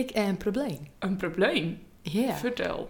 Ik 0.00 0.10
heb 0.10 0.26
een 0.26 0.36
probleem. 0.36 0.78
Een 0.98 1.16
probleem? 1.16 1.78
Ja. 2.02 2.34
Vertel. 2.34 2.88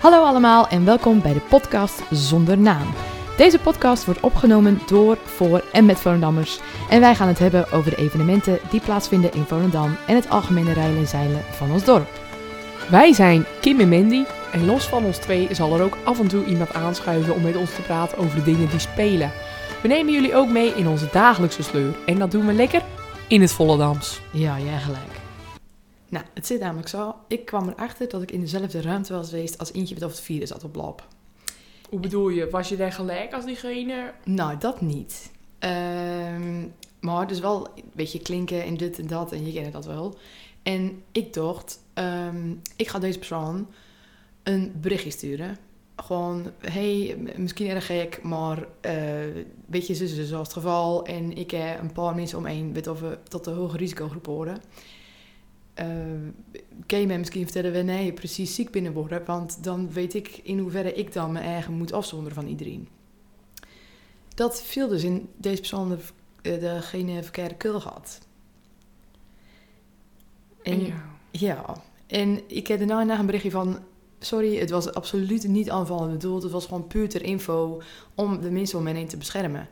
Hallo 0.00 0.22
allemaal 0.24 0.68
en 0.68 0.84
welkom 0.84 1.22
bij 1.22 1.32
de 1.32 1.40
podcast 1.40 2.02
Zonder 2.10 2.58
Naam. 2.58 2.86
Deze 3.36 3.58
podcast 3.58 4.04
wordt 4.04 4.20
opgenomen 4.20 4.78
door, 4.86 5.16
voor 5.16 5.64
en 5.72 5.84
met 5.84 5.98
Volendammers. 5.98 6.60
En 6.90 7.00
wij 7.00 7.14
gaan 7.14 7.28
het 7.28 7.38
hebben 7.38 7.72
over 7.72 7.90
de 7.90 7.96
evenementen 7.96 8.58
die 8.70 8.80
plaatsvinden 8.80 9.32
in 9.32 9.44
Volendam 9.44 9.96
en 10.06 10.14
het 10.14 10.30
algemene 10.30 10.72
rijden 10.72 10.98
en 10.98 11.06
zeilen 11.06 11.40
van 11.50 11.72
ons 11.72 11.84
dorp. 11.84 12.08
Wij 12.90 13.12
zijn 13.12 13.46
Kim 13.60 13.80
en 13.80 13.88
Mandy. 13.88 14.24
En 14.52 14.66
los 14.66 14.88
van 14.88 15.04
ons 15.04 15.18
twee 15.18 15.54
zal 15.54 15.74
er 15.74 15.82
ook 15.82 15.98
af 16.04 16.20
en 16.20 16.28
toe 16.28 16.44
iemand 16.44 16.72
aanschuiven 16.72 17.34
om 17.34 17.42
met 17.42 17.56
ons 17.56 17.74
te 17.74 17.82
praten 17.82 18.18
over 18.18 18.36
de 18.36 18.42
dingen 18.42 18.70
die 18.70 18.78
spelen. 18.78 19.32
We 19.82 19.88
nemen 19.88 20.12
jullie 20.12 20.34
ook 20.34 20.48
mee 20.48 20.74
in 20.74 20.88
onze 20.88 21.08
dagelijkse 21.12 21.62
sleur. 21.62 21.96
En 22.06 22.18
dat 22.18 22.30
doen 22.30 22.46
we 22.46 22.52
lekker 22.52 22.82
in 23.28 23.40
het 23.40 23.52
Volendams. 23.52 24.20
Ja, 24.32 24.58
jij 24.58 24.78
gelijk. 24.78 25.20
Nou, 26.08 26.24
het 26.34 26.46
zit 26.46 26.60
namelijk 26.60 26.88
zo. 26.88 27.14
Ik 27.28 27.44
kwam 27.44 27.68
erachter 27.68 28.08
dat 28.08 28.22
ik 28.22 28.30
in 28.30 28.40
dezelfde 28.40 28.82
ruimte 28.82 29.12
was 29.12 29.28
geweest 29.28 29.58
als 29.58 29.72
Eentje 29.72 29.94
met 29.94 30.04
of 30.04 30.10
het 30.10 30.20
vierde 30.20 30.46
zat 30.46 30.64
op 30.64 30.74
lab. 30.74 31.06
Hoe 31.88 32.00
bedoel 32.00 32.28
je? 32.28 32.50
Was 32.50 32.68
je 32.68 32.76
daar 32.76 32.92
gelijk 32.92 33.32
als 33.32 33.44
diegene? 33.44 34.12
Nou, 34.24 34.58
dat 34.58 34.80
niet. 34.80 35.30
Ehm, 35.58 36.66
maar 37.00 37.26
dus 37.26 37.40
wel 37.40 37.66
een 37.66 37.90
beetje 37.92 38.20
klinken 38.20 38.64
en 38.64 38.76
dit 38.76 38.98
en 38.98 39.06
dat 39.06 39.32
en 39.32 39.46
je 39.46 39.52
kent 39.52 39.72
dat 39.72 39.86
wel. 39.86 40.18
En 40.62 41.02
ik 41.12 41.32
dacht, 41.32 41.80
ehm, 41.94 42.54
ik 42.76 42.88
ga 42.88 42.98
deze 42.98 43.18
persoon 43.18 43.66
een 44.42 44.72
berichtje 44.80 45.10
sturen. 45.10 45.56
Gewoon, 45.96 46.52
hey, 46.58 47.16
misschien 47.36 47.68
erg 47.68 47.86
gek, 47.86 48.22
maar 48.22 48.66
eh 48.80 49.44
weet 49.70 49.86
je, 49.86 49.94
zo 49.94 50.06
zoals 50.06 50.48
het 50.48 50.56
geval. 50.56 51.06
En 51.06 51.36
ik 51.36 51.50
heb 51.50 51.80
een 51.80 51.92
paar 51.92 52.14
mensen 52.14 52.38
om 52.38 52.44
me 52.44 52.50
heen, 52.50 52.72
weet 52.72 52.86
of 52.86 53.00
we 53.00 53.18
tot 53.28 53.44
de 53.44 53.50
hoge 53.50 53.76
risicogroep 53.76 54.26
horen. 54.26 54.62
Eh, 55.74 55.86
kun 56.86 56.98
je 56.98 57.06
mij 57.06 57.18
misschien 57.18 57.42
vertellen 57.42 57.72
wanneer 57.72 58.04
je 58.04 58.12
precies 58.12 58.54
ziek 58.54 58.70
binnen 58.70 58.92
worden? 58.92 59.24
Want 59.24 59.64
dan 59.64 59.92
weet 59.92 60.14
ik 60.14 60.40
in 60.42 60.58
hoeverre 60.58 60.94
ik 60.94 61.12
dan 61.12 61.32
mijn 61.32 61.44
eigen 61.44 61.72
moet 61.72 61.92
afzonderen 61.92 62.34
van 62.34 62.46
iedereen. 62.46 62.88
Dat 64.34 64.62
viel 64.62 64.88
dus 64.88 65.04
in 65.04 65.28
deze 65.36 65.58
persoon 65.58 65.88
de, 65.88 65.98
eh, 66.42 66.60
degene 66.60 67.22
verkeerde 67.22 67.56
kul 67.56 67.80
had. 67.80 68.18
En 70.62 70.86
ja. 70.86 71.04
ja, 71.30 71.82
en 72.06 72.40
ik 72.46 72.66
heb 72.66 72.78
daarna 72.78 73.02
nog 73.02 73.18
een 73.18 73.26
berichtje 73.26 73.50
van... 73.50 73.78
Sorry, 74.22 74.56
het 74.56 74.70
was 74.70 74.94
absoluut 74.94 75.48
niet 75.48 75.70
aanvallend 75.70 76.12
bedoeld. 76.12 76.42
Het 76.42 76.52
was 76.52 76.64
gewoon 76.64 76.86
puur 76.86 77.08
ter 77.08 77.22
info 77.22 77.82
om 78.14 78.40
de 78.40 78.50
mensen 78.50 78.78
om 78.78 78.84
mij 78.84 78.92
heen 78.92 79.08
te 79.08 79.16
beschermen. 79.16 79.68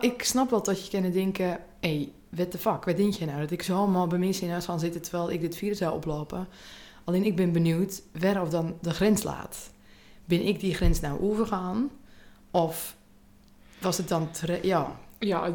Ik 0.00 0.22
snap 0.22 0.50
wel 0.50 0.62
dat 0.62 0.86
je 0.86 1.00
kan 1.00 1.10
denken... 1.10 1.48
Hé, 1.80 1.88
hey, 1.88 2.12
what 2.28 2.50
the 2.50 2.58
fuck, 2.58 2.84
wat 2.84 2.96
denk 2.96 3.14
je 3.14 3.26
nou? 3.26 3.40
Dat 3.40 3.50
ik 3.50 3.62
zo 3.62 3.76
allemaal 3.76 4.06
bij 4.06 4.18
mensen 4.18 4.44
in 4.44 4.50
huis 4.50 4.64
gaan 4.64 4.80
zitten... 4.80 5.02
terwijl 5.02 5.30
ik 5.30 5.40
dit 5.40 5.56
virus 5.56 5.78
zou 5.78 5.94
oplopen. 5.94 6.48
Alleen 7.04 7.24
ik 7.24 7.36
ben 7.36 7.52
benieuwd 7.52 8.02
waar 8.12 8.42
of 8.42 8.48
dan 8.48 8.76
de 8.80 8.90
grens 8.90 9.22
laat. 9.22 9.70
Ben 10.24 10.46
ik 10.46 10.60
die 10.60 10.74
grens 10.74 11.00
nou 11.00 11.20
overgaan? 11.20 11.90
Of 12.50 12.96
was 13.78 13.96
het 13.96 14.08
dan... 14.08 14.28
Ja, 14.62 14.98
Ja, 15.18 15.54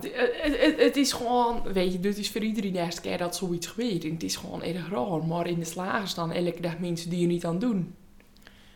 het, 0.78 0.98
is 0.98 1.14
gewoon, 1.14 1.62
weet 1.74 1.92
je, 1.92 2.00
dit 2.00 2.18
is 2.18 2.32
voor 2.32 2.42
iedereen 2.42 2.74
de 2.74 2.80
eerste 2.80 3.02
keer 3.02 3.18
dat 3.18 3.36
zoiets 3.36 3.68
gebeurt. 3.68 4.04
Het 4.04 4.24
is 4.24 4.36
gewoon 4.36 4.64
erg 4.64 4.90
raar. 4.90 5.26
Maar 5.28 5.48
in 5.48 5.60
de 5.60 5.66
slager 5.66 6.08
staan 6.08 6.32
elke 6.32 6.62
dag 6.62 6.80
mensen 6.80 7.10
die 7.10 7.22
er 7.22 7.28
niet 7.28 7.46
aan 7.46 7.60
doen. 7.60 7.96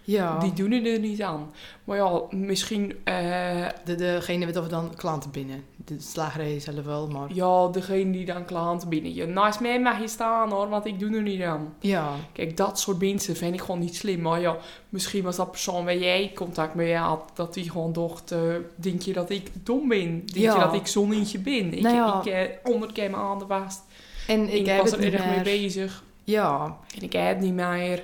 Ja. 0.05 0.39
Die 0.39 0.53
doen 0.53 0.71
er 0.71 0.99
niet 0.99 1.21
aan. 1.21 1.51
Maar 1.83 1.97
ja, 1.97 2.21
misschien, 2.29 2.95
eh, 3.03 3.65
De, 3.85 3.95
degene 3.95 4.45
met 4.45 4.57
of 4.57 4.67
dan 4.67 4.95
klanten 4.95 5.31
binnen. 5.31 5.63
De 5.75 5.95
slagerij 5.99 6.59
zelf 6.59 6.85
wel, 6.85 7.07
maar... 7.07 7.33
ja, 7.33 7.67
degene 7.67 8.11
die 8.11 8.25
dan 8.25 8.45
klanten 8.45 8.89
binnen. 8.89 9.13
Je 9.13 9.25
naast 9.25 9.59
mij 9.59 9.81
mag 9.81 9.99
je 9.99 10.07
staan 10.07 10.51
hoor, 10.51 10.69
want 10.69 10.85
ik 10.85 10.99
doe 10.99 11.15
er 11.15 11.21
niet 11.21 11.41
aan. 11.41 11.73
Ja, 11.79 12.09
Kijk, 12.33 12.57
dat 12.57 12.79
soort 12.79 12.99
mensen 12.99 13.35
vind 13.35 13.53
ik 13.53 13.61
gewoon 13.61 13.79
niet 13.79 13.95
slim. 13.95 14.21
Maar 14.21 14.41
ja, 14.41 14.57
misschien 14.89 15.23
was 15.23 15.35
dat 15.35 15.51
persoon 15.51 15.85
waar 15.85 15.97
jij 15.97 16.31
contact 16.35 16.75
mee 16.75 16.95
had, 16.95 17.31
dat 17.33 17.53
die 17.53 17.69
gewoon 17.71 17.93
dacht, 17.93 18.31
eh, 18.31 18.39
denk 18.75 19.01
je 19.01 19.13
dat 19.13 19.29
ik 19.29 19.51
dom 19.63 19.87
ben? 19.87 20.09
Denk 20.25 20.31
Ja. 20.35 20.53
je 20.53 20.59
dat 20.59 20.73
ik 20.73 20.87
zo'n 20.87 21.13
eentje 21.13 21.39
ben? 21.39 21.73
Ik, 21.73 21.81
Nou 21.81 21.95
ja. 21.95 22.31
ik 22.41 22.59
honderd 22.63 22.91
keer 22.91 23.09
mijn 23.09 23.23
handen 23.23 23.47
vast. 23.47 23.81
en 24.27 24.41
ik, 24.47 24.53
Ik, 24.53 24.65
heb 24.65 24.81
was 24.81 24.91
het 24.91 25.03
er 25.03 25.13
erg 25.13 25.25
mee 25.25 25.41
bezig. 25.41 26.03
Ja, 26.23 26.77
En 26.95 27.01
ik 27.03 27.13
heb 27.13 27.27
het 27.27 27.39
niet 27.39 27.53
meer. 27.53 28.03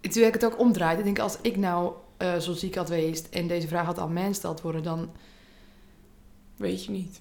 Toen 0.00 0.22
ik 0.22 0.32
het 0.32 0.44
ook 0.44 0.58
omdraaid. 0.58 0.98
Ik 0.98 1.04
denk, 1.04 1.18
als 1.18 1.38
ik 1.40 1.56
nou 1.56 1.92
eh, 2.16 2.36
zo 2.36 2.52
ziek 2.52 2.74
had 2.74 2.88
geweest 2.88 3.28
en 3.28 3.46
deze 3.46 3.68
vraag 3.68 3.86
had 3.86 3.98
aan 3.98 4.12
mij 4.12 4.26
gesteld 4.26 4.60
worden, 4.60 4.82
dan... 4.82 5.10
Weet 6.56 6.84
je 6.84 6.90
niet. 6.90 7.20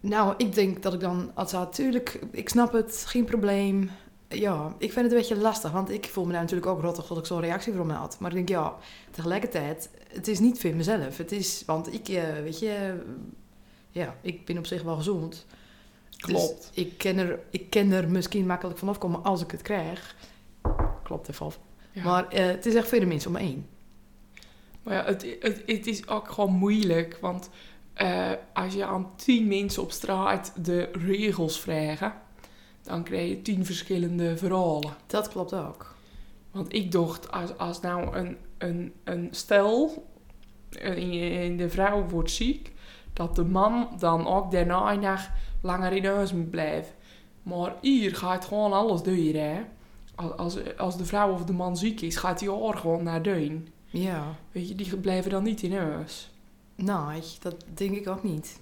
Nou, 0.00 0.34
ik 0.36 0.54
denk 0.54 0.82
dat 0.82 0.92
ik 0.94 1.00
dan 1.00 1.30
had 1.34 1.50
gezegd, 1.50 1.74
tuurlijk, 1.74 2.20
ik 2.30 2.48
snap 2.48 2.72
het, 2.72 3.04
geen 3.06 3.24
probleem. 3.24 3.90
Ja, 4.28 4.74
ik 4.78 4.92
vind 4.92 5.04
het 5.04 5.12
een 5.12 5.18
beetje 5.18 5.36
lastig, 5.36 5.70
want 5.70 5.90
ik 5.90 6.06
voel 6.06 6.24
me 6.24 6.30
nou 6.30 6.42
natuurlijk 6.42 6.70
ook 6.70 6.80
rottig 6.80 7.06
dat 7.06 7.18
ik 7.18 7.26
zo'n 7.26 7.40
reactie 7.40 7.72
voor 7.72 7.86
me 7.86 7.92
had. 7.92 8.16
Maar 8.18 8.30
ik 8.30 8.36
denk, 8.36 8.48
ja, 8.48 8.76
tegelijkertijd, 9.10 9.90
het 10.08 10.28
is 10.28 10.38
niet 10.38 10.60
voor 10.60 10.74
mezelf. 10.74 11.16
Het 11.16 11.32
is, 11.32 11.62
want 11.66 11.94
ik, 11.94 12.08
eh, 12.08 12.22
weet 12.42 12.58
je, 12.58 13.02
ja, 13.90 14.16
ik 14.20 14.44
ben 14.44 14.58
op 14.58 14.66
zich 14.66 14.82
wel 14.82 14.96
gezond. 14.96 15.46
Klopt. 16.16 16.70
Dus 16.74 16.84
ik 16.84 16.98
ken, 16.98 17.18
er, 17.18 17.38
ik 17.50 17.70
ken 17.70 17.92
er 17.92 18.08
misschien 18.08 18.46
makkelijk 18.46 18.78
vanaf 18.78 18.98
komen 18.98 19.22
als 19.22 19.42
ik 19.42 19.50
het 19.50 19.62
krijg. 19.62 20.16
Klopt 21.02 21.28
even 21.28 21.46
af. 21.46 21.58
Ja. 21.92 22.04
Maar 22.04 22.28
eh, 22.28 22.46
het 22.46 22.66
is 22.66 22.74
echt 22.74 22.88
veel 22.88 23.06
mensen 23.06 23.30
om 23.30 23.36
heen. 23.36 23.66
Maar 24.82 24.94
ja, 24.94 25.04
het, 25.04 25.36
het, 25.40 25.62
het 25.66 25.86
is 25.86 26.08
ook 26.08 26.30
gewoon 26.30 26.52
moeilijk. 26.52 27.18
Want 27.20 27.50
eh, 27.94 28.30
als 28.52 28.74
je 28.74 28.84
aan 28.84 29.10
tien 29.16 29.48
mensen 29.48 29.82
op 29.82 29.92
straat 29.92 30.52
de 30.64 30.88
regels 30.92 31.60
vraagt, 31.60 32.14
dan 32.82 33.02
krijg 33.02 33.28
je 33.28 33.42
tien 33.42 33.64
verschillende 33.64 34.36
verhalen. 34.36 34.92
Dat 35.06 35.28
klopt 35.28 35.54
ook. 35.54 35.94
Want 36.50 36.74
ik 36.74 36.92
dacht, 36.92 37.32
als, 37.32 37.58
als 37.58 37.80
nou 37.80 38.16
een, 38.16 38.36
een, 38.58 38.92
een 39.04 39.28
stel, 39.30 40.06
eh, 40.70 41.44
en 41.44 41.56
de 41.56 41.70
vrouw 41.70 42.08
wordt 42.08 42.30
ziek, 42.30 42.72
dat 43.12 43.36
de 43.36 43.44
man 43.44 43.88
dan 43.98 44.26
ook 44.26 44.50
daarna 44.50 44.94
nog 44.94 45.30
langer 45.60 45.92
in 45.92 46.04
huis 46.04 46.32
moet 46.32 46.50
blijven. 46.50 46.94
Maar 47.42 47.74
hier 47.80 48.16
gaat 48.16 48.44
gewoon 48.44 48.72
alles 48.72 49.02
deur, 49.02 49.34
hè. 49.34 49.60
Als, 50.14 50.76
als, 50.76 50.96
de 50.96 51.04
vrouw 51.04 51.32
of 51.32 51.44
de 51.44 51.52
man 51.52 51.76
ziek 51.76 52.00
is, 52.00 52.16
gaat 52.16 52.38
die 52.38 52.52
oor 52.52 52.76
gewoon 52.76 53.02
naar 53.02 53.22
deun. 53.22 53.68
Ja, 53.86 54.36
Weet 54.52 54.68
je, 54.68 54.74
die 54.74 54.96
blijven 54.96 55.30
dan 55.30 55.42
niet 55.42 55.62
in 55.62 55.76
huis. 55.76 56.30
nou, 56.74 57.20
dat 57.40 57.64
denk 57.74 57.96
ik 57.96 58.08
ook 58.08 58.22
niet. 58.22 58.60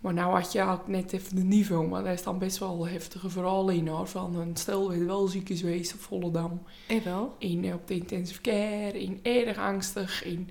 Maar 0.00 0.14
nou 0.14 0.34
had 0.34 0.52
je 0.52 0.62
ook 0.62 0.88
net 0.88 1.12
even 1.12 1.36
de 1.36 1.42
niveau, 1.42 1.88
maar 1.88 2.02
daar 2.02 2.12
is 2.12 2.22
dan 2.22 2.38
best 2.38 2.58
wel 2.58 2.86
heftige 2.86 3.30
verhalen 3.30 3.74
in 3.74 3.88
hoor. 3.88 4.06
Van 4.06 4.36
een 4.36 4.56
stel 4.56 4.88
weet 4.88 5.04
wel 5.04 5.26
ziek 5.26 5.48
is 5.48 5.60
geweest 5.60 5.94
op 5.94 6.00
Volendam. 6.00 6.62
Ik 6.88 7.02
wel. 7.02 7.34
In, 7.38 7.64
eh, 7.64 7.74
op 7.74 7.86
de 7.86 7.94
intensive 7.94 8.40
care, 8.40 9.02
in 9.02 9.20
erg 9.22 9.58
angstig, 9.58 10.24
in 10.24 10.50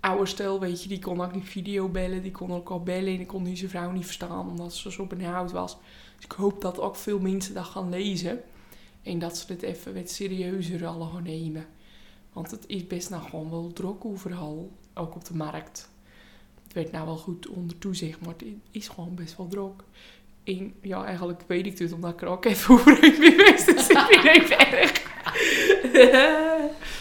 oude 0.00 0.26
stel, 0.26 0.60
weet 0.60 0.82
je, 0.82 0.88
die 0.88 0.98
kon 0.98 1.20
ook 1.20 1.34
niet 1.34 1.44
video 1.44 1.88
bellen, 1.88 2.22
die 2.22 2.30
kon 2.30 2.52
ook 2.52 2.68
al 2.68 2.82
bellen 2.82 3.14
en 3.14 3.20
ik 3.20 3.26
kon 3.26 3.44
die 3.44 3.56
zijn 3.56 3.70
vrouw 3.70 3.90
niet 3.90 4.04
verstaan 4.04 4.48
omdat 4.48 4.74
ze 4.74 4.92
zo 4.92 5.04
benauwd 5.06 5.52
was. 5.52 5.76
Dus 6.16 6.24
ik 6.24 6.32
hoop 6.32 6.60
dat 6.60 6.80
ook 6.80 6.96
veel 6.96 7.18
mensen 7.18 7.54
dat 7.54 7.64
gaan 7.64 7.90
lezen 7.90 8.40
en 9.06 9.18
dat 9.18 9.38
ze 9.38 9.52
het 9.52 9.62
even 9.62 9.94
wat 9.94 10.10
serieuzer 10.10 10.86
alle 10.86 11.06
gaan 11.12 11.22
nemen. 11.22 11.66
Want 12.32 12.50
het 12.50 12.64
is 12.66 12.86
best 12.86 13.10
nou 13.10 13.22
gewoon 13.22 13.50
wel 13.50 13.72
druk 13.72 14.04
overal, 14.04 14.70
ook 14.94 15.14
op 15.14 15.24
de 15.24 15.34
markt. 15.34 15.88
Het 16.64 16.72
werd 16.72 16.92
nou 16.92 17.06
wel 17.06 17.16
goed 17.16 17.48
onder 17.48 17.78
toezicht, 17.78 18.20
maar 18.20 18.34
het 18.36 18.44
is 18.70 18.88
gewoon 18.88 19.14
best 19.14 19.36
wel 19.36 19.48
druk. 19.48 19.82
En 20.44 20.74
ja, 20.80 21.04
eigenlijk 21.04 21.42
weet 21.46 21.66
ik 21.66 21.78
het, 21.78 21.92
omdat 21.92 22.12
ik 22.12 22.22
er 22.22 22.28
ook 22.28 22.44
even 22.44 22.74
overheen 22.74 23.20
ben 23.20 23.32
geweest, 23.32 23.66
dus 23.66 23.88
ik 23.88 23.98
vind 23.98 24.22
het 24.22 24.42
even 24.42 24.72
erg. 24.72 25.04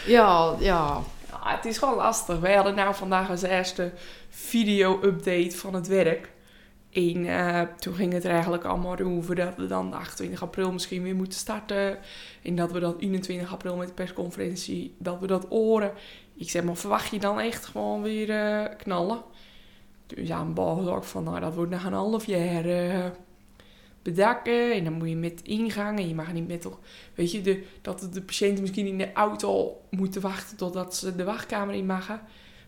Ja, 0.05 0.55
ja. 0.59 1.03
Ja, 1.29 1.55
het 1.55 1.65
is 1.65 1.77
gewoon 1.77 1.95
lastig. 1.95 2.39
Wij 2.39 2.55
hadden 2.55 2.75
nou 2.75 2.95
vandaag 2.95 3.29
als 3.29 3.41
eerste 3.41 3.91
video-update 4.29 5.57
van 5.57 5.73
het 5.73 5.87
werk. 5.87 6.29
En 6.95 7.25
eh, 7.25 7.61
toen 7.77 7.93
ging 7.93 8.13
het 8.13 8.23
er 8.23 8.31
eigenlijk 8.31 8.63
allemaal 8.63 8.99
over 8.99 9.35
dat 9.35 9.55
we 9.55 9.67
dan 9.67 9.93
28 9.93 10.41
april 10.41 10.71
misschien 10.71 11.03
weer 11.03 11.15
moeten 11.15 11.39
starten. 11.39 11.97
En 12.43 12.55
dat 12.55 12.71
we 12.71 12.79
dan 12.79 12.95
21 12.99 13.51
april 13.51 13.75
met 13.75 13.87
de 13.87 13.93
persconferentie, 13.93 14.95
dat 14.97 15.19
we 15.19 15.27
dat 15.27 15.45
horen. 15.45 15.91
Ik 16.35 16.49
zeg 16.49 16.63
maar, 16.63 16.75
verwacht 16.75 17.11
je 17.11 17.19
dan 17.19 17.39
echt 17.39 17.65
gewoon 17.65 18.01
weer 18.01 18.29
eh, 18.29 18.77
knallen? 18.77 19.21
Dus 20.07 20.31
aan 20.31 20.53
bal 20.53 20.95
ook 20.95 21.03
van, 21.03 21.23
nou 21.23 21.39
dat 21.39 21.55
wordt 21.55 21.71
nog 21.71 21.83
een 21.83 21.93
half 21.93 22.25
jaar 22.25 22.65
eh, 22.65 23.05
bedakken. 24.01 24.73
En 24.73 24.83
dan 24.83 24.93
moet 24.93 25.09
je 25.09 25.15
met 25.15 25.41
ingang 25.41 25.99
en 25.99 26.07
je 26.07 26.15
mag 26.15 26.33
niet 26.33 26.47
met 26.47 26.61
toch... 26.61 26.79
Weet 27.13 27.31
je, 27.31 27.41
de, 27.41 27.63
dat 27.81 28.07
de 28.13 28.21
patiënten 28.21 28.61
misschien 28.61 28.87
in 28.87 28.97
de 28.97 29.13
auto 29.13 29.81
moeten 29.89 30.21
wachten 30.21 30.57
totdat 30.57 30.95
ze 30.95 31.15
de 31.15 31.23
wachtkamer 31.23 31.75
in 31.75 31.85
mogen. 31.85 32.21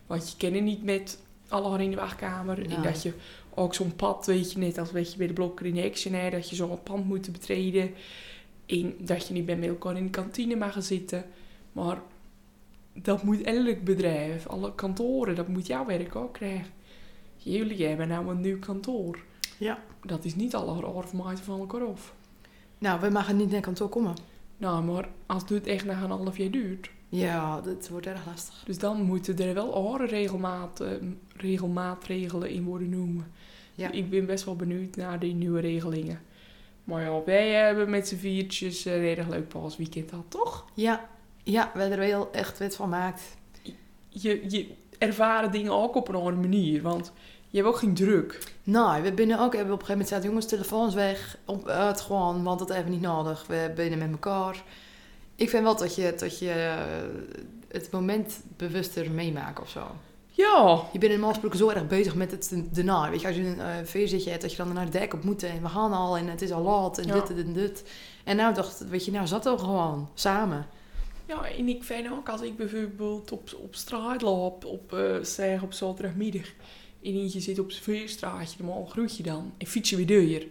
Want 0.06 0.30
je 0.30 0.36
kent 0.36 0.54
het 0.54 0.64
niet 0.64 0.82
met 0.82 1.18
alle 1.48 1.82
in 1.82 1.90
de 1.90 1.96
wachtkamer. 1.96 2.62
En 2.62 2.68
Nee. 2.68 2.80
dat 2.80 3.02
je 3.02 3.12
ook 3.58 3.74
zo'n 3.74 3.96
pad, 3.96 4.26
weet 4.26 4.52
je, 4.52 4.58
net 4.58 4.78
als 4.78 4.90
weet 4.90 5.12
je, 5.12 5.18
bij 5.18 5.26
de 5.26 5.32
blokker 5.32 5.66
in 5.66 5.84
Action, 5.84 6.14
hè, 6.14 6.30
dat 6.30 6.50
je 6.50 6.56
zo'n 6.56 6.82
pand 6.82 7.04
moet 7.06 7.32
betreden. 7.32 7.90
En 8.66 8.94
dat 8.98 9.26
je 9.26 9.32
niet 9.34 9.46
bij 9.46 9.68
elkaar 9.68 9.96
in 9.96 10.04
de 10.04 10.10
kantine 10.10 10.56
mag 10.56 10.72
gaan 10.72 10.82
zitten. 10.82 11.24
Maar 11.72 11.98
dat 12.92 13.22
moet 13.22 13.42
elk 13.42 13.82
bedrijf, 13.84 14.46
alle 14.46 14.74
kantoren, 14.74 15.34
dat 15.34 15.48
moet 15.48 15.66
jouw 15.66 15.86
werk 15.86 16.16
ook 16.16 16.32
krijgen. 16.32 16.66
Jullie 17.36 17.86
hebben 17.86 18.08
nou 18.08 18.28
een 18.28 18.40
nieuw 18.40 18.58
kantoor. 18.58 19.24
Ja. 19.58 19.78
Dat 20.04 20.24
is 20.24 20.34
niet 20.34 20.54
alle 20.54 20.86
orfmaten 20.86 21.44
van 21.44 21.60
elkaar 21.60 21.82
af. 21.84 22.14
Nou, 22.78 23.00
we 23.00 23.08
mogen 23.08 23.36
niet 23.36 23.50
naar 23.50 23.60
kantoor 23.60 23.88
komen. 23.88 24.14
Nou, 24.56 24.84
maar 24.84 25.08
als 25.26 25.46
dit 25.46 25.66
echt 25.66 25.84
na 25.84 26.02
een 26.02 26.10
half 26.10 26.36
jaar 26.38 26.50
duurt, 26.50 26.90
Ja, 27.08 27.60
dat 27.60 27.88
wordt 27.88 28.06
erg 28.06 28.26
lastig. 28.26 28.62
dus 28.66 28.78
dan 28.78 29.02
moeten 29.02 29.38
er 29.38 29.54
wel 29.54 29.74
andere 29.74 30.06
regelmaat, 30.06 30.80
eh, 30.80 30.88
regelmaatregelen 31.36 32.50
in 32.50 32.64
worden 32.64 32.88
noemen. 32.88 33.26
Ja. 33.78 33.90
Ik 33.90 34.10
ben 34.10 34.26
best 34.26 34.44
wel 34.44 34.56
benieuwd 34.56 34.96
naar 34.96 35.18
die 35.18 35.34
nieuwe 35.34 35.60
regelingen. 35.60 36.20
Maar 36.84 37.02
ja, 37.02 37.24
wij 37.24 37.50
hebben 37.50 37.90
met 37.90 38.08
z'n 38.08 38.16
viertjes 38.16 38.84
een 38.84 38.92
erg 38.92 39.28
leuk 39.28 39.48
paasweekend 39.48 40.08
gehad, 40.08 40.24
toch? 40.28 40.64
Ja, 40.74 41.08
ja, 41.42 41.70
we 41.74 41.80
hebben 41.80 41.98
er 41.98 42.10
wel 42.10 42.32
echt 42.32 42.58
wat 42.58 42.74
van 42.74 42.84
gemaakt. 42.84 43.22
Je, 44.08 44.44
je 44.48 44.66
ervaren 44.98 45.52
dingen 45.52 45.72
ook 45.72 45.94
op 45.94 46.08
een 46.08 46.14
andere 46.14 46.36
manier, 46.36 46.82
want 46.82 47.12
je 47.48 47.56
hebt 47.56 47.68
ook 47.68 47.78
geen 47.78 47.94
druk. 47.94 48.52
Nou, 48.62 49.02
we 49.02 49.12
binnen 49.12 49.38
ook, 49.38 49.54
hebben 49.54 49.74
op 49.74 49.80
een 49.80 49.86
gegeven 49.86 49.90
moment 49.90 50.08
gezegd, 50.08 50.24
jongens, 50.24 50.46
telefoons 50.46 50.94
weg, 50.94 51.38
op, 51.44 51.68
uit 51.68 52.00
gewoon, 52.00 52.42
want 52.42 52.58
dat 52.58 52.68
hebben 52.68 52.86
we 52.86 52.92
niet 52.92 53.06
nodig. 53.06 53.46
We 53.46 53.72
binnen 53.74 53.98
met 53.98 54.10
elkaar. 54.10 54.62
Ik 55.34 55.50
vind 55.50 55.62
wel 55.62 55.76
dat 55.76 55.94
je, 55.94 56.14
dat 56.18 56.38
je 56.38 56.50
eh, 56.50 56.76
het 57.68 57.90
moment 57.90 58.42
bewuster 58.56 59.10
meemaakt 59.10 59.60
of 59.60 59.68
zo. 59.68 59.86
Ja, 60.38 60.88
Je 60.92 60.98
bent 60.98 61.12
in 61.12 61.20
Malsbroek 61.20 61.54
zo 61.54 61.68
erg 61.68 61.86
bezig 61.86 62.14
met 62.14 62.30
het 62.30 62.52
daarna. 62.70 63.10
Weet 63.10 63.20
je, 63.20 63.26
als 63.26 63.36
je 63.36 63.42
een 63.42 63.58
uh, 63.58 63.66
feestzitje 63.84 64.30
hebt, 64.30 64.42
dat 64.42 64.50
je 64.50 64.56
dan 64.56 64.72
naar 64.72 64.84
de 64.90 64.98
dek 64.98 65.14
op 65.14 65.24
moet 65.24 65.42
en 65.42 65.62
we 65.62 65.68
gaan 65.68 65.92
al 65.92 66.16
en 66.16 66.26
het 66.26 66.42
is 66.42 66.50
al 66.50 66.62
laat 66.62 66.98
en 66.98 67.06
Ja. 67.06 67.14
dit 67.20 67.44
en 67.44 67.52
dit. 67.52 67.84
En 68.24 68.36
nou 68.36 68.54
dacht, 68.54 68.88
weet 68.88 69.04
je, 69.04 69.10
nou 69.10 69.26
zat 69.26 69.44
we 69.44 69.58
gewoon 69.58 70.08
samen. 70.14 70.66
Ja, 71.26 71.44
en 71.44 71.68
ik 71.68 71.84
vind 71.84 72.10
ook 72.12 72.28
als 72.28 72.40
ik 72.40 72.56
bijvoorbeeld 72.56 73.32
op, 73.32 73.50
op 73.62 73.74
straat 73.74 74.22
loop, 74.22 74.64
op, 74.64 74.92
eh 74.92 75.16
zeg 75.22 75.62
op 75.62 75.72
zaterdagmiddag, 75.72 76.46
en 77.02 77.12
eentje 77.14 77.40
zit 77.40 77.58
op 77.58 77.70
zijn 77.70 77.82
veerstraatje, 77.84 78.64
dan 78.64 78.88
groet 78.88 79.16
je 79.16 79.22
dan 79.22 79.52
en 79.58 79.66
fiets 79.66 79.90
je 79.90 79.96
weer 79.96 80.06
deur. 80.06 80.46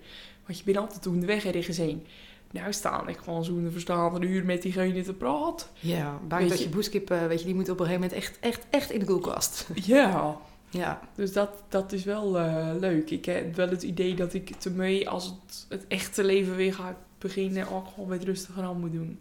Want 0.46 0.58
je 0.58 0.64
bent 0.66 0.78
altijd 0.78 1.02
toen 1.02 1.20
de 1.20 1.26
weg 1.26 1.46
ergens 1.46 1.78
heen. 1.78 2.06
Nou 2.52 2.74
sta 2.74 3.08
ik 3.08 3.18
gewoon 3.18 3.44
zo'n 3.44 3.68
verstaande 3.72 4.28
uur 4.28 4.46
met 4.46 4.62
diegene 4.62 5.02
te 5.02 5.14
praten. 5.14 5.68
Ja, 5.80 6.20
Weet 6.30 6.50
dat 6.50 6.58
je- 6.58 6.64
je 6.64 6.70
boeskip, 6.70 7.10
eh, 7.12 7.26
weet 7.28 7.40
je, 7.40 7.46
die 7.46 7.56
moet 7.56 7.70
op 7.70 7.80
een 7.80 7.86
gegeven 7.86 8.02
moment 8.10 8.20
echt, 8.24 8.38
echt, 8.40 8.66
echt 8.70 8.92
in 8.92 9.00
de 9.00 9.06
koelkast. 9.06 9.68
Ja, 9.86 10.38
Ja, 10.70 11.00
dus 11.16 11.34
dat, 11.34 11.50
dat 11.70 11.92
is 11.92 12.04
wel 12.04 12.38
eh, 12.40 12.70
leuk. 12.80 13.10
Ik 13.10 13.26
heb 13.26 13.56
wel 13.56 13.70
het 13.70 13.84
idee 13.84 14.16
dat 14.16 14.34
ik 14.34 14.50
ermee, 14.64 15.10
als 15.10 15.26
het, 15.26 15.66
het 15.70 15.86
echte 15.88 16.24
leven 16.24 16.56
weer 16.56 16.74
gaat 16.74 16.96
beginnen, 17.18 17.72
ook 17.72 17.88
gewoon 17.94 18.10
wat 18.10 18.24
rustiger 18.24 18.64
aan 18.64 18.80
moet 18.80 18.92
doen. 18.94 19.20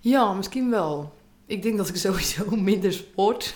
ja 0.00 0.32
misschien 0.32 0.70
wel. 0.70 1.12
Ik 1.46 1.62
denk 1.62 1.76
dat 1.76 1.88
ik 1.88 1.96
sowieso 1.96 2.56
minder 2.70 2.92
sport. 2.92 3.54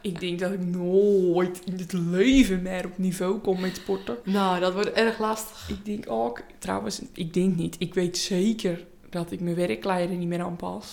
Ik 0.00 0.20
denk 0.20 0.38
dat 0.38 0.52
ik 0.52 0.64
nooit 0.64 1.60
in 1.64 1.78
het 1.78 1.92
leven 1.92 2.62
meer 2.62 2.84
op 2.84 2.98
niveau 2.98 3.38
kom 3.38 3.60
met 3.60 3.76
sporten. 3.76 4.16
nou, 4.24 4.60
dat 4.60 4.72
wordt 4.72 4.92
erg 4.92 5.18
lastig. 5.18 5.68
Ik 5.68 5.84
denk 5.84 6.10
ook, 6.10 6.42
trouwens, 6.58 7.02
ik 7.12 7.34
denk 7.34 7.56
niet. 7.56 7.76
Ik 7.78 7.94
weet 7.94 8.18
zeker 8.18 8.84
dat 9.10 9.32
ik 9.32 9.40
mijn 9.40 9.56
werkkleider 9.56 10.16
niet 10.16 10.28
meer 10.28 10.42
aanpas. 10.42 10.90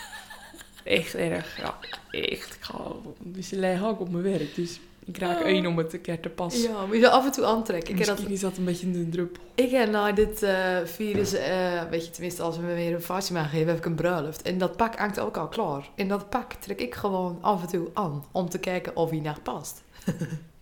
echt 0.84 1.14
erg, 1.14 1.56
ja. 1.56 1.78
Echt. 2.10 2.54
Ik 2.54 2.56
ga, 2.60 2.92
dus 3.18 3.48
ze 3.48 3.56
leggen 3.56 3.86
ook 3.86 4.00
op 4.00 4.10
mijn 4.10 4.24
werk. 4.24 4.54
Dus 4.54 4.80
ik 5.06 5.18
raak 5.18 5.38
Oh. 5.40 5.46
één 5.46 5.66
om 5.66 5.78
het 5.78 5.92
een 5.92 6.00
keer 6.00 6.20
te 6.20 6.28
passen. 6.28 6.70
Ja, 6.70 6.86
moet 6.86 6.96
je 6.96 7.10
af 7.10 7.24
en 7.24 7.32
toe 7.32 7.44
aantrekken. 7.44 7.90
Ik 7.90 7.98
Misschien 7.98 8.22
dat, 8.22 8.32
is 8.32 8.40
dat 8.40 8.56
een 8.56 8.64
beetje 8.64 8.86
een 8.86 9.10
druppel. 9.10 9.42
ik 9.54 9.70
heb 9.70 9.90
nou 9.90 10.12
dit 10.12 10.42
eh, 10.42 10.76
virus, 10.84 11.32
eh, 11.32 11.82
weet 11.90 12.04
je, 12.04 12.10
tenminste 12.10 12.42
als 12.42 12.56
we 12.56 12.62
me 12.62 12.74
weer 12.74 12.94
een 12.94 13.02
vaccin 13.02 13.34
maken 13.34 13.50
geven, 13.50 13.68
heb 13.68 13.76
ik 13.76 13.84
een 13.84 13.94
bruiloft. 13.94 14.42
En 14.42 14.58
dat 14.58 14.76
pak 14.76 14.98
hangt 14.98 15.20
ook 15.20 15.36
al 15.36 15.48
klaar. 15.48 15.88
En 15.94 16.08
dat 16.08 16.30
pak 16.30 16.52
trek 16.52 16.80
ik 16.80 16.94
gewoon 16.94 17.38
af 17.40 17.62
en 17.62 17.68
toe 17.68 17.88
aan, 17.94 18.24
om 18.32 18.48
te 18.48 18.58
kijken 18.58 18.96
of 18.96 19.10
hij 19.10 19.20
naar 19.20 19.40
past. 19.40 19.82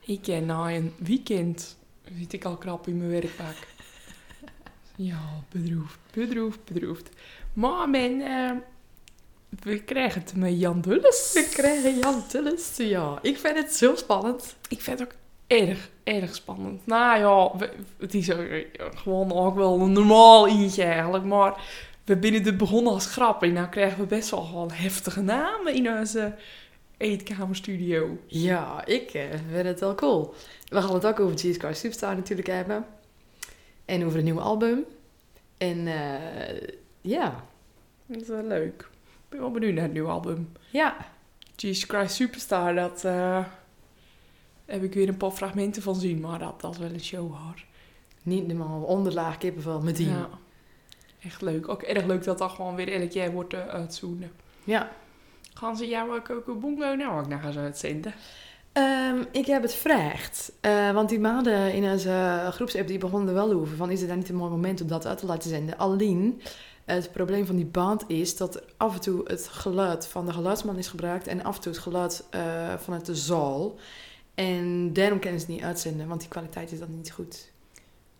Ik 0.06 0.22
ken 0.22 0.46
na 0.46 0.70
een 0.74 0.92
weekend 0.96 1.76
zit 2.18 2.32
ik 2.32 2.44
al 2.44 2.56
krap 2.56 2.86
in 2.86 2.96
mijn 2.96 3.10
werkpak. 3.10 3.56
ja, 4.96 5.20
bedroefd, 5.50 5.98
bedroefd, 6.12 6.64
bedroefd. 6.64 7.08
Maar 7.52 7.92
eh, 7.92 8.50
we 9.62 9.82
krijgen 9.82 10.20
het 10.20 10.36
met 10.36 10.60
Jan 10.60 10.80
Dulles. 10.80 11.30
We 11.34 11.48
krijgen 11.52 11.98
Jan 11.98 12.26
Tullis. 12.26 12.76
Ja, 12.76 13.18
ik 13.22 13.38
vind 13.38 13.56
het 13.56 13.74
zo 13.74 13.94
spannend. 13.94 14.56
Ik 14.68 14.80
vind 14.80 14.98
het 14.98 15.08
ook 15.08 15.14
erg, 15.46 15.90
erg 16.04 16.34
spannend. 16.34 16.86
Nou 16.86 17.18
ja, 17.18 17.68
het 17.98 18.14
is 18.14 18.28
eh, 18.28 18.64
gewoon 18.94 19.32
ook 19.32 19.54
wel 19.54 19.80
een 19.80 19.92
normaal 19.92 20.48
eentje 20.48 20.82
eigenlijk. 20.82 21.24
Maar 21.24 21.62
we 22.04 22.16
binnen 22.16 22.42
het 22.42 22.56
begonnen 22.56 22.92
als 22.92 23.06
grap. 23.06 23.42
En 23.42 23.52
nou 23.52 23.68
krijgen 23.68 23.98
we 23.98 24.06
best 24.06 24.30
wel 24.30 24.42
gewoon 24.42 24.70
heftige 24.70 25.20
namen 25.20 25.74
in 25.74 25.90
onze 25.98 26.34
eetkamerstudio. 26.96 28.18
Ja, 28.26 28.86
ik 28.86 29.10
eh, 29.10 29.22
vind 29.50 29.66
het 29.66 29.80
wel 29.80 29.94
cool. 29.94 30.34
We 30.68 30.82
gaan 30.82 30.94
het 30.94 31.06
ook 31.06 31.20
over 31.20 31.36
Jesus 31.36 31.58
Christ 31.58 31.80
Superstar 31.80 32.14
natuurlijk 32.14 32.48
hebben. 32.48 32.86
En 33.84 34.04
over 34.04 34.18
een 34.18 34.24
nieuw 34.24 34.40
album. 34.40 34.84
En 35.58 35.86
eh, 35.86 36.68
ja, 37.00 37.44
Dat 38.06 38.20
is 38.20 38.28
wel 38.28 38.42
leuk. 38.42 38.92
Ik 39.34 39.40
ben 39.40 39.50
wel 39.50 39.58
benieuwd 39.58 39.74
naar 39.74 39.84
het 39.84 39.92
nieuwe 39.92 40.10
album. 40.10 40.52
ja, 40.70 40.96
Jesus 41.56 41.84
Christ 41.84 42.14
Superstar, 42.14 42.74
dat 42.74 43.04
eh, 43.04 43.44
heb 44.64 44.82
ik 44.82 44.94
weer 44.94 45.08
een 45.08 45.16
paar 45.16 45.30
fragmenten 45.30 45.82
van 45.82 45.94
zien. 45.94 46.20
Maar 46.20 46.38
dat, 46.38 46.60
dat 46.60 46.72
is 46.72 46.78
wel 46.78 46.90
een 46.90 47.00
show 47.00 47.30
hoor. 47.30 47.64
niet 48.22 48.46
normaal 48.46 48.82
onderlaag 48.82 49.38
kippenvel 49.38 49.80
met 49.80 49.96
die. 49.96 50.08
Ja, 50.08 50.28
echt 51.22 51.42
leuk. 51.42 51.68
Ook 51.68 51.82
erg 51.82 52.04
leuk 52.04 52.24
dat 52.24 52.38
dat 52.38 52.50
gewoon 52.50 52.74
weer 52.74 52.92
elk 52.92 53.10
jaar 53.10 53.30
wordt 53.30 53.54
uh, 53.54 53.66
uitzoenden. 53.66 54.30
Ja. 54.64 54.90
Gaan 55.54 55.76
ze 55.76 55.88
jouw 55.88 56.22
Coco 56.22 56.54
Bongo 56.54 56.94
nou 56.94 57.20
ook 57.20 57.28
nog 57.28 57.44
eens 57.44 57.56
uitzenden? 57.56 58.14
Ehm, 58.72 59.24
ik 59.30 59.46
heb 59.46 59.62
het 59.62 59.72
gevraagd. 59.72 60.52
Eh, 60.60 60.92
want 60.92 61.08
die 61.08 61.20
maanden 61.20 61.72
in 61.72 61.90
onze 61.90 62.48
groepsapp 62.50 62.86
die 62.86 62.98
begonnen 62.98 63.28
er 63.28 63.34
wel 63.34 63.52
over. 63.52 63.76
Van 63.76 63.90
is 63.90 64.00
het 64.00 64.08
dan 64.08 64.18
niet 64.18 64.28
een 64.28 64.34
mooi 64.34 64.50
moment 64.50 64.80
om 64.80 64.88
dat 64.88 65.06
uit 65.06 65.18
te 65.18 65.26
laten 65.26 65.50
zenden? 65.50 65.78
Alleen, 65.78 66.40
het 66.84 67.12
probleem 67.12 67.46
van 67.46 67.56
die 67.56 67.64
band 67.66 68.04
is 68.06 68.36
dat 68.36 68.54
er 68.54 68.62
af 68.76 68.94
en 68.94 69.00
toe 69.00 69.22
het 69.26 69.48
geluid 69.48 70.06
van 70.06 70.26
de 70.26 70.32
geluidsman 70.32 70.78
is 70.78 70.88
gebruikt. 70.88 71.26
En 71.26 71.44
af 71.44 71.56
en 71.56 71.62
toe 71.62 71.72
het 71.72 71.80
geluid 71.80 72.24
eh, 72.30 72.74
vanuit 72.78 73.06
de 73.06 73.14
zaal. 73.16 73.74
En 74.34 74.92
daarom 74.92 75.18
kunnen 75.18 75.40
ze 75.40 75.46
het 75.46 75.54
niet 75.54 75.64
uitzenden, 75.64 76.08
want 76.08 76.20
die 76.20 76.28
kwaliteit 76.28 76.72
is 76.72 76.78
dan 76.78 76.94
niet 76.96 77.10
goed. 77.12 77.52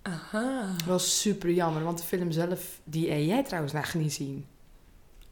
Aha. 0.03 0.75
Wel 0.87 0.99
super 0.99 1.51
jammer, 1.51 1.83
want 1.85 1.99
de 1.99 2.05
film 2.05 2.31
zelf, 2.33 2.81
die 2.85 3.11
heb 3.11 3.21
jij 3.23 3.43
trouwens 3.45 3.73
nog 3.73 3.95
niet 3.95 4.13
zien. 4.13 4.47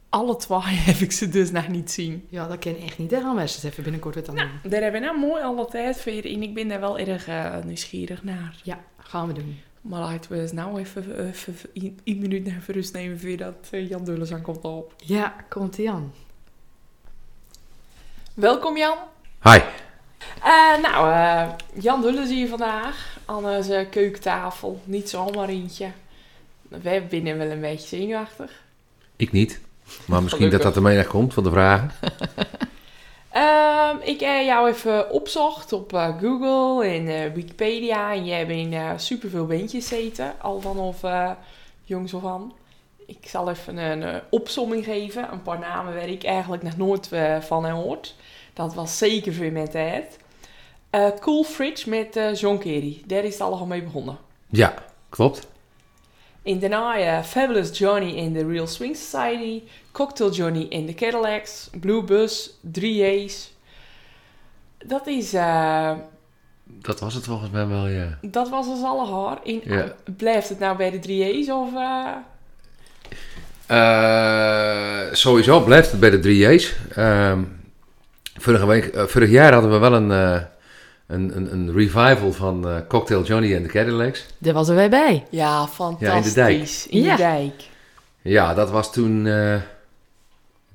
Alle 0.09 0.35
twee 0.35 0.59
heb 0.89 0.95
ik 0.95 1.11
ze 1.11 1.29
dus 1.29 1.51
nog 1.51 1.67
niet 1.67 1.91
zien. 1.91 2.27
Ja, 2.29 2.47
dat 2.47 2.59
ken 2.59 2.77
ik 2.77 2.83
echt 2.83 2.97
niet. 2.97 3.09
Daar 3.09 3.21
gaan 3.21 3.35
we 3.35 3.41
eens 3.41 3.63
even 3.63 3.83
binnenkort 3.83 4.15
wat 4.15 4.29
aan 4.29 4.35
Nou, 4.35 4.47
doen. 4.61 4.71
daar 4.71 4.81
hebben 4.81 5.01
we 5.01 5.07
nou 5.07 5.19
mooi 5.19 5.43
alle 5.43 5.65
tijd 5.65 6.01
voor 6.01 6.11
in. 6.11 6.43
Ik 6.43 6.53
ben 6.53 6.67
daar 6.67 6.79
wel 6.79 6.99
erg 6.99 7.27
eh, 7.27 7.63
nieuwsgierig 7.63 8.23
naar. 8.23 8.59
Ja, 8.63 8.83
gaan 8.97 9.27
we 9.27 9.33
doen. 9.33 9.59
Maar 9.83 9.99
laten 9.99 10.31
we 10.31 10.41
eens 10.41 10.51
nou 10.51 10.79
even, 10.79 11.27
even, 11.27 11.55
een, 11.73 11.99
een 12.03 12.19
minuut 12.19 12.45
naar 12.45 12.63
rust 12.67 12.93
nemen 12.93 13.19
voordat 13.19 13.67
uh, 13.71 13.89
Jan 13.89 14.03
Dulles 14.03 14.31
aankomt 14.31 14.63
op. 14.63 14.93
Ja, 14.97 15.35
komt 15.49 15.77
ie 15.77 15.91
aan. 15.91 16.13
Welkom 18.33 18.77
Jan. 18.77 18.97
Hi. 19.41 19.59
Uh, 20.37 20.81
nou, 20.81 21.09
uh, 21.09 21.53
Jan 21.81 22.01
Dulles 22.01 22.29
hier 22.29 22.47
vandaag 22.47 23.17
aan 23.25 23.45
onze 23.45 23.87
keukentafel. 23.89 24.81
Niet 24.83 25.09
zomaar 25.09 25.49
eentje. 25.49 25.91
We 26.67 27.03
binnen 27.09 27.37
wel 27.37 27.49
een 27.49 27.61
beetje 27.61 27.87
zenuwachtig. 27.87 28.61
Ik 29.15 29.31
niet. 29.31 29.59
Maar 30.05 30.21
misschien 30.21 30.45
Gelukkig. 30.45 30.51
dat 30.51 30.61
dat 30.61 30.75
ermee 30.75 30.95
naar 30.95 31.05
komt 31.07 31.33
van 31.33 31.43
de 31.43 31.49
vragen. 31.49 31.91
uh, 33.35 33.89
ik 34.01 34.19
heb 34.19 34.45
jou 34.45 34.69
even 34.69 35.11
opzocht 35.11 35.73
op 35.73 35.93
uh, 35.93 36.19
Google 36.19 36.87
en 36.87 37.07
uh, 37.07 37.33
Wikipedia. 37.33 38.13
En 38.13 38.25
jij 38.25 38.37
hebt 38.37 38.51
in 38.51 38.99
superveel 38.99 39.45
bandjes 39.45 39.87
zitten. 39.87 40.33
Al 40.41 40.61
vanaf 40.61 41.01
jongs 41.83 42.13
of 42.13 42.25
aan. 42.25 42.53
Ik 43.05 43.27
zal 43.27 43.49
even 43.49 43.77
een 43.77 44.21
opsomming 44.29 44.85
geven. 44.85 45.31
Een 45.31 45.41
paar 45.41 45.59
namen 45.59 45.93
waar 45.93 46.09
ik 46.09 46.23
eigenlijk 46.23 46.63
nog 46.63 46.77
nooit 46.77 47.09
van 47.39 47.65
heb. 47.65 48.13
Dat 48.53 48.73
was 48.73 48.97
zeker 48.97 49.33
veel 49.33 49.51
met 49.51 49.73
het. 49.73 50.19
Cool 51.19 51.43
Fridge 51.43 51.89
met 51.89 52.39
John 52.39 52.57
Kerry. 52.57 53.03
Daar 53.05 53.23
is 53.23 53.33
het 53.33 53.41
allemaal 53.41 53.65
mee 53.65 53.83
begonnen. 53.83 54.17
Ja, 54.49 54.73
klopt. 55.09 55.47
In 56.43 56.59
daarna 56.59 57.23
Fabulous 57.23 57.77
Johnny 57.77 58.15
in 58.15 58.33
The 58.33 58.45
Real 58.45 58.67
Swing 58.67 58.95
Society. 58.95 59.61
Cocktail 59.91 60.31
Johnny 60.31 60.65
in 60.69 60.85
The 60.85 60.93
Cadillacs. 60.93 61.69
Blue 61.79 62.03
Bus, 62.03 62.57
3A's. 62.79 63.53
Dat 64.85 65.07
is... 65.07 65.33
uh, 65.33 65.91
dat 66.63 66.99
was 66.99 67.13
het 67.13 67.25
volgens 67.25 67.49
mij 67.49 67.67
wel, 67.67 67.87
ja. 67.87 68.17
Dat 68.21 68.49
was 68.49 68.67
ons 68.67 68.83
allemaal. 68.83 69.39
In, 69.43 69.61
ja. 69.63 69.93
Blijft 70.17 70.49
het 70.49 70.59
nou 70.59 70.77
bij 70.77 70.99
de 70.99 70.99
3A's 70.99 71.49
of... 71.49 71.69
Uh, 73.71 75.13
sowieso 75.13 75.63
blijft 75.63 75.91
het 75.91 75.99
bij 75.99 76.09
de 76.09 76.19
3A's. 76.19 76.75
Uh, 76.97 77.37
vorige 78.35 78.65
week, 78.65 78.95
uh, 78.95 79.03
vorig 79.03 79.29
jaar 79.29 79.53
hadden 79.53 79.71
we 79.71 79.77
wel 79.77 79.93
een, 79.93 80.47
een, 81.07 81.37
een, 81.37 81.53
een, 81.53 81.73
revival 81.73 82.31
van 82.31 82.67
uh, 82.67 82.77
Cocktail 82.87 83.23
Johnny 83.23 83.55
en 83.55 83.63
de 83.63 83.69
Cadillacs. 83.69 84.25
Daar 84.37 84.53
was 84.53 84.69
er 84.69 84.75
wij 84.75 84.89
bij. 84.89 85.25
Ja, 85.29 85.67
fantastisch. 85.67 86.07
Ja, 86.07 86.15
in 86.15 86.23
de 86.23 86.33
dijk. 86.33 86.85
In 86.89 87.01
ja. 87.01 87.15
de 87.15 87.21
dijk. 87.21 87.69
Ja, 88.21 88.53
dat 88.53 88.69
was 88.69 88.93
toen... 88.93 89.25
uh, 89.25 89.55
ik 89.55 89.61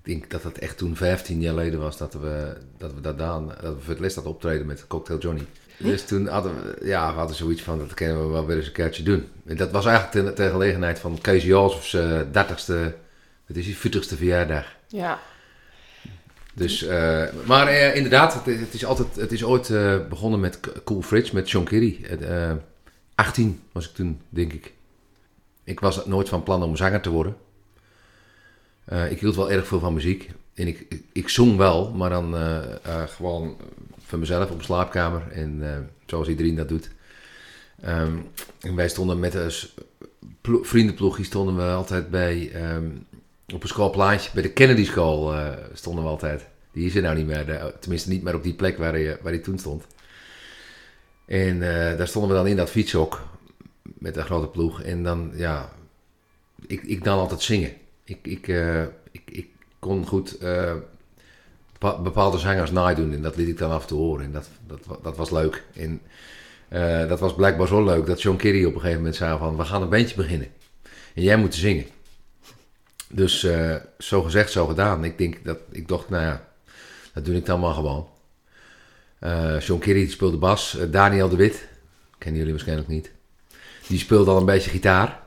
denk 0.03 0.31
dat 0.31 0.43
het 0.43 0.59
echt 0.59 0.79
toen 0.79 0.97
15 0.97 1.41
jaar 1.41 1.53
geleden 1.53 1.81
was 1.81 1.97
dat 1.97 2.13
we 2.13 2.57
dat 2.79 2.95
we 2.95 3.01
daar 3.01 3.13
gedaan, 3.13 3.49
dat 3.49 3.75
we 3.75 3.81
voor 3.81 3.93
het 3.93 4.01
les 4.01 4.15
hadden 4.15 4.33
optreden 4.33 4.67
met 4.67 4.87
Cocktail 4.87 5.19
Johnny. 5.19 5.47
Dus 5.79 6.07
toen 6.07 6.27
hadden 6.27 6.55
we, 6.55 6.87
ja, 6.87 7.13
we 7.13 7.19
hadden 7.19 7.37
zoiets 7.37 7.63
van, 7.63 7.79
dat 7.79 7.95
kunnen 7.95 8.27
we 8.27 8.33
wel 8.33 8.47
weer 8.47 8.57
eens 8.57 8.67
een 8.67 8.73
keertje 8.73 9.03
doen. 9.03 9.29
En 9.47 9.57
dat 9.57 9.71
was 9.71 9.87
eigenlijk 9.87 10.27
ter, 10.27 10.35
ter 10.35 10.51
gelegenheid 10.51 10.99
van 10.99 11.19
Kees 11.21 11.45
Jolfs 11.45 11.93
uh, 11.93 12.21
30ste, 12.21 12.95
het 13.47 13.57
is 13.57 13.65
die 13.65 13.77
40ste 13.77 14.17
verjaardag. 14.17 14.67
Ja. 14.87 15.19
Dus, 16.59 16.83
eh, 16.83 17.25
maar 17.47 17.67
eh, 17.67 17.97
inderdaad, 17.97 18.45
het, 18.45 18.75
is 18.75 18.85
altijd, 18.85 19.17
het 19.17 19.33
is 19.33 19.45
ooit 19.45 19.71
eh, 19.71 19.97
begonnen 20.09 20.41
met 20.41 20.61
Cool 20.85 21.03
Fridge, 21.03 21.35
met 21.35 21.49
Sean 21.49 21.65
Kerry. 21.65 22.05
Eh 22.21 22.53
18 23.15 23.61
was 23.73 23.89
ik 23.89 23.95
toen, 23.95 24.21
denk 24.29 24.53
ik. 24.53 24.73
Ik 25.65 25.81
was 25.81 26.07
nooit 26.07 26.29
van 26.29 26.43
plan 26.43 26.63
om 26.63 26.77
zanger 26.77 27.01
te 27.01 27.11
worden. 27.11 27.37
Ik 29.11 29.21
hield 29.21 29.37
wel 29.37 29.51
erg 29.51 29.67
veel 29.67 29.81
van 29.81 29.95
muziek. 29.95 30.31
En 30.55 30.67
ik, 30.67 31.03
ik, 31.13 31.29
zong 31.29 31.57
wel, 31.57 31.91
maar 31.91 32.11
dan 32.11 32.35
gewoon 33.09 33.57
voor 34.07 34.19
mezelf 34.19 34.51
op 34.51 34.63
slaapkamer. 34.63 35.23
En 35.33 35.63
zoals 36.07 36.29
iedereen 36.29 36.55
dat 36.55 36.69
doet. 36.69 36.91
Ehm, 37.81 38.17
en 38.61 38.75
wij 38.75 38.89
stonden 38.89 39.19
met 39.19 39.35
een 39.35 39.53
vriendenploegje 40.63 41.25
stonden 41.25 41.57
we 41.57 41.73
altijd 41.73 42.11
bij, 42.11 42.51
ehm, 42.53 42.87
op 43.55 43.63
een 43.63 43.69
schoolplaatje. 43.69 44.31
Bij 44.35 44.43
de 44.43 44.53
Kennedy 44.53 44.85
School 44.85 45.35
eh, 45.35 45.53
stonden 45.73 46.05
we 46.05 46.11
altijd. 46.11 46.47
Die 46.73 46.87
is 46.87 46.95
er 46.95 47.03
nou 47.03 47.17
niet 47.17 47.27
meer. 47.27 47.75
tenminste 47.81 48.09
niet 48.09 48.23
meer 48.23 48.35
op 48.35 48.43
die 48.43 48.55
plek 48.55 48.79
waar 48.79 48.93
hij, 48.93 49.19
waar 49.23 49.33
hij 49.33 49.43
toen 49.43 49.59
stond. 49.59 49.87
En 51.27 51.63
eh, 51.63 51.99
daar 51.99 52.09
stonden 52.09 52.31
we 52.31 52.37
dan 52.37 52.47
in 52.47 52.57
dat 52.57 52.71
fietshok. 52.71 53.23
Met 53.83 54.17
een 54.17 54.25
grote 54.25 54.49
ploeg. 54.49 54.83
En 54.83 55.03
dan, 55.03 55.33
ja... 55.35 55.77
Ik, 56.67 56.83
ik 56.83 57.05
dan 57.05 57.19
altijd 57.19 57.43
zingen. 57.43 57.73
Ik, 58.05 58.19
ik, 58.23 58.49
eh, 58.49 58.83
ik, 59.11 59.23
ik 59.25 59.49
kon 59.79 60.07
goed 60.07 60.39
eh, 60.39 60.75
bepa- 61.73 62.01
bepaalde 62.01 62.39
zangers 62.39 62.71
nadoen. 62.71 63.13
En 63.13 63.23
dat 63.23 63.37
liet 63.37 63.49
ik 63.49 63.59
dan 63.59 63.71
af 63.71 63.87
toe 63.87 63.99
horen. 63.99 64.25
En 64.25 64.33
dat, 64.33 64.49
dat, 64.67 64.99
dat 65.03 65.17
was 65.17 65.31
leuk. 65.31 65.65
En 65.75 66.01
eh, 66.69 67.09
dat 67.09 67.21
was 67.21 67.35
blijkbaar 67.35 67.67
zo 67.67 67.85
leuk 67.85 68.07
dat 68.07 68.23
John 68.23 68.37
Kerry 68.37 68.65
op 68.65 68.75
een 68.75 68.81
gegeven 68.81 69.01
moment 69.01 69.17
zei 69.17 69.39
van... 69.39 69.57
We 69.57 69.65
gaan 69.65 69.83
een 69.83 69.89
bandje 69.89 70.17
beginnen. 70.17 70.49
En 71.15 71.23
jij 71.23 71.37
moet 71.37 71.55
zingen. 71.55 71.87
Dus 73.11 73.45
eh, 73.45 73.75
zo 73.99 74.23
gezegd, 74.23 74.51
zo 74.51 74.67
gedaan. 74.67 75.05
Ik, 75.05 75.19
denk 75.19 75.45
dat, 75.45 75.59
ik 75.71 75.89
dacht, 75.89 76.09
nou 76.09 76.23
ja, 76.23 76.49
dat 77.15 77.25
doe 77.25 77.35
ik 77.35 77.47
dan 77.47 77.61
maar 77.61 77.75
gewoon. 77.75 78.09
Eh 79.19 79.61
John 79.61 79.81
Kerry 79.81 80.09
speelde 80.09 80.37
bas. 80.37 80.79
Eh, 80.79 80.87
Daniel 80.91 81.29
de 81.29 81.37
Wit, 81.37 81.69
kennen 82.19 82.39
jullie 82.39 82.55
waarschijnlijk 82.55 82.89
niet. 82.89 83.11
Die 83.87 83.99
speelde 83.99 84.31
al 84.31 84.39
een 84.39 84.45
beetje 84.45 84.71
gitaar. 84.71 85.21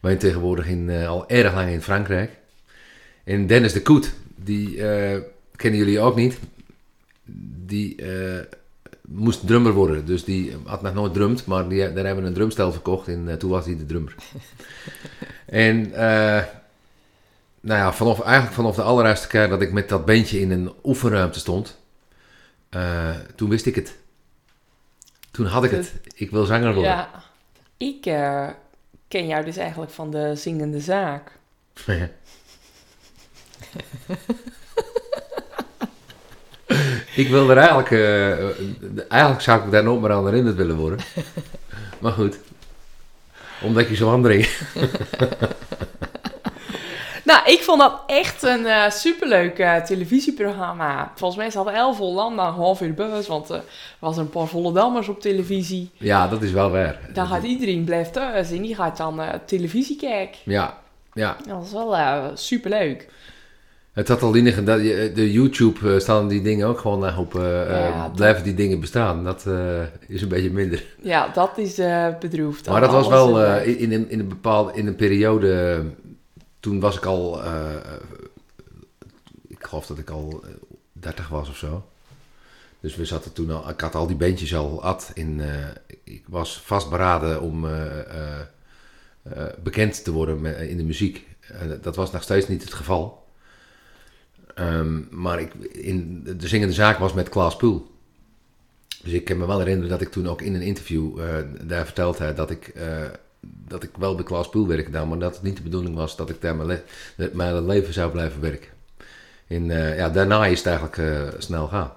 Woont 0.00 0.20
tegenwoordig 0.20 0.66
in, 0.66 0.90
al 0.90 1.28
erg 1.28 1.54
lang 1.54 1.70
in 1.70 1.82
Frankrijk. 1.82 2.30
En 3.24 3.46
Dennis 3.46 3.72
de 3.72 3.82
Koet, 3.82 4.12
die 4.36 4.76
kennen 5.56 5.78
jullie 5.78 6.00
ook 6.00 6.16
niet. 6.16 6.38
Die 7.66 7.96
moest 9.08 9.46
drummer 9.46 9.72
worden. 9.72 10.06
Dus 10.06 10.24
die 10.24 10.56
had 10.64 10.82
nog 10.82 10.94
nooit 10.94 11.14
drumd, 11.14 11.46
maar 11.46 11.68
die, 11.68 11.92
daar 11.92 12.04
hebben 12.04 12.22
we 12.22 12.28
een 12.28 12.34
drumstel 12.34 12.72
verkocht 12.72 13.08
en 13.08 13.38
toen 13.38 13.50
was 13.50 13.64
hij 13.64 13.76
de 13.76 13.86
drummer. 13.86 14.14
en 15.46 15.92
eh, 15.94 16.42
nou 17.60 17.78
ja, 17.78 17.92
vanaf, 17.92 18.20
eigenlijk 18.20 18.54
vanaf 18.54 18.74
de 18.74 18.82
allereerste 18.82 19.26
keer 19.26 19.48
dat 19.48 19.62
ik 19.62 19.72
met 19.72 19.88
dat 19.88 20.04
bandje 20.04 20.40
in 20.40 20.50
een 20.50 20.72
oefenruimte 20.84 21.38
stond, 21.38 21.78
eh, 22.68 23.10
toen 23.34 23.48
wist 23.48 23.66
ik 23.66 23.74
het. 23.74 23.96
Toen 25.30 25.46
had 25.46 25.64
ik 25.64 25.70
het. 25.70 25.92
Ik 26.14 26.30
wil 26.30 26.44
zanger 26.44 26.74
worden. 26.74 26.92
Ja. 26.92 27.10
Ik 27.76 28.00
ken 29.08 29.26
jou 29.26 29.44
dus 29.44 29.56
eigenlijk 29.56 29.90
van 29.90 30.10
de 30.10 30.34
zingende 30.36 30.80
zaak. 30.80 31.32
ik 37.14 37.28
wil 37.28 37.50
er 37.50 37.56
eigenlijk, 37.56 37.90
eh, 37.90 39.10
eigenlijk 39.10 39.40
zou 39.40 39.64
ik 39.64 39.70
daar 39.70 39.84
nooit 39.84 40.00
meer 40.00 40.12
aan 40.12 40.26
herinnerd 40.26 40.56
willen 40.56 40.76
worden. 40.76 40.98
Maar 42.00 42.12
goed, 42.12 42.38
omdat 43.62 43.88
je 43.88 43.96
zo 43.96 44.12
aandringt. 44.12 44.60
Nou, 47.28 47.40
ik 47.46 47.60
vond 47.62 47.80
dat 47.80 48.02
echt 48.06 48.42
een 48.42 48.66
eh, 48.66 48.90
superleuk 48.90 49.58
eh, 49.58 49.76
televisieprogramma. 49.76 51.12
Volgens 51.14 51.40
mij 51.40 51.50
zat 51.50 51.68
elf 51.68 51.98
Hollanda 51.98 52.46
een 52.46 52.52
half 52.54 52.80
uur 52.80 52.94
bus, 52.94 53.26
want 53.26 53.48
er 53.50 53.62
was 53.98 54.16
een 54.16 54.28
paar 54.30 54.46
Vollendammers 54.46 55.08
op 55.08 55.20
televisie. 55.20 55.90
Ja, 55.94 56.28
dat 56.28 56.42
is 56.42 56.50
wel 56.50 56.70
waar. 56.70 56.98
Dan 57.12 57.26
gaat 57.26 57.42
iedereen 57.42 57.84
blijft 57.84 58.12
thuis 58.12 58.50
en 58.50 58.62
die 58.62 58.74
gaat 58.74 58.96
dan 58.96 59.20
eh, 59.20 59.28
televisie 59.46 59.96
kijken. 59.96 60.38
Ja, 60.44 60.78
ja. 61.12 61.36
Dat 61.46 61.56
was 61.58 61.72
wel 61.72 61.94
superleuk. 62.34 63.08
Het 63.92 64.08
had 64.08 64.22
al 64.22 64.32
je- 64.82 65.12
de 65.14 65.32
YouTube 65.32 66.00
staan 66.00 66.28
die 66.28 66.42
dingen 66.42 66.66
ook 66.66 66.78
gewoon 66.78 67.18
op, 67.18 67.32
Ja, 67.32 68.02
dat- 68.02 68.14
blijven 68.14 68.44
die 68.44 68.54
dingen 68.54 68.80
bestaan. 68.80 69.24
Dat 69.24 69.46
is 70.08 70.22
een 70.22 70.28
beetje 70.28 70.50
minder. 70.50 70.84
Ja, 71.02 71.28
dat 71.34 71.50
is 71.58 71.78
eh 71.78 72.06
bedroefd. 72.20 72.68
Maar 72.68 72.80
dat 72.80 72.90
was 72.92 73.08
wel 73.08 73.42
in, 73.62 73.92
in, 73.92 74.10
in 74.10 74.18
een 74.20 74.28
bepaalde, 74.28 74.72
in 74.74 74.86
een 74.86 74.96
periode, 74.96 75.82
toen 76.60 76.80
was 76.80 76.96
ik 76.96 77.04
al, 77.04 77.44
eh, 77.44 77.74
ik 79.48 79.64
geloof 79.64 79.86
dat 79.86 79.98
ik 79.98 80.10
al 80.10 80.42
eh, 80.44 80.50
30 80.92 81.28
was 81.28 81.48
of 81.48 81.56
zo. 81.56 81.88
Dus 82.80 82.96
we 82.96 83.04
zaten 83.04 83.32
toen 83.32 83.50
al, 83.50 83.68
ik 83.68 83.80
had 83.80 83.94
al 83.94 84.06
die 84.06 84.16
bandjes 84.16 84.54
al 84.54 84.82
at 84.82 85.10
in, 85.14 85.40
eh, 85.40 85.66
ik 86.04 86.24
was 86.28 86.60
vastberaden 86.60 87.40
om 87.40 87.64
eh, 87.66 87.98
eh, 88.00 88.40
eh, 89.22 89.46
bekend 89.62 90.04
te 90.04 90.12
worden 90.12 90.68
in 90.68 90.76
de 90.76 90.84
muziek. 90.84 91.26
Eh, 91.40 91.60
dat 91.82 91.96
was 91.96 92.12
nog 92.12 92.22
steeds 92.22 92.48
niet 92.48 92.62
het 92.62 92.74
geval. 92.74 93.26
Ehm, 94.54 95.00
maar 95.10 95.40
ik, 95.40 95.54
in, 95.70 96.22
de 96.36 96.48
zingende 96.48 96.74
zaak 96.74 96.98
was 96.98 97.12
met 97.12 97.28
Klaas 97.28 97.56
Poel. 97.56 97.90
Dus 99.02 99.12
ik 99.12 99.24
kan 99.24 99.38
me 99.38 99.46
wel 99.46 99.58
herinneren 99.58 99.90
dat 99.90 100.00
ik 100.00 100.08
toen 100.10 100.28
ook 100.28 100.42
in 100.42 100.54
een 100.54 100.62
interview 100.62 101.20
eh, 101.20 101.36
daar 101.62 101.84
verteld 101.84 102.18
heb 102.18 102.36
dat 102.36 102.50
ik, 102.50 102.68
eh, 102.68 103.02
dat 103.40 103.82
ik 103.82 103.90
wel 103.98 104.14
bij 104.14 104.24
Klaas 104.24 104.48
Poel 104.48 104.66
werk 104.66 104.84
gedaan, 104.84 105.08
maar 105.08 105.18
dat 105.18 105.34
het 105.34 105.42
niet 105.42 105.56
de 105.56 105.62
bedoeling 105.62 105.94
was 105.94 106.16
dat 106.16 106.30
ik 106.30 106.40
daar 106.40 106.56
mijn, 106.56 106.68
le- 106.68 106.82
dat 107.16 107.32
mijn 107.32 107.66
leven 107.66 107.92
zou 107.92 108.10
blijven 108.10 108.40
werken. 108.40 108.68
En 109.46 109.70
eh, 109.70 109.96
ja, 109.96 110.08
daarna 110.08 110.46
is 110.46 110.58
het 110.58 110.66
eigenlijk 110.66 110.96
eh, 110.98 111.40
snel 111.40 111.66
gaan. 111.66 111.92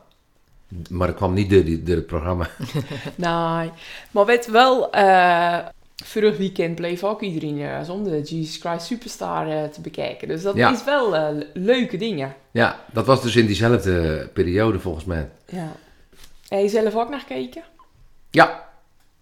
Maar 0.89 1.09
ik 1.09 1.15
kwam 1.15 1.33
niet 1.33 1.49
door, 1.49 1.63
die, 1.63 1.83
door 1.83 1.95
het 1.95 2.05
programma. 2.07 2.47
Nee, 3.15 3.71
maar 4.11 4.25
weet 4.25 4.45
wel, 4.47 4.91
eh 4.91 5.57
vorig 6.03 6.37
weekend 6.37 6.75
bleef 6.75 7.03
ook 7.03 7.21
iedereen 7.21 7.85
zonder 7.85 8.11
de 8.11 8.21
Jesus 8.35 8.57
Christ 8.61 8.85
Superstar 8.85 9.69
te 9.69 9.81
bekijken. 9.81 10.27
Dus 10.27 10.41
dat 10.41 10.55
Ja. 10.55 10.71
is 10.73 10.83
wel 10.83 11.35
leuke 11.53 11.97
dingen. 11.97 12.35
Ja, 12.51 12.79
dat 12.93 13.05
was 13.05 13.21
dus 13.21 13.35
in 13.35 13.45
diezelfde 13.45 14.29
periode 14.33 14.79
volgens 14.79 15.05
mij. 15.05 15.29
Ja. 15.45 15.71
Heb 16.47 16.61
je 16.61 16.69
zelf 16.69 16.95
ook 16.95 17.09
naar 17.09 17.19
gekeken? 17.19 17.63
Ja, 18.29 18.69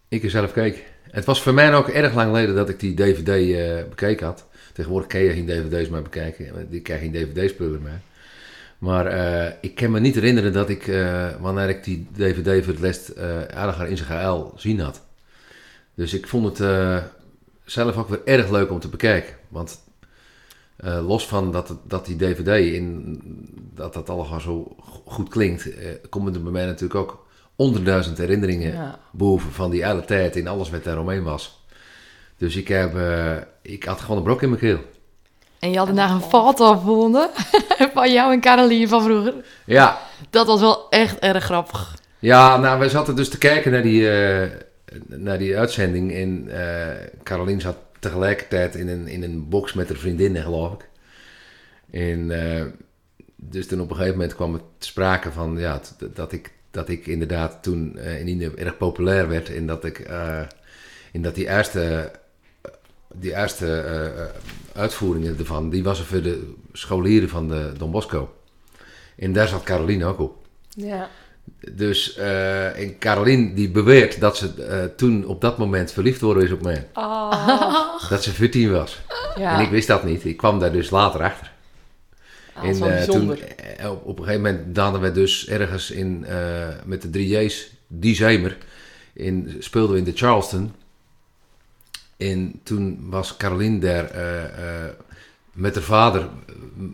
ik 0.08 0.24
er 0.24 0.30
zelf 0.30 0.52
keek. 0.54 0.86
Het 1.12 1.26
was 1.26 1.42
voor 1.42 1.54
mij 1.54 1.76
ook 1.76 1.88
erg 1.88 2.14
lang 2.14 2.28
geleden 2.28 2.56
dat 2.56 2.70
ik 2.70 2.80
die 2.80 2.94
DVD 2.94 3.28
eh, 3.28 3.90
bekeken 3.90 4.26
had. 4.26 4.46
Tegenwoordig 4.74 5.10
kan 5.10 5.20
je 5.22 5.32
geen 5.32 5.46
DVD's 5.46 5.90
meer 5.90 6.02
bekijken. 6.02 6.54
want 6.54 6.74
Ik 6.74 6.84
krijg 6.84 7.00
geen 7.02 7.12
DVD-speler 7.12 7.82
meer. 7.82 8.02
Maar 8.78 9.06
eh, 9.06 9.54
ik 9.62 9.76
kan 9.76 9.92
me 9.92 10.00
niet 10.00 10.16
herinneren 10.16 10.54
dat 10.54 10.70
ik, 10.70 10.88
eh, 10.88 11.28
wanneer 11.40 11.70
ik 11.70 11.84
die 11.84 12.08
DVD 12.18 12.64
voor 12.64 12.74
het 12.74 12.82
les 12.82 13.14
eh 13.14 13.42
aardiger 13.46 13.88
in 13.88 13.98
zijn 13.98 14.10
GL 14.24 14.46
zien 14.56 14.80
had. 14.80 15.02
Dus 15.94 16.14
ik 16.14 16.28
vond 16.28 16.46
het 16.46 16.60
eh, 16.60 17.04
zelf 17.66 17.98
ook 17.98 18.10
weer 18.10 18.22
erg 18.26 18.50
leuk 18.52 18.72
om 18.72 18.80
te 18.80 18.88
bekijken. 18.90 19.36
Want 19.48 19.80
eh, 20.76 21.08
los 21.08 21.28
van 21.28 21.52
dat, 21.52 21.68
het- 21.68 21.78
dat 21.88 22.06
die 22.06 22.16
DVD, 22.16 22.48
in, 22.74 23.22
dat 23.76 23.94
dat 23.94 24.10
allemaal 24.10 24.40
zo 24.40 24.76
go- 24.80 25.02
goed 25.06 25.30
klinkt, 25.30 25.74
eh, 25.74 25.88
komen 26.10 26.34
er 26.34 26.44
bij 26.44 26.52
mij 26.52 26.66
natuurlijk 26.66 27.00
ook 27.00 27.28
honderdduizend 27.64 28.18
herinneringen 28.18 28.74
Ja. 28.74 29.00
boven 29.12 29.52
van 29.52 29.70
die 29.72 29.86
hele 29.86 30.06
tijd 30.06 30.36
in 30.36 30.48
alles 30.48 30.70
wat 30.70 30.84
daaromheen 30.84 31.24
was. 31.24 31.64
Dus 32.38 32.56
ik, 32.56 32.68
heb, 32.68 32.96
eh, 32.96 33.36
ik 33.62 33.84
had 33.84 34.00
gewoon 34.02 34.18
een 34.18 34.24
brok 34.24 34.42
in 34.42 34.50
mijn 34.50 34.62
keel. 34.62 34.80
En 35.60 35.72
je 35.72 35.78
had 35.78 35.86
daarna 35.88 36.10
een 36.10 36.22
foto 36.22 36.72
gevonden 36.78 37.30
van 37.94 38.12
jou 38.14 38.34
en 38.34 38.42
Caroline 38.42 38.88
van 38.88 39.04
vroeger. 39.04 39.34
Ja, 39.66 40.00
Dat 40.30 40.48
was 40.48 40.60
wel 40.60 40.90
echt 40.90 41.20
erg 41.20 41.44
grappig. 41.44 41.96
ja 42.20 42.58
nou, 42.58 42.80
we 42.80 42.90
zaten 42.90 43.16
dus 43.16 43.30
te 43.30 43.38
kijken 43.38 43.72
naar 43.72 43.82
die, 43.82 44.10
eh, 44.12 44.50
naar 45.06 45.38
die 45.38 45.58
uitzending. 45.58 46.14
En 46.14 46.48
eh 46.50 47.08
Caroline 47.24 47.62
zat 47.62 47.76
tegelijkertijd 48.00 48.76
in 48.76 48.88
een, 48.88 49.08
in 49.08 49.24
een 49.24 49.50
box 49.50 49.74
met 49.74 49.88
haar 49.90 49.98
vriendinnen, 49.98 50.44
geloof 50.44 50.74
ik. 50.74 50.90
En 51.92 52.32
eh, 52.32 52.66
dus 53.36 53.68
toen 53.68 53.82
op 53.82 53.90
een 53.90 53.96
gegeven 53.96 54.18
moment 54.18 54.36
kwam 54.36 54.54
het 54.54 54.62
te 54.78 54.88
sprake 54.88 55.32
van 55.32 55.58
ja, 55.58 55.82
dat, 56.14 56.32
ik, 56.32 56.52
dat 56.72 56.90
ik 56.90 57.08
inderdaad 57.08 57.64
toen 57.64 57.98
eh, 57.98 58.20
in 58.20 58.28
Ine 58.28 58.52
erg 58.56 58.78
populair 58.78 59.28
werd. 59.28 59.56
En 59.56 59.68
dat 59.68 59.84
ik 59.86 60.00
eh, 60.00 60.42
in 61.12 61.22
dat 61.22 61.36
die 61.36 61.48
eerste, 61.50 62.12
die 63.14 63.36
eerste 63.36 63.66
eh, 63.82 64.06
eh, 64.06 64.28
uitvoeringen 64.74 65.38
ervan, 65.40 65.70
die 65.70 65.84
was 65.84 66.00
er 66.00 66.06
voor 66.06 66.22
de 66.22 66.54
scholieren 66.74 67.30
van 67.30 67.48
de 67.48 67.72
Don 67.78 67.92
Bosco. 67.92 68.34
En 69.18 69.34
daar 69.34 69.48
zat 69.48 69.64
Caroline 69.64 70.06
ook 70.06 70.20
op. 70.20 70.36
Ja. 70.70 71.10
Dus, 71.72 72.16
eh, 72.16 72.80
en 72.80 72.98
Caroline 72.98 73.54
die 73.54 73.70
beweert 73.70 74.20
dat 74.20 74.38
ze 74.38 74.64
eh, 74.64 74.84
toen 74.96 75.26
op 75.26 75.42
dat 75.42 75.58
moment 75.58 75.92
verliefd 75.92 76.22
worden 76.22 76.44
is 76.44 76.52
op 76.52 76.62
mij. 76.62 76.88
Ah. 76.94 78.10
Dat 78.10 78.24
ze 78.24 78.32
14 78.32 78.72
was. 78.72 79.00
ja. 79.36 79.58
En 79.58 79.64
ik 79.64 79.70
wist 79.70 79.88
dat 79.88 80.04
niet. 80.04 80.26
Ik 80.26 80.38
kwam 80.38 80.60
daar 80.60 80.72
dus 80.72 80.90
later 80.90 81.22
achter. 81.24 81.52
Wel 82.62 82.90
eh, 82.90 83.04
toen, 83.04 83.36
eh, 83.78 83.92
op, 83.92 84.06
op 84.06 84.18
een 84.20 84.24
gegeven 84.26 84.42
moment 84.46 84.76
daden 84.76 85.02
we 85.02 85.12
dus 85.12 85.48
ergens 85.48 85.92
in, 85.92 86.26
eh, 86.26 86.68
met 86.86 87.02
de 87.02 87.10
3J's, 87.10 87.72
die 87.88 88.16
zomer, 88.16 88.58
in, 89.14 89.56
speelden 89.60 89.92
we 89.92 89.98
in 89.98 90.04
de 90.04 90.12
Charleston. 90.16 90.72
En 92.18 92.60
toen 92.64 92.98
was 93.10 93.38
Caroline 93.38 93.80
daar 93.80 94.12
met 95.52 95.76
haar 95.76 95.84
vader, 95.84 96.30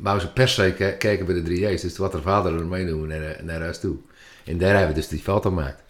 wou 0.02 0.20
ze 0.20 0.32
per 0.32 0.48
se 0.50 0.74
ki- 0.78 0.98
kijken 0.98 1.26
bij 1.26 1.36
de 1.36 1.42
3J's. 1.44 1.82
Dus 1.82 1.94
toen 1.94 2.04
had 2.06 2.14
haar 2.14 2.22
vader 2.22 2.54
er 2.56 2.66
meenemen 2.66 3.08
naar, 3.08 3.38
naar 3.44 3.60
huis 3.62 3.80
toe. 3.80 3.96
En 4.44 4.58
daar 4.58 4.70
hebben 4.70 4.88
we 4.88 4.94
dus 4.94 5.08
die 5.08 5.20
foto 5.20 5.50
gemaakt. 5.50 5.82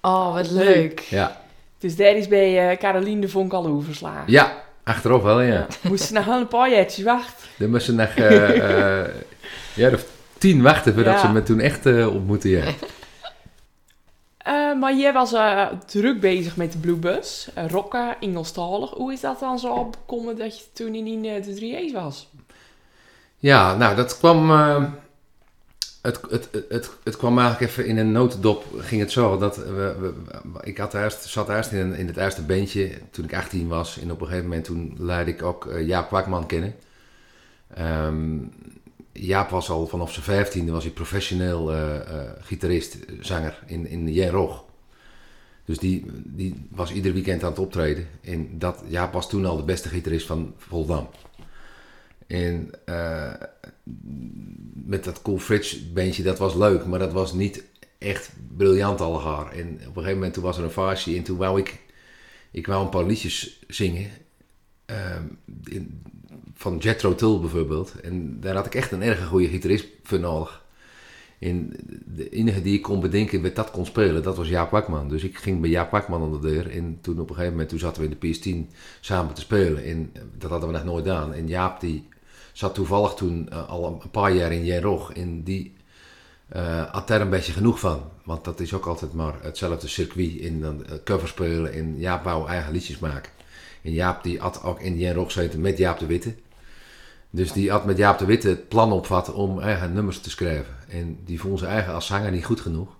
Oh, 0.00 0.32
wat 0.34 0.50
leuk. 0.50 0.98
Ja, 1.00 1.40
Dus 1.78 1.96
daar 1.96 2.16
is 2.16 2.28
bij 2.28 2.76
Caroline 2.76 3.20
de 3.20 3.28
Vonk 3.28 3.52
al 3.52 3.66
overslagen. 3.66 4.32
ja 4.32 4.63
achteraf 4.84 5.22
wel, 5.22 5.40
ja. 5.40 5.66
Moest 5.82 6.04
ze 6.04 6.12
nog 6.12 6.24
wel 6.24 6.40
een 6.40 6.48
paar 6.48 6.70
jaartjes 6.70 7.04
wachten. 7.04 7.48
Dan 7.58 7.70
moesten 7.70 7.94
nog 7.94 8.08
eh, 8.08 9.02
eh, 9.02 9.14
ja, 9.74 9.90
of 9.90 10.04
tien 10.38 10.62
wachten 10.62 10.94
voordat 10.94 11.14
Ja. 11.14 11.20
ze 11.20 11.28
me 11.32 11.42
toen 11.42 11.60
echt 11.60 11.86
eh, 11.86 12.14
ontmoetten, 12.14 12.50
ja. 12.50 12.64
Maar 14.80 14.94
jij 14.94 15.12
was 15.12 15.34
druk 15.86 16.20
bezig 16.20 16.56
met 16.56 16.72
de 16.72 16.78
Bluebus. 16.78 17.48
Uh, 17.58 17.68
rocken, 17.68 18.16
Engelstalig. 18.20 18.90
Hoe 18.90 19.12
is 19.12 19.20
dat 19.20 19.40
dan 19.40 19.58
zo 19.58 19.72
opgekomen 19.72 20.36
dat 20.36 20.58
je 20.58 20.64
toen 20.72 20.94
in 20.94 21.22
de 21.22 21.84
3A's 21.86 21.92
was? 21.92 22.28
Ja, 23.38 23.76
nou, 23.76 23.96
dat 23.96 24.18
kwam. 24.18 24.50
Het, 26.04 26.20
het, 26.30 26.48
het, 26.68 26.90
het, 27.04 27.16
kwam 27.16 27.38
eigenlijk 27.38 27.70
even 27.70 27.86
in 27.86 27.96
een 27.96 28.12
notendop. 28.12 28.64
Ging 28.78 29.00
het 29.00 29.12
zo 29.12 29.38
dat 29.38 29.56
we, 29.56 30.12
ik 30.60 30.78
had 30.78 30.94
eerst, 30.94 31.24
zat 31.24 31.48
eerst 31.48 31.72
in, 31.72 31.94
in 31.94 32.06
het 32.06 32.16
eerste 32.16 32.42
bandje 32.42 32.90
toen 33.10 33.24
ik 33.24 33.34
18 33.34 33.68
was. 33.68 33.98
En 33.98 34.10
op 34.10 34.20
een 34.20 34.26
gegeven 34.26 34.48
moment 34.48 34.64
toen 34.64 34.94
leidde 34.98 35.32
ik 35.32 35.42
ook 35.42 35.66
eh, 35.66 35.86
Jaap 35.86 36.08
Kwakman 36.08 36.46
kennen. 36.46 36.74
Ehm, 37.74 38.38
Jaap 39.12 39.50
was 39.50 39.70
al 39.70 39.86
vanaf 39.86 40.12
zijn 40.12 40.24
vijftiende 40.24 40.72
was 40.72 40.84
hij 40.84 40.92
professioneel 40.92 41.72
eh, 41.72 41.96
eh, 41.96 42.30
gitarist, 42.40 42.96
zanger 43.20 43.62
in, 43.66 43.86
in 43.86 44.12
Jen 44.12 44.30
Rog. 44.30 44.64
Dus 45.64 45.78
die, 45.78 46.04
die 46.24 46.66
was 46.70 46.92
ieder 46.92 47.12
weekend 47.12 47.42
aan 47.42 47.50
het 47.50 47.58
optreden. 47.58 48.06
En 48.20 48.58
dat, 48.58 48.82
Jaap 48.86 49.12
was 49.12 49.28
toen 49.28 49.46
al 49.46 49.56
de 49.56 49.62
beste 49.62 49.88
gitarist 49.88 50.26
van 50.26 50.54
Voldam. 50.56 51.08
En 52.26 52.70
eh, 52.84 53.32
met 54.84 55.04
dat 55.04 55.22
Cool 55.22 55.38
Fridge 55.38 55.86
bandje, 55.92 56.22
dat 56.22 56.38
was 56.38 56.54
leuk, 56.54 56.86
maar 56.86 56.98
dat 56.98 57.12
was 57.12 57.32
niet 57.32 57.64
echt 57.98 58.32
briljant 58.56 59.00
allegaar. 59.00 59.52
En 59.52 59.66
op 59.66 59.78
een 59.86 59.92
gegeven 59.94 60.14
moment 60.14 60.34
toen 60.34 60.42
was 60.42 60.58
er 60.58 60.64
een 60.64 60.70
vaasje 60.70 61.16
en 61.16 61.22
toen 61.22 61.36
wou 61.36 61.58
ik, 61.60 61.80
ik 62.50 62.66
wou 62.66 62.84
een 62.84 62.90
paar 62.90 63.04
liedjes 63.06 63.62
zingen. 63.68 64.10
ehm, 64.86 65.22
in- 65.64 66.02
van 66.54 66.76
Jethro 66.78 67.14
Tull 67.14 67.40
bijvoorbeeld. 67.40 68.00
En 68.00 68.40
daar 68.40 68.54
had 68.54 68.66
ik 68.66 68.74
echt 68.74 68.92
een 68.92 69.02
erg 69.02 69.26
goede 69.26 69.48
gitarist 69.48 69.86
voor 70.02 70.18
nodig. 70.18 70.64
En 71.38 71.72
de 72.14 72.28
enige 72.28 72.62
die 72.62 72.74
ik 72.74 72.82
kon 72.82 73.00
bedenken 73.00 73.40
met 73.40 73.56
dat 73.56 73.70
kon 73.70 73.86
spelen, 73.86 74.22
dat 74.22 74.36
was 74.36 74.48
Jaap 74.48 74.70
Wakman. 74.70 75.08
Dus 75.08 75.22
ik 75.24 75.36
ging 75.36 75.60
bij 75.60 75.70
Jaap 75.70 75.90
Wakman 75.90 76.22
aan 76.22 76.32
de 76.32 76.38
deur. 76.48 76.70
En 76.70 76.98
toen 77.00 77.14
op 77.20 77.28
een 77.28 77.34
gegeven 77.34 77.50
moment 77.52 77.68
toen 77.68 77.78
zaten 77.78 78.02
we 78.02 78.08
in 78.08 78.16
de 78.20 78.26
PS10 78.28 78.70
samen 79.00 79.34
te 79.34 79.40
spelen. 79.40 79.84
En 79.84 80.12
dat 80.38 80.50
hadden 80.50 80.68
we 80.68 80.74
nog 80.74 80.84
nooit 80.84 81.04
gedaan. 81.04 81.32
En 81.34 81.46
Jaap 81.48 81.80
die 81.80 82.08
zat 82.54 82.74
toevallig 82.74 83.14
toen 83.14 83.48
eh, 83.50 83.68
al 83.68 83.86
een 83.86 84.10
paar 84.10 84.32
jaar 84.32 84.52
in 84.52 84.64
Jenrog. 84.64 85.12
En 85.12 85.42
die 85.42 85.74
eh, 86.48 86.92
had 86.92 87.08
daar 87.08 87.20
een 87.20 87.30
beetje 87.30 87.52
genoeg 87.52 87.80
van. 87.80 88.02
Want 88.24 88.44
dat 88.44 88.60
is 88.60 88.74
ook 88.74 88.86
altijd 88.86 89.12
maar 89.12 89.34
hetzelfde 89.42 89.88
circuit. 89.88 90.32
In 90.32 90.60
dan 90.60 90.86
eh, 90.86 90.94
cover 91.04 91.28
spelen. 91.28 91.72
En 91.72 91.98
Jaap 91.98 92.24
wou 92.24 92.48
eigen 92.48 92.72
liedjes 92.72 92.98
maken. 92.98 93.32
En 93.82 93.92
Jaap 93.92 94.22
die 94.22 94.38
had 94.38 94.62
ook 94.62 94.80
in 94.80 94.98
Jenrog 94.98 95.32
gezeten 95.32 95.60
met 95.60 95.78
Jaap 95.78 95.98
de 95.98 96.06
Witte. 96.06 96.34
Dus 97.30 97.52
die 97.52 97.70
had 97.70 97.84
met 97.84 97.96
Jaap 97.96 98.18
de 98.18 98.24
Witte 98.24 98.48
het 98.48 98.68
plan 98.68 98.92
opvat 98.92 99.32
om 99.32 99.60
eigen 99.60 99.92
nummers 99.92 100.20
te 100.20 100.30
schrijven. 100.30 100.76
En 100.88 101.18
die 101.24 101.40
vond 101.40 101.58
zijn 101.58 101.70
eigen 101.70 101.94
als 101.94 102.06
zanger 102.06 102.30
niet 102.30 102.44
goed 102.44 102.60
genoeg. 102.60 102.96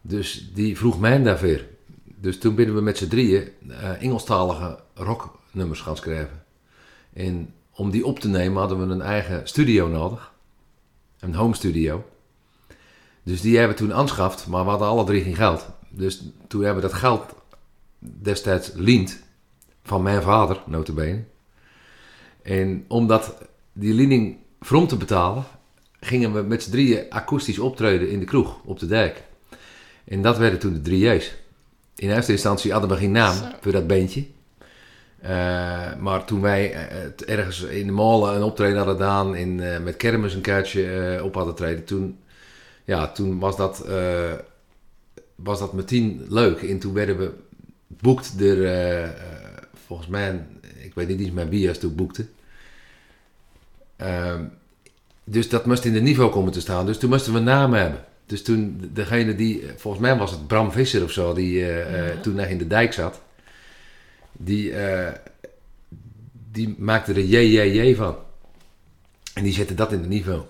Dus 0.00 0.50
die 0.54 0.76
vroeg 0.76 1.00
mij 1.00 1.22
daarvoor. 1.22 1.60
Dus 2.04 2.38
toen 2.38 2.54
binnen 2.54 2.74
we 2.74 2.80
met 2.80 2.98
z'n 2.98 3.08
drieën 3.08 3.48
eh, 3.68 4.02
Engelstalige 4.02 4.78
rocknummers 4.94 5.80
gaan 5.80 5.96
schrijven. 5.96 6.44
En 7.12 7.54
om 7.78 7.90
die 7.90 8.06
op 8.06 8.18
te 8.18 8.28
nemen 8.28 8.58
hadden 8.58 8.86
we 8.86 8.94
een 8.94 9.02
eigen 9.02 9.48
studio 9.48 9.88
nodig. 9.88 10.32
Een 11.18 11.34
home 11.34 11.54
studio. 11.54 12.04
Dus 13.22 13.40
die 13.40 13.58
hebben 13.58 13.76
we 13.76 13.82
toen 13.82 13.94
aanschaft, 13.94 14.46
maar 14.46 14.64
we 14.64 14.70
hadden 14.70 14.88
alle 14.88 15.04
drie 15.04 15.22
geen 15.22 15.36
geld. 15.36 15.66
Dus 15.88 16.22
toen 16.48 16.62
hebben 16.64 16.82
we 16.82 16.88
dat 16.88 16.98
geld 16.98 17.34
destijds 17.98 18.70
leend 18.74 19.22
van 19.82 20.02
mijn 20.02 20.22
vader, 20.22 20.62
notabene. 20.66 21.24
En 22.42 22.84
omdat 22.88 23.34
die 23.72 23.94
lening 23.94 24.36
from 24.60 24.86
te 24.86 24.96
betalen, 24.96 25.44
gingen 26.00 26.32
we 26.34 26.42
met 26.42 26.62
z'n 26.62 26.70
drieën 26.70 27.10
akoestisch 27.10 27.58
optreden 27.58 28.10
in 28.10 28.18
de 28.18 28.24
kroeg 28.24 28.60
op 28.64 28.78
de 28.78 28.86
dijk. 28.86 29.22
En 30.04 30.22
dat 30.22 30.38
werden 30.38 30.58
toen 30.58 30.72
de 30.72 30.80
drie 30.80 31.06
J's. 31.06 31.34
In 31.96 32.10
eerste 32.10 32.32
instantie 32.32 32.72
hadden 32.72 32.90
we 32.90 32.96
geen 32.96 33.12
naam 33.12 33.36
voor 33.60 33.72
dat 33.72 33.86
bandje. 33.86 34.24
Eh, 35.20 35.96
maar 35.98 36.24
toen 36.24 36.40
wij 36.40 36.72
eh, 36.72 37.02
het 37.02 37.24
ergens 37.24 37.62
in 37.62 37.86
de 37.86 37.92
molen 37.92 38.34
een 38.34 38.42
optreden 38.42 38.76
hadden 38.76 38.96
gedaan, 38.96 39.36
in, 39.36 39.60
eh, 39.60 39.80
met 39.80 39.96
kermis 39.96 40.34
een 40.34 40.40
kaartje 40.40 41.20
op 41.24 41.34
hadden 41.34 41.54
treden, 41.54 41.84
toen, 41.84 42.18
ja, 42.84 43.08
toen 43.12 43.38
was, 43.38 43.56
dat, 43.56 43.88
was 45.34 45.58
dat 45.58 45.72
meteen 45.72 46.26
leuk. 46.28 46.62
En 46.62 46.78
toen 46.78 46.94
werden 46.94 47.18
we 47.18 47.32
boekt 47.86 48.38
door, 48.38 48.68
volgens 49.86 50.08
mij, 50.08 50.46
ik 50.82 50.94
weet 50.94 51.08
niet 51.08 51.20
eens 51.20 51.48
wie 51.48 51.68
als 51.68 51.78
toen 51.78 51.94
boekte. 51.94 52.26
Ehm, 53.96 54.44
dus 55.24 55.48
dat 55.48 55.66
moest 55.66 55.84
in 55.84 55.92
de 55.92 56.00
niveau 56.00 56.30
komen 56.30 56.52
te 56.52 56.60
staan. 56.60 56.86
Dus 56.86 56.98
toen 56.98 57.10
moesten 57.10 57.32
we 57.32 57.38
een 57.38 57.44
naam 57.44 57.72
hebben. 57.72 58.04
Dus 58.26 58.42
toen, 58.42 58.90
degene 58.92 59.34
die, 59.34 59.64
volgens 59.76 60.02
mij 60.02 60.16
was 60.16 60.30
het 60.30 60.46
Bram 60.46 60.72
Visser 60.72 61.02
of 61.02 61.10
zo, 61.10 61.34
die 61.34 61.58
Ja. 61.58 62.20
toen 62.22 62.34
nog 62.34 62.46
in 62.46 62.58
de 62.58 62.66
dijk 62.66 62.92
zat. 62.92 63.20
Die, 64.32 64.72
eh, 64.72 65.12
die 66.52 66.74
maakte 66.78 67.12
er 67.12 67.24
JJJ 67.24 67.94
van. 67.94 68.16
En 69.34 69.42
die 69.42 69.52
zette 69.52 69.74
dat 69.74 69.92
in 69.92 69.98
het 69.98 70.08
niveau. 70.08 70.42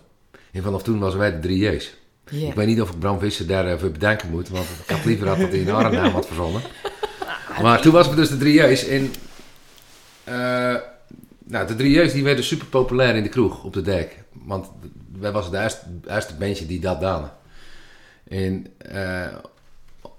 En 0.53 0.62
vanaf 0.62 0.83
toen 0.83 0.99
was 0.99 1.14
wij 1.14 1.31
de 1.31 1.38
drie 1.38 1.59
J's. 1.59 1.97
Ik 2.31 2.55
weet 2.55 2.67
niet 2.67 2.81
of 2.81 2.91
ik 2.91 2.99
Bram 2.99 3.19
Visser 3.19 3.47
daarvoor 3.47 3.91
bedanken 3.91 4.31
moet, 4.31 4.49
want 4.49 4.67
ik 4.87 4.91
had 4.91 5.05
liever 5.05 5.29
had 5.29 5.38
dat 5.38 5.51
hij 5.51 5.61
een 5.61 5.71
andere 5.71 5.95
naam 5.95 6.12
had 6.12 6.27
verzonnen. 6.27 6.62
Maar 7.62 7.81
toen 7.81 7.93
was 7.93 8.09
we 8.09 8.14
dus 8.14 8.29
de 8.29 8.37
drie 8.37 8.62
J's. 8.62 8.87
En 8.87 9.12
eh, 10.25 10.77
nou, 11.45 11.67
de 11.67 11.75
drie 11.77 12.01
J's 12.01 12.12
die 12.12 12.25
werden 12.25 12.45
super 12.45 12.67
populair 12.67 13.17
in 13.17 13.23
de 13.23 13.29
kroeg 13.29 13.64
op 13.64 13.73
de 13.73 13.83
dijk. 13.83 14.23
Want 14.33 14.71
wij 15.19 15.33
was 15.33 15.45
het 15.45 15.55
eerste, 15.55 15.85
eerste 16.07 16.35
bandje 16.35 16.67
die 16.67 16.81
dat 16.81 17.01
daden. 17.01 17.33
En 18.29 18.67
eh, 18.79 19.37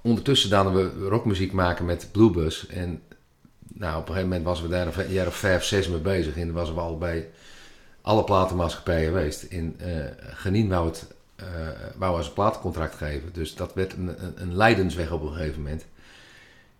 ondertussen 0.02 0.50
daden 0.50 0.74
we 0.74 1.08
rockmuziek 1.08 1.52
maken 1.52 1.86
met 1.86 2.10
Bluebus. 2.12 2.68
En 2.68 3.02
nou, 3.74 3.94
op 3.94 4.02
een 4.02 4.08
gegeven 4.08 4.28
moment 4.28 4.46
was 4.46 4.62
we 4.62 4.68
daar 4.68 5.00
een 5.00 5.12
jaar 5.12 5.28
of 5.28 5.36
vijf, 5.36 5.64
zes 5.64 5.88
mee 5.88 6.00
bezig. 6.00 6.38
En 6.38 6.54
was 6.54 6.74
we 6.74 6.80
al 6.80 6.98
bij 6.98 7.28
alle 8.02 8.24
platenmaatschappijen 8.24 9.08
geweest. 9.08 9.44
En 9.44 9.76
eh 9.78 10.06
Genien 10.34 10.70
wou, 10.70 10.88
het, 10.88 11.06
eh 11.36 11.46
wou 11.98 12.24
een 12.24 12.34
platencontract 12.34 12.96
geven. 12.96 13.30
Dus 13.34 13.56
dat 13.56 13.74
werd 13.74 13.94
een, 13.94 14.24
een, 14.24 14.34
een 14.42 14.56
leidensweg 14.56 15.12
op 15.12 15.22
een 15.22 15.34
gegeven 15.34 15.62
moment. 15.62 15.86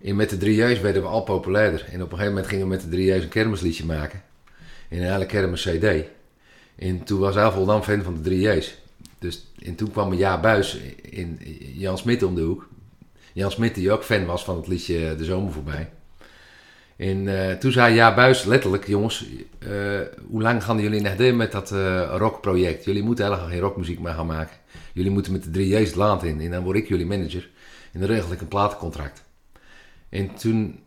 En 0.02 0.16
met 0.16 0.30
de 0.30 0.38
3J's 0.38 0.82
werden 0.82 1.02
we 1.02 1.08
al 1.08 1.24
populairder. 1.24 1.86
En 1.92 2.02
op 2.02 2.12
een 2.12 2.18
gegeven 2.18 2.34
moment 2.34 2.48
gingen 2.48 2.64
we 2.64 2.72
met 2.72 2.92
de 2.92 2.98
3J's 2.98 3.24
een 3.24 3.30
kermisliedje 3.30 3.86
maken. 3.86 4.22
In 4.90 5.02
een 5.02 5.12
hele 5.12 5.26
kermis 5.26 5.68
CD. 5.68 5.86
En 6.76 7.04
toen 7.04 7.20
was 7.20 7.36
hij 7.36 7.52
Voldam 7.52 7.82
fan 7.82 8.04
van 8.04 8.22
de 8.22 8.30
3J's. 8.30 8.78
Dus, 9.20 9.52
en 9.64 9.76
toen 9.76 9.92
kwam 9.92 10.12
een 10.12 10.18
jaar 10.18 10.40
buis 10.40 10.78
in 11.02 11.40
Jan 11.74 11.98
Smit 11.98 12.24
om 12.24 12.36
de 12.36 12.42
hoek. 12.42 12.68
Jan 13.34 13.52
Smit 13.52 13.76
die 13.76 13.92
ook 13.92 14.04
fan 14.04 14.26
was 14.26 14.44
van 14.44 14.56
het 14.56 14.68
liedje 14.68 15.16
De 15.16 15.26
Zomer 15.26 15.52
Voorbij. 15.52 15.90
En 17.00 17.28
eh, 17.28 17.58
toen 17.58 17.72
zei 17.72 17.94
Ja 17.96 18.14
Buis 18.14 18.44
letterlijk, 18.44 18.88
jongens, 18.88 19.26
eh, 19.60 19.70
hoe 20.30 20.42
lang 20.42 20.64
gaan 20.64 20.80
jullie 20.80 21.02
nog 21.02 21.36
met 21.36 21.52
dat 21.52 21.72
eh, 21.72 22.16
rockproject? 22.18 22.84
Jullie 22.86 23.04
moeten 23.04 23.26
helemaal 23.26 23.48
geen 23.48 23.60
rockmuziek 23.60 24.00
meer 24.00 24.14
gaan 24.14 24.26
maken. 24.26 24.58
Jullie 24.94 25.12
moeten 25.12 25.32
met 25.32 25.54
de 25.54 25.60
3J's 25.60 25.88
het 25.88 25.96
land 25.96 26.24
in. 26.24 26.42
En 26.42 26.52
dan 26.52 26.64
word 26.64 26.78
ik 26.78 26.88
jullie 26.88 27.06
manager. 27.06 27.50
En 27.92 28.00
dan 28.00 28.10
regel 28.10 28.32
ik 28.32 28.42
een 28.42 28.48
platencontract. 28.48 29.24
En 30.10 30.36
toen, 30.36 30.80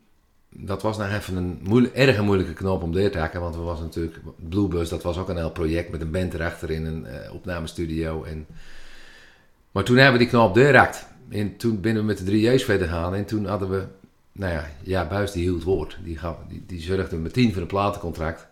dat 0.49 0.83
was 0.83 0.99
nog 0.99 1.13
even 1.13 1.37
een 1.37 1.59
moeilijk, 1.63 1.95
erg 1.95 2.23
moeilijke 2.23 2.53
knoop 2.53 2.83
om 2.83 2.93
door 2.93 3.11
te 3.11 3.19
hakken. 3.19 3.41
Want 3.41 3.55
we 3.55 3.63
was 3.63 3.81
natuurlijk, 3.81 4.17
Bluebus, 4.49 4.89
dat 4.89 5.03
was 5.03 5.19
ook 5.19 5.29
een 5.29 5.37
heel 5.37 5.51
project 5.51 5.91
met 5.91 6.01
een 6.01 6.11
band 6.11 6.35
erachter 6.35 6.71
in 6.71 6.85
een 6.85 7.07
opnamestudio. 7.31 8.25
En, 8.25 8.47
maar 9.71 9.85
toen 9.85 9.97
hebben 9.97 10.13
we 10.13 10.25
die 10.25 10.33
knoop 10.33 10.55
doorgehakt. 10.55 11.07
En 11.29 11.57
toen 11.57 11.81
binnen 11.81 12.03
we 12.03 12.09
met 12.09 12.27
de 12.27 12.57
3J's 12.57 12.65
verder 12.65 12.89
gaan. 12.89 13.15
En 13.15 13.25
toen 13.25 13.47
hadden 13.47 13.71
we, 13.71 13.85
nou 14.33 14.53
ja, 14.53 14.71
ja 14.83 15.07
Buis 15.07 15.33
die 15.33 15.43
hield 15.43 15.63
woord. 15.63 15.97
Die, 16.05 16.19
gaf, 16.19 16.37
die, 16.49 16.65
die 16.67 16.81
zorgde 16.81 17.17
meteen 17.17 17.53
voor 17.53 17.63
een 17.63 17.69
platencontract. 17.69 18.47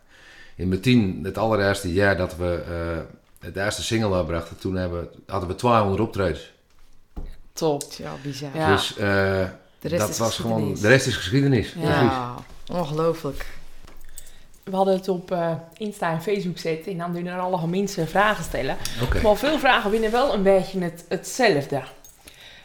En 0.57 0.69
meteen, 0.69 1.21
het 1.23 1.39
allereerste 1.39 1.93
jaar 1.93 2.17
dat 2.17 2.37
we 2.37 2.63
eh, 2.69 2.99
het 3.47 3.57
eerste 3.57 3.83
single 3.83 4.15
uitbrachten, 4.15 4.59
toen 4.59 4.75
hebben, 4.77 5.09
hadden 5.27 5.49
we 5.49 5.55
200 5.55 6.01
optredens. 6.01 6.53
Top. 7.53 7.83
Ja, 7.99 8.13
bizar. 8.23 8.51
Ja. 8.55 8.73
Dus 8.73 8.91
eh, 8.97 8.99
De 9.81 9.89
rest 9.89 10.01
dat 10.01 10.09
is 10.09 10.19
was 10.19 10.37
gewoon, 10.37 10.53
geschiedenis. 10.53 10.81
de 10.81 10.89
rest 10.89 11.07
is 11.07 11.17
geschiedenis. 11.17 11.75
Ja. 11.79 12.35
Ongelooflijk. 12.73 13.47
we 14.65 14.77
hadden 14.77 14.95
het 14.95 15.09
op 15.09 15.31
eh, 15.31 15.53
Insta 15.77 16.11
en 16.13 16.23
Facebook 16.23 16.59
zetten 16.59 16.93
en 16.93 16.99
dan 16.99 17.13
doen 17.13 17.27
er 17.27 17.39
alle 17.39 17.67
mensen 17.67 18.09
vragen 18.09 18.45
stellen. 18.45 18.77
Oké. 19.03 19.21
Maar 19.23 19.37
veel 19.37 19.59
vragen 19.59 19.91
winnen 19.91 20.11
wel 20.11 20.35
een 20.35 20.43
beetje 20.43 20.81
het, 20.81 21.05
hetzelfde. 21.09 21.83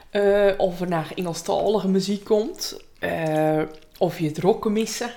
Eh, 0.09 0.51
of 0.57 0.81
er 0.81 0.87
naar 0.87 1.11
Engelstalige 1.15 1.87
muziek 1.87 2.23
komt. 2.23 2.79
Eh, 3.05 3.63
of 3.97 4.19
je 4.19 4.27
het 4.27 4.37
rocken 4.37 4.73
missen. 4.73 5.09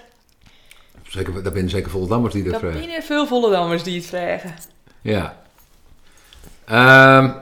Zeker, 1.03 1.43
daar 1.43 1.53
ben 1.53 1.69
zeker 1.69 1.91
Voldammers 1.91 2.35
die 2.35 2.43
dat 2.43 2.53
Dat 2.53 2.61
vragen. 2.61 2.81
binnen 2.81 3.03
veel 3.03 3.27
Vollendammers 3.27 3.83
die 3.83 3.97
het 3.97 4.07
vragen. 4.07 4.55
Ja. 5.01 5.43
Ehm, 6.65 7.33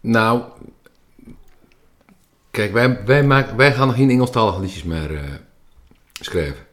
nou, 0.00 0.42
kijk, 2.50 2.72
wij, 2.72 3.04
wij, 3.04 3.24
maken, 3.24 3.56
wij 3.56 3.72
gaan 3.72 3.86
nog 3.86 3.96
geen 3.96 4.10
Engelstalige 4.10 4.60
liedjes 4.60 4.82
meer 4.82 5.14
eh, 5.14 5.22
schrijven. 6.20 6.66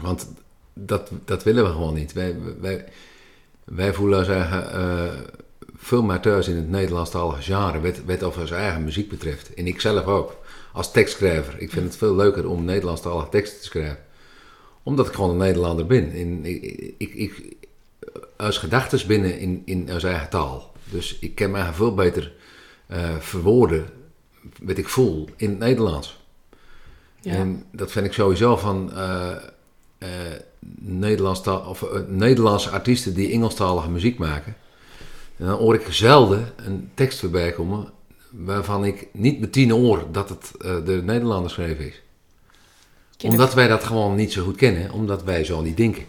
Want 0.00 0.32
dat, 0.72 1.10
dat 1.24 1.42
willen 1.42 1.64
we 1.64 1.70
gewoon 1.70 1.94
niet. 1.94 2.12
Wij, 2.12 2.36
wij, 2.60 2.84
wij 3.64 3.92
voelen 3.92 4.18
ons 4.18 4.28
eigen, 4.28 4.72
thuis 6.20 6.48
in 6.48 6.56
het 6.56 6.70
Nederlandstalige 6.70 7.42
genre, 7.42 7.80
wat, 7.80 8.00
wat 8.06 8.22
of 8.22 8.38
onze 8.38 8.54
eigen 8.54 8.84
muziek 8.84 9.08
betreft. 9.08 9.54
En 9.54 9.66
ik 9.66 9.80
zelf 9.80 10.04
ook, 10.04 10.36
als 10.72 10.92
tekstschrijver. 10.92 11.60
Ik 11.60 11.70
vind 11.70 11.84
het 11.84 11.96
veel 11.96 12.16
leuker 12.16 12.48
om 12.48 12.64
Nederlandstalige 12.64 13.28
teksten 13.28 13.58
te 13.58 13.64
schrijven. 13.64 13.98
Omdat 14.82 15.06
ik 15.06 15.14
gewoon 15.14 15.30
een 15.30 15.36
Nederlander 15.36 15.86
ben. 15.86 16.12
En 16.12 16.44
ik, 16.44 16.94
ik, 16.98 17.14
ik, 17.14 17.56
als 18.36 18.58
gedachten 18.58 19.06
binnen 19.06 19.38
in, 19.38 19.62
in 19.64 19.92
onze 19.92 20.08
eigen 20.08 20.28
taal. 20.28 20.72
Dus 20.84 21.18
ik 21.18 21.34
kan 21.34 21.50
mij 21.50 21.72
veel 21.72 21.94
beter 21.94 22.32
eh, 22.86 23.16
verwoorden 23.18 23.86
wat 24.62 24.78
ik 24.78 24.88
voel 24.88 25.28
in 25.36 25.50
het 25.50 25.58
Nederlands. 25.58 26.18
Ja. 27.20 27.32
En 27.32 27.64
dat 27.72 27.90
vind 27.92 28.06
ik 28.06 28.12
sowieso 28.12 28.56
van 28.56 28.92
eh 28.92 29.36
eh, 30.00 30.08
Nederlandsta- 30.78 31.68
of, 31.68 31.84
Nederlandse 32.06 32.70
artiesten 32.70 33.14
die 33.14 33.32
Engelstalige 33.32 33.90
muziek 33.90 34.18
maken. 34.18 34.56
En 35.40 35.46
dan 35.46 35.58
hoor 35.58 35.74
ik 35.74 35.86
zelden 35.90 36.52
een 36.56 36.90
tekst 36.94 37.18
voorbij 37.18 37.52
komen 37.52 37.90
waarvan 38.30 38.84
ik 38.84 39.08
niet 39.12 39.40
meteen 39.40 39.70
hoor 39.70 40.06
dat 40.12 40.28
het 40.28 40.50
eh 40.60 40.76
de 40.84 41.02
Nederlander 41.04 41.50
geschreven 41.50 41.86
is. 41.86 42.02
Ken 43.16 43.30
Omdat 43.30 43.54
wij 43.54 43.68
dat 43.68 43.84
gewoon 43.84 44.14
niet 44.14 44.32
zo 44.32 44.44
goed 44.44 44.56
kennen, 44.56 44.90
omdat 44.90 45.24
wij 45.24 45.44
zo 45.44 45.60
niet 45.60 45.76
denken. 45.76 46.04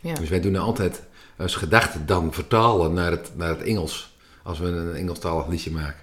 Ja. 0.00 0.14
Dus 0.14 0.28
wij 0.28 0.40
doen 0.40 0.56
altijd 0.56 1.02
als 1.36 1.54
gedachten 1.54 2.06
dan 2.06 2.32
vertalen 2.32 2.92
naar 2.92 3.10
het, 3.10 3.30
naar 3.36 3.48
het 3.48 3.62
Engels. 3.62 4.16
Als 4.42 4.58
we 4.58 4.66
een 4.66 4.94
Engelstalig 4.94 5.46
liedje 5.46 5.70
maken. 5.70 6.02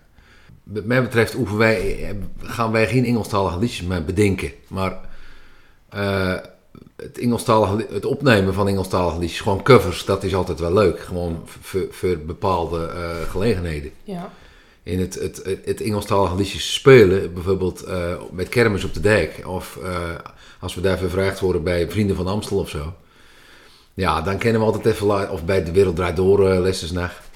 Wat 0.63 0.85
mij 0.85 1.01
betreft 1.01 1.55
wij, 1.55 2.15
gaan 2.41 2.71
wij 2.71 2.87
geen 2.87 3.05
Engelstalige 3.05 3.59
liedjes 3.59 3.87
meer 3.87 4.05
bedenken. 4.05 4.51
Maar 4.67 4.99
eh, 5.89 6.35
het, 6.95 7.17
Engelstalige, 7.17 7.75
li- 7.75 7.87
het 7.89 8.05
opnemen 8.05 8.53
van 8.53 8.67
Engelstalige 8.67 9.19
liedjes, 9.19 9.41
gewoon 9.41 9.63
covers, 9.63 10.05
dat 10.05 10.23
is 10.23 10.35
altijd 10.35 10.59
wel 10.59 10.73
leuk. 10.73 10.99
Gewoon 10.99 11.43
voor, 11.89 12.17
bepaalde 12.17 12.85
eh, 12.85 13.29
gelegenheden. 13.29 13.91
Ja. 14.03 14.31
In 14.83 14.99
het, 14.99 15.13
het, 15.13 15.59
het, 15.65 15.81
Engelstalige 15.81 16.35
liedjes 16.35 16.73
spelen, 16.73 17.33
bijvoorbeeld 17.33 17.83
eh, 17.83 18.13
met 18.31 18.49
kermis 18.49 18.83
op 18.83 18.93
de 18.93 18.99
dijk. 18.99 19.41
Of 19.47 19.77
eh, 19.83 20.09
als 20.59 20.75
we 20.75 20.81
daarvoor 20.81 21.09
gevraagd 21.09 21.39
worden 21.39 21.63
bij 21.63 21.89
Vrienden 21.89 22.15
van 22.15 22.27
Amstel 22.27 22.57
of 22.57 22.69
zo. 22.69 22.93
Ja, 23.93 24.21
dan 24.21 24.37
kennen 24.37 24.61
we 24.61 24.67
altijd 24.67 24.85
even, 24.85 25.31
of 25.31 25.45
bij 25.45 25.63
De 25.63 25.71
Wereld 25.71 25.95
Draait 25.95 26.15
Door, 26.15 26.43
Lestersnacht. 26.43 27.27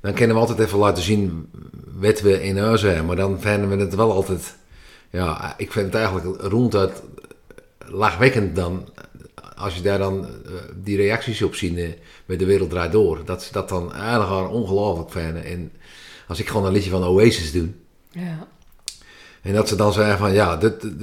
Dan 0.00 0.12
kunnen 0.12 0.36
we 0.36 0.42
altijd 0.42 0.58
even 0.58 0.78
laten 0.78 1.02
zien 1.02 1.50
wat 1.98 2.20
we 2.20 2.42
in 2.42 2.58
huis 2.58 2.82
hebben. 2.82 3.06
Maar 3.06 3.16
dan 3.16 3.40
vinden 3.40 3.68
we 3.68 3.76
het 3.76 3.94
wel 3.94 4.12
altijd, 4.12 4.56
ja, 5.10 5.54
ik 5.56 5.72
vind 5.72 5.86
het 5.86 5.94
eigenlijk 5.94 6.40
ronduit 6.40 7.02
lachwekkend 7.92 8.56
dan. 8.56 8.88
Als 9.56 9.74
je 9.74 9.82
daar 9.82 9.98
dan 9.98 10.24
eh, 10.26 10.52
die 10.82 10.96
reacties 10.96 11.42
op 11.42 11.54
ziet 11.54 11.76
eh, 11.76 11.88
bij 12.26 12.36
De 12.36 12.44
Wereld 12.44 12.70
Draait 12.70 12.92
Door. 12.92 13.24
Dat 13.24 13.42
ze 13.42 13.52
dat 13.52 13.68
dan 13.68 13.92
eigenlijk 13.94 14.50
ongelooflijk 14.52 15.10
vinden. 15.10 15.44
En 15.44 15.72
als 16.28 16.40
ik 16.40 16.48
gewoon 16.48 16.66
een 16.66 16.72
liedje 16.72 16.90
van 16.90 17.04
Oasis 17.04 17.52
doe. 17.52 17.68
Ja. 18.10 18.46
En 19.42 19.52
dat 19.52 19.68
ze 19.68 19.76
dan 19.76 19.92
zeggen 19.92 20.18
van 20.18 20.32
ja, 20.32 20.56
dit, 20.56 20.80
dit, 20.80 20.98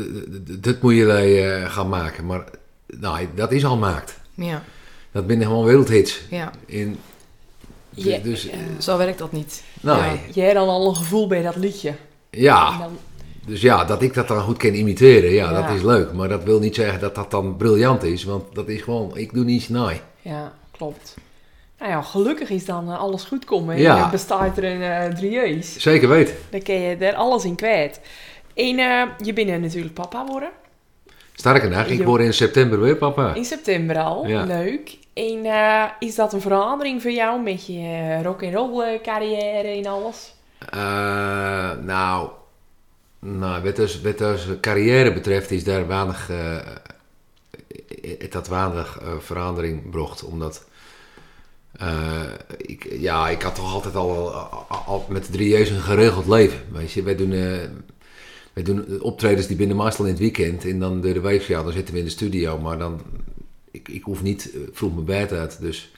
dit, 0.47 0.63
dit 0.63 0.81
moet 0.81 0.93
jullie 0.93 1.41
eh, 1.41 1.71
gaan 1.71 1.89
maken. 1.89 2.25
Maar 2.25 2.43
nou, 2.85 3.27
dat 3.35 3.51
is 3.51 3.65
al 3.65 3.71
gemaakt. 3.71 4.19
Ja, 4.33 4.63
Dat 5.11 5.27
binnen 5.27 5.47
gewoon 5.47 5.65
wereldhits. 5.65 6.21
ja. 6.29 6.51
In, 6.65 6.97
Ja, 7.89 8.17
dus. 8.17 8.49
Zo 8.79 8.97
werkt 8.97 9.17
dat 9.19 9.31
niet. 9.31 9.63
nou, 9.81 9.97
Ja. 9.99 10.05
ja. 10.05 10.19
Jij 10.33 10.43
hebt 10.45 10.57
dan 10.57 10.67
al 10.67 10.89
een 10.89 10.95
gevoel 10.95 11.27
bij 11.27 11.41
dat 11.41 11.55
liedje. 11.55 11.89
En 11.89 12.41
ja, 12.41 12.77
dan, 12.77 12.97
dus 13.45 13.61
ja, 13.61 13.85
dat 13.85 14.01
ik 14.01 14.13
dat 14.13 14.27
dan 14.27 14.41
goed 14.41 14.57
kan 14.57 14.73
imiteren, 14.73 15.31
ja, 15.31 15.51
Ja. 15.51 15.61
dat 15.61 15.75
is 15.75 15.81
leuk. 15.81 16.13
Maar 16.13 16.27
dat 16.29 16.43
wil 16.43 16.59
niet 16.59 16.75
zeggen 16.75 16.99
dat 16.99 17.15
dat 17.15 17.31
dan 17.31 17.57
briljant 17.57 18.03
is, 18.03 18.23
want 18.23 18.55
dat 18.55 18.67
is 18.67 18.81
gewoon, 18.81 19.17
ik 19.17 19.33
doe 19.33 19.43
niets 19.43 19.69
naai. 19.69 20.01
ja, 20.21 20.53
klopt. 20.71 21.15
Nou 21.79 21.91
ja, 21.91 22.01
gelukkig 22.01 22.49
is 22.49 22.65
dan 22.65 22.89
eh, 22.91 22.99
alles 22.99 23.23
goed 23.23 23.45
komen. 23.45 23.77
Ja. 23.79 24.09
bestaat 24.09 24.57
er 24.57 24.63
een 24.63 24.81
eh 24.81 25.13
drieërs. 25.15 25.77
Zeker 25.77 26.09
weten. 26.09 26.35
Dan 26.49 26.61
kun 26.61 26.75
je 26.81 26.95
er 26.95 27.13
alles 27.15 27.43
in 27.45 27.55
kwijt. 27.55 27.99
En 28.53 28.79
eh, 28.79 29.01
je 29.17 29.33
bent 29.33 29.61
natuurlijk 29.61 29.93
papa 29.93 30.25
worden. 30.25 30.49
Sterker 31.33 31.69
nog, 31.69 31.85
ik 31.85 32.03
word 32.03 32.21
in 32.21 32.33
september 32.33 32.79
weer 32.81 32.95
papa. 32.95 33.33
In 33.33 33.45
september 33.45 33.97
al. 33.97 34.27
Ja. 34.27 34.43
Leuk. 34.43 34.97
En 35.13 35.45
is 35.99 36.15
dat 36.15 36.33
een 36.33 36.41
verandering 36.41 37.01
voor 37.01 37.11
jou 37.11 37.41
met 37.41 37.65
je 37.65 38.19
rock 38.23 38.43
and 38.43 38.53
roll 38.53 38.99
carrière 39.03 39.67
en 39.67 39.85
alles? 39.85 40.33
Nou, 41.85 42.29
nou 43.19 43.63
wat, 43.63 43.75
dus, 43.75 44.01
wat 44.01 44.59
carrière 44.61 45.13
betreft 45.13 45.51
is 45.51 45.63
daar 45.63 45.87
weinig, 45.87 46.29
eh, 46.29 46.57
het 48.19 48.33
had 48.33 48.47
weinig 48.47 48.99
eh, 49.01 49.19
verandering 49.19 49.81
gebracht. 49.81 50.23
Omdat, 50.23 50.67
eh, 51.71 52.31
ik, 52.57 52.87
ja, 52.99 53.29
ik 53.29 53.41
had 53.41 53.55
toch 53.55 53.73
altijd 53.73 53.95
al, 53.95 54.31
al, 54.85 55.05
met 55.09 55.25
de 55.25 55.31
drie 55.31 55.69
een 55.69 55.81
geregeld 55.81 56.27
leven. 56.27 56.59
Weet 56.71 56.91
je, 56.91 57.03
wij 57.03 57.15
doen, 57.15 57.31
eh, 57.31 57.69
wij 58.53 58.63
doen 58.63 59.01
optredens 59.01 59.47
die 59.47 59.57
binnen 59.57 59.77
meestal 59.77 60.05
in 60.05 60.11
het 60.11 60.19
weekend. 60.19 60.65
En 60.65 60.79
dan 60.79 61.01
de 61.01 61.19
week, 61.19 61.41
ja, 61.41 61.63
dan 61.63 61.71
zitten 61.71 61.93
we 61.93 61.99
in 61.99 62.05
de 62.05 62.11
studio. 62.11 62.59
Maar 62.59 62.77
dan, 62.77 63.01
ik, 63.71 63.87
ik 63.89 64.03
hoef 64.03 64.21
niet 64.21 64.51
eh, 64.53 64.59
vroeg 64.71 64.93
mijn 64.93 65.05
bed 65.05 65.31
uit, 65.31 65.61
dus... 65.61 65.91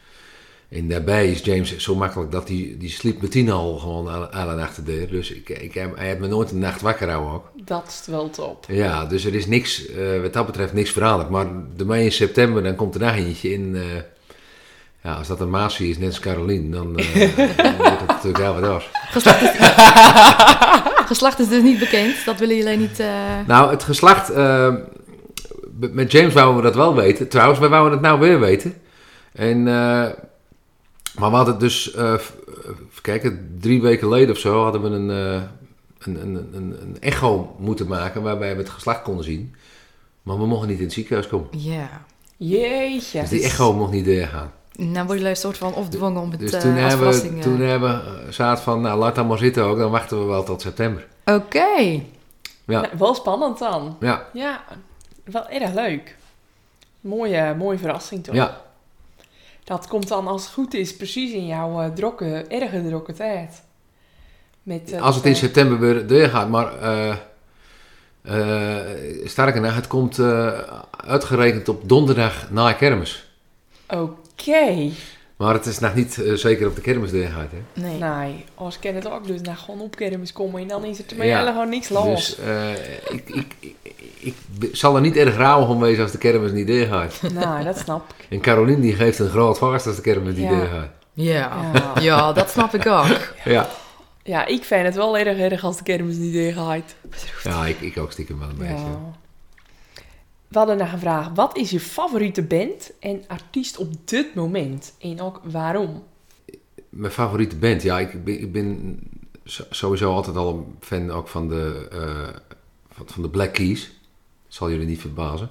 En 0.72 0.88
daarbij 0.88 1.32
is 1.32 1.40
James 1.44 1.78
zo 1.78 1.96
makkelijk 1.96 2.32
dat 2.32 2.48
hij 2.48 2.76
die 2.80 2.90
sliep 2.90 3.22
meteen 3.22 3.50
al 3.52 3.78
gewoon 3.78 4.32
alle 4.32 4.56
nachten 4.56 4.86
deur. 4.86 5.08
Dus 5.10 5.32
ik, 5.32 5.50
ik, 5.50 5.74
heb- 5.74 5.98
hij 5.98 6.08
heeft 6.08 6.20
me 6.20 6.28
nooit 6.28 6.52
een 6.52 6.60
nacht 6.60 6.82
wakker 6.82 7.06
gehouden 7.08 7.34
ook. 7.34 7.46
Dat 7.66 7.86
is 7.88 8.08
wel 8.08 8.30
top. 8.30 8.66
Ja, 8.68 9.06
dus 9.06 9.26
er 9.26 9.36
is 9.36 9.46
niks, 9.46 9.88
eh, 9.88 10.22
wat 10.22 10.34
dat 10.34 10.46
betreft 10.46 10.74
niks 10.74 10.92
veranderd. 10.92 11.30
Maar 11.30 11.46
de 11.76 11.86
mei 11.86 12.04
in 12.04 12.12
september, 12.12 12.64
dan 12.64 12.76
komt 12.76 12.96
er 12.96 13.02
nog 13.02 13.16
eentje 13.16 13.54
in. 13.54 13.76
eh, 13.76 13.82
ja, 15.04 15.14
als 15.14 15.28
dat 15.28 15.40
een 15.40 15.50
Maasje 15.50 15.90
is, 15.90 15.98
net 15.98 16.08
als 16.08 16.20
Caroline, 16.20 16.70
dan, 16.70 16.98
eh, 16.98 17.36
dan 17.58 17.76
wordt 17.78 18.00
het 18.00 18.08
natuurlijk 18.08 18.38
heel 18.44 18.54
wat 18.54 18.64
anders. 18.64 18.90
Geslacht 19.10 19.42
is, 19.42 19.50
geslacht 21.12 21.40
is 21.40 21.48
dus 21.48 21.64
niet 21.64 21.80
bekend. 21.80 22.26
Dat 22.26 22.40
willen 22.40 22.56
jullie 22.56 22.78
niet... 22.78 23.00
eh, 23.00 23.08
Nou, 23.48 23.72
het 23.72 23.84
geslacht, 23.84 24.30
eh, 24.30 24.74
met 25.80 26.12
James 26.12 26.34
wouden 26.34 26.56
we 26.56 26.62
dat 26.62 26.76
wel 26.76 26.96
weten. 26.96 27.28
Trouwens, 27.28 27.60
wij 27.60 27.70
wouden 27.70 27.92
het 27.92 28.02
nou 28.02 28.20
weer 28.20 28.40
weten. 28.40 28.74
En, 29.34 29.68
eh, 29.68 30.06
maar 31.22 31.30
we 31.30 31.36
hadden 31.36 31.60
dus, 31.60 31.94
eh, 31.94 32.14
even 32.14 33.02
kijken, 33.02 33.58
drie 33.60 33.82
weken 33.82 34.00
geleden 34.00 34.30
of 34.30 34.38
zo 34.38 34.64
hadden 34.64 34.82
we 34.82 34.90
een, 34.90 35.10
eh, 35.10 35.42
een, 36.00 36.22
een, 36.22 36.50
een, 36.54 36.82
een 36.82 36.98
echo 37.00 37.56
moeten 37.60 37.88
maken 37.88 38.22
waarbij 38.22 38.52
we 38.56 38.62
het 38.62 38.70
geslacht 38.70 39.02
konden 39.02 39.24
zien. 39.24 39.56
Maar 40.22 40.38
we 40.38 40.46
mochten 40.46 40.68
niet 40.70 40.78
in 40.78 40.84
het 40.84 40.94
ziekenhuis 40.94 41.28
komen. 41.28 41.48
Ja. 41.52 42.06
Jeetje. 42.38 43.20
Dus 43.20 43.30
die 43.30 43.44
echo 43.44 43.74
mocht 43.74 43.92
niet 43.92 44.06
doorgaan. 44.06 44.52
Nou 44.76 44.94
worden 44.94 45.16
jullie 45.16 45.30
een 45.30 45.36
soort 45.36 45.58
van 45.58 45.74
opdwongen 45.74 46.22
om 46.22 46.32
het 46.32 46.40
Dus 46.40 46.52
eh, 46.52 46.60
toen 46.60 46.74
hebben, 46.74 46.98
verrassing... 46.98 47.32
we, 47.32 47.38
eh, 47.38 47.44
toen 47.44 47.60
hebben 47.60 48.26
we 48.26 48.32
zaten 48.32 48.64
van, 48.64 48.82
nou 48.82 49.00
laat 49.00 49.16
dat 49.16 49.28
maar 49.28 49.38
zitten 49.38 49.64
ook, 49.64 49.78
dan 49.78 49.92
wachten 49.92 50.20
we 50.20 50.26
wel 50.26 50.44
tot 50.44 50.62
september. 50.62 51.08
Oké. 51.26 52.02
Ja. 52.66 52.82
Nou, 52.82 52.88
wel 52.98 53.16
spannend 53.16 53.60
dan. 53.60 53.98
Ja, 54.00 54.28
Ja, 54.34 54.64
wel 55.24 55.48
erg 55.48 55.74
leuk. 55.74 56.16
Mooie, 57.02 57.56
mooie 57.58 57.78
verrassing 57.78 58.24
toch? 58.24 58.36
ja. 58.36 58.62
Dat 59.64 59.88
komt 59.88 60.08
dan 60.08 60.28
als 60.28 60.44
het 60.44 60.54
goed 60.54 60.74
is 60.74 60.96
precies 60.96 61.32
in 61.32 61.46
jouw 61.46 61.82
eh, 61.82 61.90
drokke, 61.90 62.46
erge 62.48 62.88
drokke 62.88 63.14
tijd. 63.14 63.62
Met, 64.64 64.92
eh, 64.92 65.02
Als 65.02 65.16
het 65.16 65.26
in 65.26 65.32
eh, 65.32 65.38
september 65.38 65.80
weer 65.80 66.08
doorgaat, 66.08 66.50
maar 66.50 66.74
sterker 69.26 69.62
nog, 69.62 69.76
het 69.76 69.88
komt 69.88 70.20
uitgerekend 71.06 71.70
op 71.70 71.90
donderdag 71.90 72.52
na 72.52 72.74
kermis. 72.74 73.32
Oké. 73.90 74.92
Maar 75.42 75.54
het 75.54 75.66
is 75.66 75.80
nog 75.80 75.96
niet 75.96 76.24
eh, 76.24 76.34
zeker 76.34 76.68
op 76.68 76.76
de 76.76 76.82
kermis 76.82 77.12
doorgaat. 77.12 77.48
Hè? 77.52 77.82
Nee. 77.82 77.98
Nee, 77.98 78.46
als 78.56 78.78
ik 78.82 78.94
het 78.94 79.10
ook 79.12 79.28
dus 79.28 79.42
nou 79.42 79.58
gewoon 79.58 79.80
op 79.82 79.96
kermis 79.96 80.34
komen 80.34 80.62
en 80.62 80.68
dan 80.68 80.86
is 80.86 80.98
er 80.98 81.06
te 81.06 81.24
Ja. 81.26 81.46
gewoon 81.46 81.70
niks 81.70 81.90
los. 81.90 82.06
Dus 82.06 82.40
eh, 82.40 82.72
ik, 83.10 83.30
ik, 83.30 83.56
ik, 83.60 83.76
ik 84.20 84.36
zal 84.72 84.96
er 84.96 85.02
niet 85.02 85.16
erg 85.16 85.36
rauw 85.38 85.66
om 85.66 85.80
wezen 85.80 86.04
als 86.04 86.12
de 86.12 86.18
kermis 86.18 86.52
niet 86.52 86.68
doorgaat. 86.68 87.22
Nou, 87.34 87.64
dat 87.64 87.78
snap 87.78 88.14
ik. 88.18 88.26
En 88.30 88.42
Caroline 88.42 88.82
die 88.82 88.94
geeft 88.96 89.20
een 89.20 89.30
groot 89.30 89.58
vast 89.58 89.88
als 89.88 89.96
de 89.96 90.02
kermis 90.02 90.36
niet 90.36 90.44
Ja. 90.44 90.50
doorgaat. 90.60 90.90
Ja. 91.14 91.52
Ja. 91.74 92.02
ja, 92.02 92.34
dat 92.34 92.50
snap 92.50 92.74
ik 92.74 92.86
ook. 92.88 93.34
Ja, 93.46 93.70
Ja, 94.24 94.46
ik 94.46 94.64
vind 94.64 94.84
het 94.86 94.96
wel 94.96 95.18
erg 95.18 95.38
erg 95.38 95.64
als 95.64 95.78
de 95.78 95.84
kermis 95.84 96.16
niet 96.16 96.34
doorgaat. 96.34 96.96
ja 97.44 97.66
ik, 97.66 97.80
ik 97.82 97.98
ook 97.98 98.12
stiekem 98.12 98.40
wel 98.40 98.50
een 98.50 98.58
beetje. 98.58 98.86
We 100.52 100.58
hadden 100.58 100.78
nog 100.78 100.92
een 100.92 101.00
vraag. 101.00 101.30
Wat 101.34 101.58
is 101.58 101.70
je 101.70 101.80
favoriete 101.80 102.44
band 102.44 102.92
en 103.00 103.24
artiest 103.28 103.78
op 103.78 103.94
dit 104.06 104.36
moment? 104.36 104.94
En 105.00 105.22
ook 105.22 105.42
waarom? 105.44 106.04
Mijn 106.90 107.12
favoriete 107.12 107.56
band, 107.56 107.82
ja, 107.82 108.00
ik 108.00 108.24
ben, 108.24 108.42
ik 108.42 108.52
ben 108.52 109.00
so- 109.44 109.66
sowieso 109.70 110.14
altijd 110.14 110.36
al 110.36 110.54
een 110.54 110.76
fan 110.80 111.12
ook 111.12 111.28
van 111.28 111.48
de, 111.48 111.88
eh, 111.92 112.56
van, 113.06 113.22
de 113.22 113.30
Black 113.30 113.54
Keys. 113.54 113.82
Dat 113.84 114.54
zal 114.56 114.70
jullie 114.72 114.86
niet 114.88 115.02
verbazen. 115.02 115.50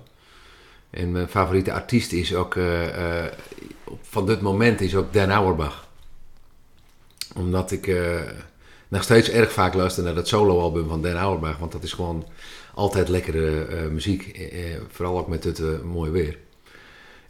En 0.91 1.13
mijn 1.13 1.29
favoriete 1.29 1.73
artiest 1.73 2.13
is 2.13 2.35
ook, 2.35 2.57
eh, 2.57 3.25
eh, 3.25 3.33
van 4.03 4.27
dit 4.27 4.41
moment 4.41 4.81
is 4.81 4.97
ook 4.97 5.13
Dan 5.13 5.31
Auerbach. 5.31 5.89
Omdat 7.37 7.71
ik 7.71 7.97
nog 8.89 9.03
steeds 9.03 9.31
erg 9.31 9.53
vaak 9.53 9.75
luister 9.75 10.03
naar 10.05 10.15
dat 10.15 10.29
soloalbum 10.29 10.89
van 10.89 11.03
Dan 11.03 11.17
Auerbach. 11.17 11.59
Want 11.59 11.73
dat 11.73 11.83
is 11.83 11.93
gewoon 11.93 12.25
altijd 12.75 13.09
lekkere 13.09 13.65
eh, 13.65 13.87
muziek. 13.89 14.27
eh, 14.37 14.75
eh, 14.75 14.81
vooral 14.89 15.19
ook 15.19 15.29
met 15.29 15.45
het 15.45 15.85
mooie 15.85 16.11
weer. 16.11 16.39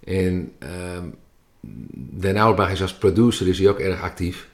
En 0.05 0.53
ehm 0.59 1.05
Dan 2.13 2.37
Auerbach 2.37 2.71
is 2.71 2.83
als 2.83 2.95
producer 2.95 3.49
is 3.49 3.59
hij 3.59 3.69
ook 3.69 3.79
erg 3.79 4.03
actief. 4.03 4.49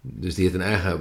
Dus 0.00 0.34
die 0.34 0.44
heeft 0.44 0.56
een 0.56 0.62
eigen 0.62 1.00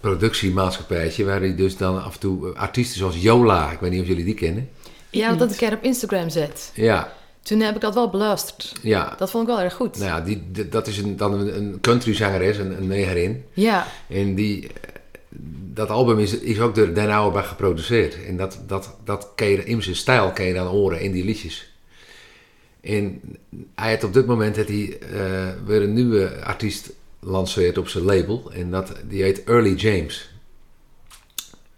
productiemaatschappijtje. 0.00 1.24
Waar 1.24 1.40
hij 1.40 1.56
dus 1.56 1.76
dan 1.76 2.02
af 2.02 2.14
en 2.14 2.20
toe 2.20 2.54
artiesten 2.54 2.98
zoals 2.98 3.16
Yola, 3.22 3.70
ik 3.70 3.78
weet 3.80 3.90
niet 3.90 4.00
of 4.00 4.06
jullie 4.06 4.24
die 4.24 4.34
kennen. 4.34 4.68
Ja, 5.10 5.34
dat 5.34 5.52
ik 5.52 5.60
er 5.60 5.72
op 5.72 5.82
Instagram 5.82 6.28
zet. 6.30 6.70
Ja, 6.74 7.12
Toen 7.42 7.60
heb 7.60 7.74
ik 7.74 7.80
dat 7.80 7.94
wel 7.94 8.10
beluisterd. 8.10 8.72
ja. 8.82 9.14
Dat 9.18 9.30
vond 9.30 9.48
ik 9.48 9.54
wel 9.54 9.64
erg 9.64 9.74
goed. 9.74 9.98
Nou 9.98 10.08
ja, 10.10 10.20
die, 10.20 10.68
dat 10.68 10.86
is 10.86 10.98
een, 10.98 11.16
dan 11.16 11.32
een, 11.32 11.56
een 11.56 11.78
countryzangeres, 11.80 12.56
een, 12.58 12.76
een 12.76 12.86
negerin. 12.86 13.44
Ja, 13.52 13.86
En 14.08 14.34
die, 14.34 14.70
dat 15.74 15.88
album 15.88 16.18
is, 16.18 16.60
ook 16.60 16.74
door 16.74 16.92
Dan 16.92 17.08
Auerbach 17.08 17.48
geproduceerd. 17.48 18.24
En 18.24 18.36
dat, 18.36 18.60
dat, 18.66 18.96
dat 19.04 19.32
je, 19.36 19.64
in 19.64 19.82
zijn 19.82 19.96
stijl 19.96 20.32
kan 20.32 20.44
je 20.44 20.54
dan 20.54 20.66
horen 20.66 21.00
in 21.00 21.12
die 21.12 21.24
liedjes. 21.24 21.72
En 22.80 23.20
hij 23.74 23.88
heeft 23.88 24.04
op 24.04 24.12
dit 24.12 24.26
moment 24.26 24.56
heeft 24.56 24.68
hij, 24.68 24.98
eh, 24.98 25.48
weer 25.66 25.82
een 25.82 25.92
nieuwe 25.92 26.44
artiest 26.44 26.92
lanceert 27.20 27.78
op 27.78 27.88
zijn 27.88 28.04
label. 28.04 28.52
En 28.52 28.70
dat, 28.70 28.92
die 29.08 29.22
heet 29.22 29.44
Early 29.44 29.74
James. 29.74 30.30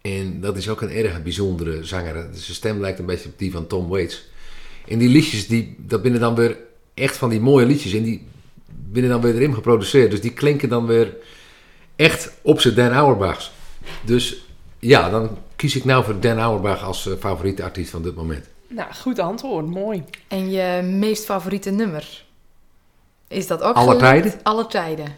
En 0.00 0.40
dat 0.40 0.56
is 0.56 0.68
ook 0.68 0.80
een 0.80 0.90
erg 0.90 1.22
bijzondere 1.22 1.84
zanger. 1.84 2.28
Zijn 2.32 2.54
stem 2.54 2.80
lijkt 2.80 2.98
een 2.98 3.06
beetje 3.06 3.28
op 3.28 3.38
die 3.38 3.50
van 3.50 3.66
Tom 3.66 3.88
Waits. 3.88 4.28
En 4.88 4.98
die 4.98 5.08
liedjes, 5.08 5.46
die, 5.46 5.76
dat 5.78 6.02
binnen 6.02 6.20
dan 6.20 6.34
weer 6.34 6.56
echt 6.94 7.16
van 7.16 7.30
die 7.30 7.40
mooie 7.40 7.66
liedjes. 7.66 7.92
En 7.92 8.02
die 8.02 8.26
binnen 8.66 9.10
dan 9.10 9.20
weer 9.20 9.34
erin 9.34 9.54
geproduceerd. 9.54 10.10
Dus 10.10 10.20
die 10.20 10.32
klinken 10.32 10.68
dan 10.68 10.86
weer 10.86 11.16
echt 12.00 12.30
op 12.42 12.60
zijn 12.60 12.74
Dan 12.74 12.92
Auerbachs. 12.92 13.52
Dus 14.02 14.44
ja, 14.78 15.10
dan 15.10 15.38
kies 15.56 15.76
ik 15.76 15.84
nou 15.84 16.04
voor 16.04 16.20
Dan 16.20 16.38
Auerbach 16.38 16.82
als 16.82 17.06
eh, 17.06 17.12
favoriete 17.18 17.62
artiest 17.62 17.90
van 17.90 18.02
dit 18.02 18.14
moment. 18.14 18.46
Nou, 18.68 18.94
goed 18.94 19.18
antwoord. 19.18 19.66
Mooi. 19.66 20.04
en 20.28 20.50
je 20.50 20.82
meest 20.82 21.24
favoriete 21.24 21.70
nummer? 21.70 22.24
Is 23.28 23.46
dat 23.46 23.62
ook 23.62 23.74
Alle 23.74 23.96
tijden? 23.96 24.34
Alle 24.42 24.66
tijden. 24.66 25.16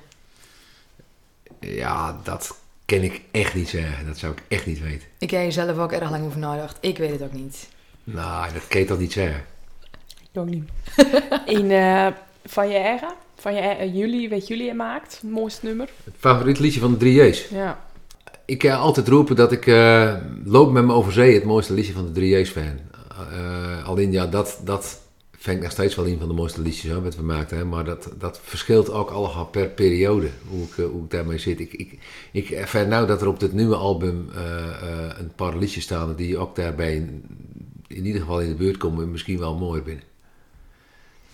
Ja, 1.61 2.21
dat 2.25 2.59
ken 2.85 3.03
ik 3.03 3.21
echt 3.31 3.55
niet 3.55 3.68
zeggen. 3.68 4.07
Dat 4.07 4.18
zou 4.18 4.33
ik 4.33 4.42
echt 4.49 4.66
niet 4.66 4.81
weten. 4.81 5.09
Ik 5.18 5.31
heb 5.31 5.42
hier 5.42 5.53
zelf 5.53 5.79
ook 5.79 5.92
erg 5.92 6.11
lang 6.11 6.25
over 6.25 6.38
nagedacht. 6.38 6.79
Ik 6.81 6.99
weet 6.99 7.11
het 7.11 7.23
ook 7.23 7.33
niet. 7.33 7.68
Nou, 8.05 8.53
dat 8.53 8.66
kan 8.68 8.81
je 8.81 8.87
toch 8.87 8.99
niet 8.99 9.12
zeggen. 9.12 9.45
Ik 10.33 10.40
ook 10.40 10.49
niet. 10.49 10.71
en 11.57 11.71
eh, 11.71 12.07
van 12.45 12.68
je 12.68 12.79
eigen? 12.79 13.14
Van 13.42 13.55
je, 13.55 13.61
eigen- 13.61 13.96
jullie, 13.98 14.28
weet 14.28 14.48
jullie 14.48 14.74
maakt? 14.74 15.18
Het 15.20 15.31
mooiste 15.31 15.66
nummer? 15.66 15.88
Het 16.05 16.14
favoriet 16.18 16.59
liedje 16.59 16.81
van 16.81 16.96
de 16.98 17.28
3J's. 17.31 17.48
Ja. 17.48 17.85
Ik 18.44 18.59
kan 18.59 18.78
altijd 18.78 19.09
roepen 19.09 19.37
dat 19.37 19.52
ik 19.52 19.66
eh, 19.66 20.14
Loop 20.44 20.72
met 20.72 20.85
me 20.85 20.92
over 20.92 21.12
zee 21.12 21.35
het 21.35 21.44
mooiste 21.44 21.72
liedje 21.74 21.92
van 21.92 22.12
de 22.12 22.20
3J's 22.20 22.50
fan. 22.50 22.78
Eh, 23.33 23.87
alleen 23.87 24.12
ja, 24.12 24.26
dat, 24.26 24.61
dat 24.64 25.00
vind 25.38 25.57
ik 25.57 25.62
nog 25.62 25.72
steeds 25.72 25.94
wel 25.94 26.07
een 26.07 26.18
van 26.18 26.28
de 26.28 26.35
mooiste 26.35 26.61
liedjes 26.62 26.92
hoor, 26.92 27.02
wat 27.02 27.16
we 27.16 27.22
maakten. 27.22 27.57
Hè? 27.57 27.64
Maar 27.64 27.85
dat, 27.85 28.12
dat 28.18 28.40
verschilt 28.42 28.90
ook 28.90 29.11
allemaal 29.11 29.46
per 29.46 29.68
periode 29.68 30.28
hoe 30.48 30.62
ik, 30.62 30.78
eh, 30.78 30.85
hoe 30.85 31.05
ik 31.05 31.11
daarmee 31.11 31.38
zit. 31.38 31.61
Ik, 31.61 31.72
ik, 31.72 31.98
ik 32.33 32.50
ervaar 32.50 32.87
nou 32.88 33.07
dat 33.07 33.20
er 33.20 33.28
op 33.28 33.40
dit 33.40 33.52
nieuwe 33.52 33.76
album 33.76 34.28
eh, 34.35 34.44
eh, 34.64 35.18
een 35.18 35.33
paar 35.37 35.57
liedjes 35.57 35.85
staan 35.85 36.14
die 36.14 36.38
ook 36.38 36.57
daarbij 36.57 36.94
in, 36.94 37.24
in 37.87 38.07
ieder 38.07 38.20
geval 38.20 38.40
in 38.40 38.48
de 38.48 38.55
buurt 38.55 38.76
komen 38.76 39.02
en 39.05 39.11
misschien 39.11 39.38
wel 39.38 39.57
mooier 39.59 39.83
binnen. 39.83 40.05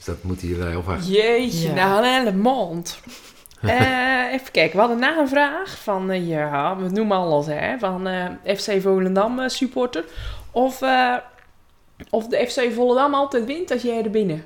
Dat 0.08 0.22
moeten 0.22 0.48
jullie 0.48 0.76
afwachten. 0.76 1.12
Jeetje, 1.12 1.68
Ja. 1.68 1.74
nou 1.74 2.04
een 2.06 2.12
hele 2.12 2.32
mond. 2.36 2.98
Eh, 3.62 4.32
even 4.32 4.52
kijken, 4.52 4.72
we 4.74 4.78
hadden 4.78 4.98
na 4.98 5.18
een 5.18 5.28
vraag 5.28 5.78
van, 5.82 6.10
eh, 6.10 6.28
ja, 6.28 6.76
we 6.76 6.88
noemen 6.88 7.16
alles, 7.16 7.46
hè, 7.46 7.78
van 7.78 8.06
eh, 8.06 8.56
FC 8.56 8.80
Volendam 8.82 9.38
eh, 9.40 9.48
supporter. 9.48 10.04
Of, 10.50 10.82
eh, 10.82 11.14
of 12.10 12.26
de 12.26 12.46
FC 12.48 12.72
Volendam 12.72 13.14
altijd 13.14 13.44
wint 13.44 13.70
als 13.70 13.82
jij 13.82 14.02
er 14.04 14.10
binnen. 14.10 14.44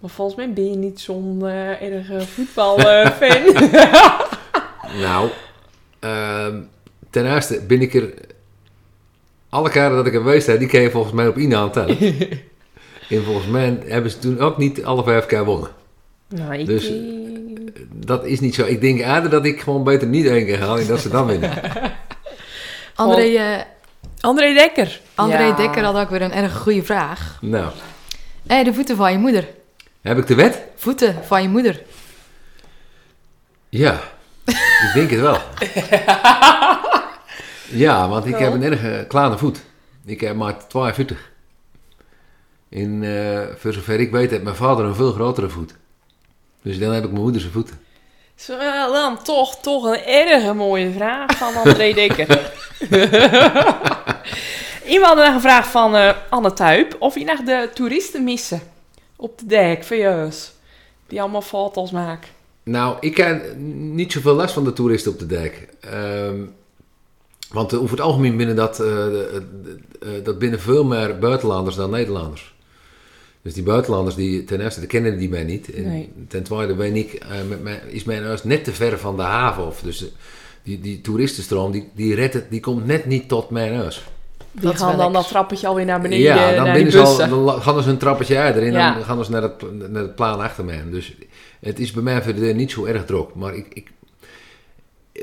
Maar 0.00 0.10
volgens 0.10 0.36
mij 0.36 0.52
ben 0.52 0.70
je 0.70 0.76
niet 0.76 1.00
zo'n 1.00 1.38
eh 1.46 1.82
erge 1.82 2.20
voetbalfan. 2.20 3.42
Nou, 5.02 5.28
ehm, 6.00 6.60
ten 7.10 7.32
eerste 7.34 7.62
ben 7.66 7.80
ik 7.80 7.94
er... 7.94 8.14
Alle 9.48 9.70
keren 9.70 9.96
dat 9.96 10.06
ik 10.06 10.14
er 10.14 10.20
geweest 10.20 10.46
ben, 10.46 10.58
die 10.58 10.68
ken 10.68 10.80
je 10.80 10.90
volgens 10.90 11.14
mij 11.14 11.28
op 11.28 11.36
één 11.36 11.52
hand 11.52 11.72
tellen. 11.72 11.96
En 13.08 13.24
volgens 13.24 13.46
mij 13.46 13.78
hebben 13.86 14.10
ze 14.10 14.18
toen 14.18 14.40
ook 14.40 14.58
niet 14.58 14.84
alle 14.84 15.02
vijf 15.04 15.26
keer 15.26 15.44
wonnen. 15.44 15.70
nou, 16.28 16.54
ik... 16.54 16.66
Dus, 16.66 16.88
eh, 16.88 16.94
Dat 17.92 18.24
is 18.24 18.40
niet 18.40 18.54
zo. 18.54 18.64
Ik 18.64 18.80
denk 18.80 19.00
eerder 19.00 19.30
dat 19.30 19.44
ik 19.44 19.60
gewoon 19.60 19.84
beter 19.84 20.08
niet 20.08 20.26
één 20.26 20.46
keer 20.46 20.58
ga 20.58 20.76
en 20.76 20.86
dat 20.86 21.00
ze 21.00 21.08
dan 21.08 21.26
winnen. 21.26 21.50
André, 22.94 23.22
eh, 23.22 23.60
André 24.20 24.54
Dekker. 24.54 25.00
André 25.14 25.42
Ja. 25.42 25.56
Dekker 25.56 25.84
had 25.84 25.96
ook 25.96 26.10
weer 26.10 26.22
een 26.22 26.32
erg 26.32 26.56
goede 26.56 26.82
vraag. 26.84 27.38
Nou, 27.40 27.70
Hé, 28.46 28.62
de 28.64 28.74
voeten 28.74 28.96
van 28.96 29.12
je 29.12 29.18
moeder. 29.18 29.48
heb 30.00 30.18
ik 30.18 30.26
de 30.26 30.34
wet? 30.34 30.62
Voeten 30.76 31.16
van 31.24 31.42
je 31.42 31.48
moeder. 31.48 31.82
Ja, 33.68 34.00
ik 34.44 34.90
denk 34.94 35.10
het 35.10 35.20
wel. 35.20 35.38
Ja, 37.68 38.08
want 38.08 38.26
ik 38.26 38.36
heb 38.36 38.52
een 38.52 38.62
erg 38.62 39.06
kleine 39.06 39.38
voet. 39.38 39.60
Ik 40.04 40.20
heb 40.20 40.36
maar 40.36 40.66
42. 40.68 41.30
En 42.68 43.02
eh, 43.02 43.40
voor 43.56 43.72
zover 43.72 44.00
ik 44.00 44.10
weet 44.10 44.30
heeft 44.30 44.42
mijn 44.42 44.56
vader 44.56 44.84
een 44.84 44.94
veel 44.94 45.12
grotere 45.12 45.48
voet. 45.48 45.74
Dus 46.62 46.78
dan 46.78 46.92
heb 46.92 47.04
ik 47.04 47.10
mijn 47.10 47.22
moeder 47.22 47.40
zijn 47.40 47.52
voeten. 47.52 47.78
Zo, 48.34 48.58
dan 48.92 49.22
toch, 49.22 49.60
toch 49.60 49.84
een 49.84 50.04
erg 50.04 50.54
mooie 50.54 50.92
vraag 50.92 51.36
van 51.36 51.54
André 51.54 51.92
Dekker. 51.92 52.52
Iemand 54.86 55.18
had 55.18 55.34
een 55.34 55.40
vraag 55.40 55.70
van 55.70 55.96
eh, 55.96 56.16
Anne 56.28 56.52
Tuip. 56.52 56.96
Of 56.98 57.18
je 57.18 57.24
nog 57.24 57.42
de 57.42 57.70
toeristen 57.74 58.24
missen 58.24 58.60
op 59.16 59.38
de 59.38 59.46
dek 59.46 59.84
van. 59.84 60.30
Die 61.06 61.20
allemaal 61.20 61.42
foto's 61.42 61.90
maken. 61.90 62.28
Nou, 62.62 62.96
ik 63.00 63.16
heb 63.16 63.56
niet 63.56 64.12
zoveel 64.12 64.34
last 64.34 64.54
van 64.54 64.64
de 64.64 64.72
toeristen 64.72 65.12
op 65.12 65.18
de 65.18 65.26
dijk. 65.26 65.68
Ehm, 65.80 66.44
want 67.50 67.74
over 67.74 67.90
het 67.90 68.06
algemeen 68.06 68.36
binnen 68.36 68.56
dat, 68.56 68.80
eh, 68.80 69.06
dat 70.22 70.38
binnen 70.38 70.60
veel 70.60 70.84
meer 70.84 71.18
buitenlanders 71.18 71.76
dan 71.76 71.90
Nederlanders. 71.90 72.54
Dus 73.46 73.54
die 73.54 73.62
buitenlanders, 73.64 74.14
die, 74.16 74.44
ten 74.44 74.60
eerste, 74.60 74.80
die 74.80 74.88
kennen 74.88 75.18
die 75.18 75.28
mij 75.28 75.44
niet. 75.44 75.72
En 75.72 75.82
Nee. 75.88 76.12
ten 76.28 76.42
tweede 76.42 76.74
ben 76.74 76.96
ik, 76.96 77.12
eh, 77.12 77.28
met 77.48 77.62
mijn, 77.62 77.80
is 77.88 78.04
mijn 78.04 78.24
huis 78.24 78.44
net 78.44 78.64
te 78.64 78.72
ver 78.72 78.98
van 78.98 79.16
de 79.16 79.22
haven. 79.22 79.66
Of, 79.66 79.80
dus 79.80 80.02
eh, 80.02 80.08
die, 80.62 80.80
die 80.80 81.00
toeristenstroom, 81.00 81.72
die, 81.72 81.88
die, 81.94 82.14
redt 82.14 82.34
het, 82.34 82.50
die 82.50 82.60
komt 82.60 82.86
net 82.86 83.06
niet 83.06 83.28
tot 83.28 83.50
mijn 83.50 83.74
huis. 83.74 84.04
Die 84.52 84.62
Dat 84.62 84.76
gaan 84.78 84.96
dan 84.96 85.12
dat 85.12 85.28
trappetje 85.28 85.66
alweer 85.66 85.84
naar 85.84 86.00
beneden, 86.00 86.24
ja, 86.24 86.54
dan, 86.54 86.64
naar 86.64 86.74
die 86.74 86.98
al, 86.98 87.16
dan 87.16 87.62
gaan 87.62 87.82
ze 87.82 87.90
een 87.90 87.98
trappetje 87.98 88.36
uit 88.36 88.56
en 88.56 88.72
Ja. 88.72 88.94
dan 88.94 89.04
gaan 89.04 89.24
ze 89.24 89.30
naar 89.30 89.42
het, 89.42 89.62
naar 89.90 90.02
het 90.02 90.14
plan 90.14 90.40
achter 90.40 90.64
mij. 90.64 90.82
Dus 90.90 91.14
het 91.60 91.78
is 91.78 91.90
bij 91.92 92.02
mij 92.02 92.22
verder 92.22 92.54
niet 92.54 92.70
zo 92.70 92.84
erg 92.84 93.04
druk. 93.04 93.34
Maar 93.34 93.54
ik, 93.56 93.66
ik, 93.72 93.90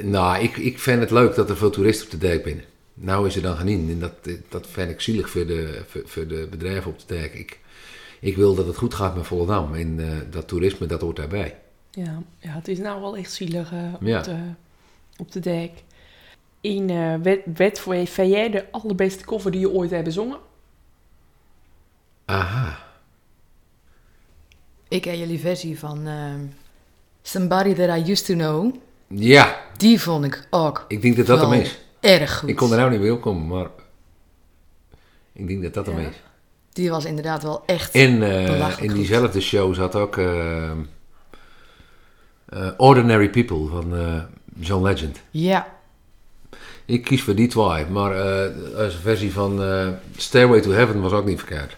nou, 0.02 0.44
ik, 0.44 0.58
ik 0.58 0.80
vind 0.80 1.00
het 1.00 1.12
leuk 1.12 1.36
dat 1.36 1.50
er 1.50 1.58
veel 1.58 1.70
toeristen 1.70 2.06
op 2.06 2.12
de 2.12 2.18
dijk 2.28 2.44
binnen. 2.44 2.64
Nou 2.94 3.28
is 3.28 3.36
er 3.36 3.42
dan 3.42 3.56
geen 3.58 3.88
en 3.90 4.00
dat, 4.00 4.36
dat 4.50 4.68
vind 4.72 4.90
ik 4.90 5.02
zielig 5.02 5.30
voor 5.30 5.46
de, 5.46 5.82
voor, 5.88 6.02
voor 6.06 6.28
de 6.28 6.48
bedrijven 6.50 6.92
op 6.92 7.00
de 7.00 7.16
dijk. 7.16 7.34
Ik, 7.34 7.60
ik 8.24 8.36
wil 8.36 8.56
dat 8.56 8.66
het 8.68 8.78
goed 8.78 8.94
gaat 8.94 9.16
met 9.16 9.26
Volendam 9.28 9.74
en 9.76 10.00
eh, 10.00 10.18
dat 10.32 10.48
toerisme, 10.48 10.86
dat 10.88 11.02
hoort 11.02 11.16
daarbij. 11.16 11.58
Ja, 11.92 12.22
ja, 12.40 12.50
het 12.52 12.68
is 12.68 12.78
nou 12.78 13.02
wel 13.02 13.18
echt 13.18 13.32
zielig 13.32 13.72
eh, 13.72 13.94
Ja. 14.00 14.18
op, 14.18 14.24
de, 14.24 14.38
op 15.18 15.32
de 15.32 15.40
dek. 15.40 15.72
In 16.62 16.90
eh 16.90 17.16
wet, 17.22 17.40
wet 17.54 17.80
voor 17.80 17.96
je, 17.96 18.08
vind 18.08 18.32
jij 18.32 18.50
de 18.50 18.72
allerbeste 18.72 19.26
cover 19.26 19.52
die 19.52 19.60
je 19.60 19.70
ooit 19.70 19.90
hebt 19.92 20.04
bezongen? 20.04 20.38
Aha. 22.26 22.78
Ik 24.88 25.04
heb 25.04 25.16
jullie 25.16 25.40
versie 25.40 25.80
van 25.80 26.08
ehm, 26.08 26.40
Somebody 27.22 27.74
That 27.74 27.98
I 27.98 28.12
Used 28.12 28.26
To 28.26 28.34
Know. 28.34 28.76
Ja, 29.08 29.62
Die 29.78 30.02
vond 30.02 30.26
ik 30.26 30.48
ook 30.50 30.86
ik 30.88 31.02
denk 31.02 31.16
dat 31.16 31.26
dat 31.26 31.42
hem 31.42 31.54
is. 31.54 31.80
erg 32.00 32.38
goed. 32.40 32.50
Ik 32.50 32.56
kon 32.56 32.72
er 32.72 32.78
nou 32.78 32.92
niet 32.92 33.00
meer 33.00 33.14
opkomen, 33.14 33.48
maar 33.48 33.68
ik 35.34 35.48
denk 35.48 35.62
dat 35.64 35.74
dat 35.74 35.86
hem 35.86 36.00
Ja. 36.00 36.08
is. 36.10 36.16
Die 36.74 36.90
was 36.90 37.06
inderdaad 37.06 37.44
wel 37.44 37.64
echt... 37.66 37.94
En 37.96 38.24
eh, 38.24 38.46
Belachelijk 38.46 38.80
in 38.82 38.88
goed. 38.90 38.98
diezelfde 38.98 39.42
show 39.42 39.76
zat 39.76 39.96
ook 39.96 40.18
eh, 40.18 40.70
eh, 42.46 42.68
Ordinary 42.78 43.30
People 43.30 43.68
van 43.68 43.96
eh, 43.98 44.22
John 44.60 44.84
Legend. 44.84 45.20
Ja, 45.32 45.68
Ik 46.86 47.04
kies 47.04 47.24
voor 47.24 47.36
die 47.36 47.48
twee, 47.48 47.86
maar 47.86 48.12
eh 48.16 48.78
als 48.78 48.94
een 48.94 49.00
versie 49.02 49.34
van 49.34 49.64
eh, 49.64 49.88
Stairway 50.18 50.62
to 50.62 50.72
Heaven 50.72 51.02
was 51.02 51.12
ook 51.12 51.26
niet 51.26 51.40
verkeerd. 51.40 51.76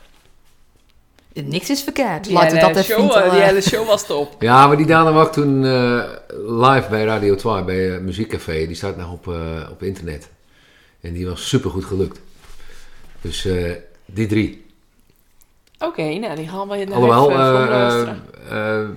Niks 1.33 1.69
is 1.69 1.81
verkeerd. 1.83 2.23
Die 2.23 2.33
Laten 2.33 2.51
we 2.51 2.57
hele 2.59 2.73
dat 2.73 2.83
even 2.83 2.95
show, 2.95 3.11
eh, 3.17 3.25
eh, 3.25 3.31
Die 3.31 3.41
hele 3.41 3.61
show 3.61 3.87
was 3.87 4.05
top. 4.05 4.35
Ja, 4.43 4.67
maar 4.67 4.77
die 4.77 4.85
we 5.13 5.19
ook 5.19 5.31
toen 5.31 5.65
eh, 5.65 6.03
live 6.47 6.87
bij 6.89 7.03
Radio 7.03 7.35
2, 7.35 7.63
bij 7.63 7.95
eh, 7.95 8.01
Muziekcafé. 8.01 8.65
Die 8.67 8.75
staat 8.75 8.97
nog 8.97 9.11
op, 9.11 9.27
eh, 9.27 9.69
op 9.71 9.83
internet. 9.83 10.29
En 11.01 11.13
die 11.13 11.27
was 11.27 11.47
super 11.49 11.69
goed 11.69 11.85
gelukt. 11.85 12.19
Dus 13.21 13.45
eh, 13.45 13.71
die 14.05 14.27
drie. 14.27 14.64
Oké, 15.79 16.17
nou 16.17 16.35
die 16.35 16.47
gaan 16.47 16.67
we 16.67 16.75
naar 16.83 16.93
Alhoewel, 16.93 17.29
even 17.31 17.41
van 17.45 17.67
eh, 17.67 18.01
eh, 18.49 18.81
eh, 18.81 18.89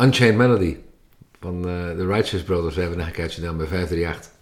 Unchained 0.00 0.36
Melody 0.36 0.76
van 1.40 1.56
eh, 1.68 1.96
de 1.96 2.06
Righteous 2.06 2.42
Brothers 2.42 2.74
hebben 2.74 2.92
we 2.92 2.98
nog 2.98 3.06
een 3.06 3.12
keertje 3.12 3.40
gedaan 3.40 3.56
bij 3.56 3.66
538. 3.66 4.32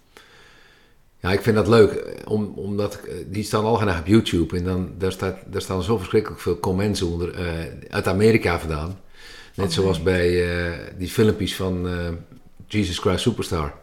Ja, 1.19 1.31
ik 1.31 1.41
vind 1.41 1.55
dat 1.55 1.67
leuk, 1.67 1.91
eh, 1.91 2.31
om, 2.31 2.53
omdat 2.55 2.95
eh, 2.95 3.13
die 3.27 3.43
staan 3.43 3.63
al 3.63 3.75
graag 3.75 3.99
op 3.99 4.07
YouTube 4.07 4.57
en 4.57 4.63
dan, 4.63 4.89
daar, 4.97 5.11
staat, 5.11 5.37
daar 5.45 5.61
staan 5.61 5.83
zo 5.83 5.97
verschrikkelijk 5.97 6.41
veel 6.41 6.59
comments 6.59 7.01
onder, 7.01 7.33
eh, 7.33 7.49
uit 7.89 8.07
Amerika 8.07 8.59
vandaan. 8.59 8.99
Net 9.55 9.67
Oh, 9.67 9.71
zoals 9.73 10.03
bij 10.03 10.57
eh, 10.57 10.71
die 10.97 11.07
filmpjes 11.09 11.55
van 11.55 11.87
eh, 11.87 11.93
Jesus 12.67 12.97
Christ 12.99 13.21
Superstar. 13.21 13.73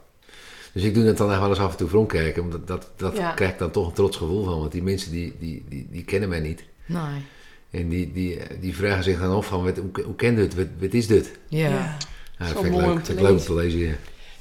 Dus 0.72 0.83
ik 0.83 0.94
doe 0.94 1.05
het 1.05 1.16
dan 1.16 1.31
echt 1.31 1.40
wel 1.40 1.48
eens 1.48 1.59
af 1.59 1.70
en 1.70 1.76
toe 1.76 1.88
voor 1.88 1.98
omkijken, 2.00 2.42
omdat 2.42 2.66
dat, 2.66 2.90
dat 2.96 3.16
Ja. 3.16 3.33
krijg 3.33 3.53
ik 3.53 3.59
dan 3.59 3.70
toch 3.70 3.87
een 3.87 3.92
trots 3.92 4.16
gevoel 4.16 4.44
van, 4.44 4.59
want 4.59 4.72
die 4.72 4.83
mensen 4.83 5.11
die, 5.12 5.35
die, 5.38 5.64
die, 5.68 5.88
die 5.90 6.05
kennen 6.05 6.29
mij 6.29 6.40
niet. 6.40 6.64
Nee. 6.92 7.22
En 7.70 7.88
die, 7.88 8.12
die, 8.12 8.38
die 8.61 8.76
vragen 8.76 9.05
zich 9.05 9.20
dan 9.20 9.31
af 9.37 9.46
van, 9.46 9.64
wat, 9.64 9.76
hoe, 9.76 10.05
hoe 10.05 10.16
kent 10.16 10.38
het? 10.38 10.55
Wat, 10.55 10.66
wat 10.81 10.92
is 10.92 11.07
dit? 11.07 11.38
Ja. 11.48 11.68
Ja, 11.68 11.96
dat 12.38 12.48
Zo 12.48 12.55
vind 12.55 12.66
ik 12.66 12.72
mooi 12.72 12.87
leuk. 12.87 12.94
om 12.94 13.03
te 13.03 13.14
leuk 13.14 13.31
om 13.31 13.38
te 13.38 13.55
lezen, 13.55 13.79
ja. 13.79 13.94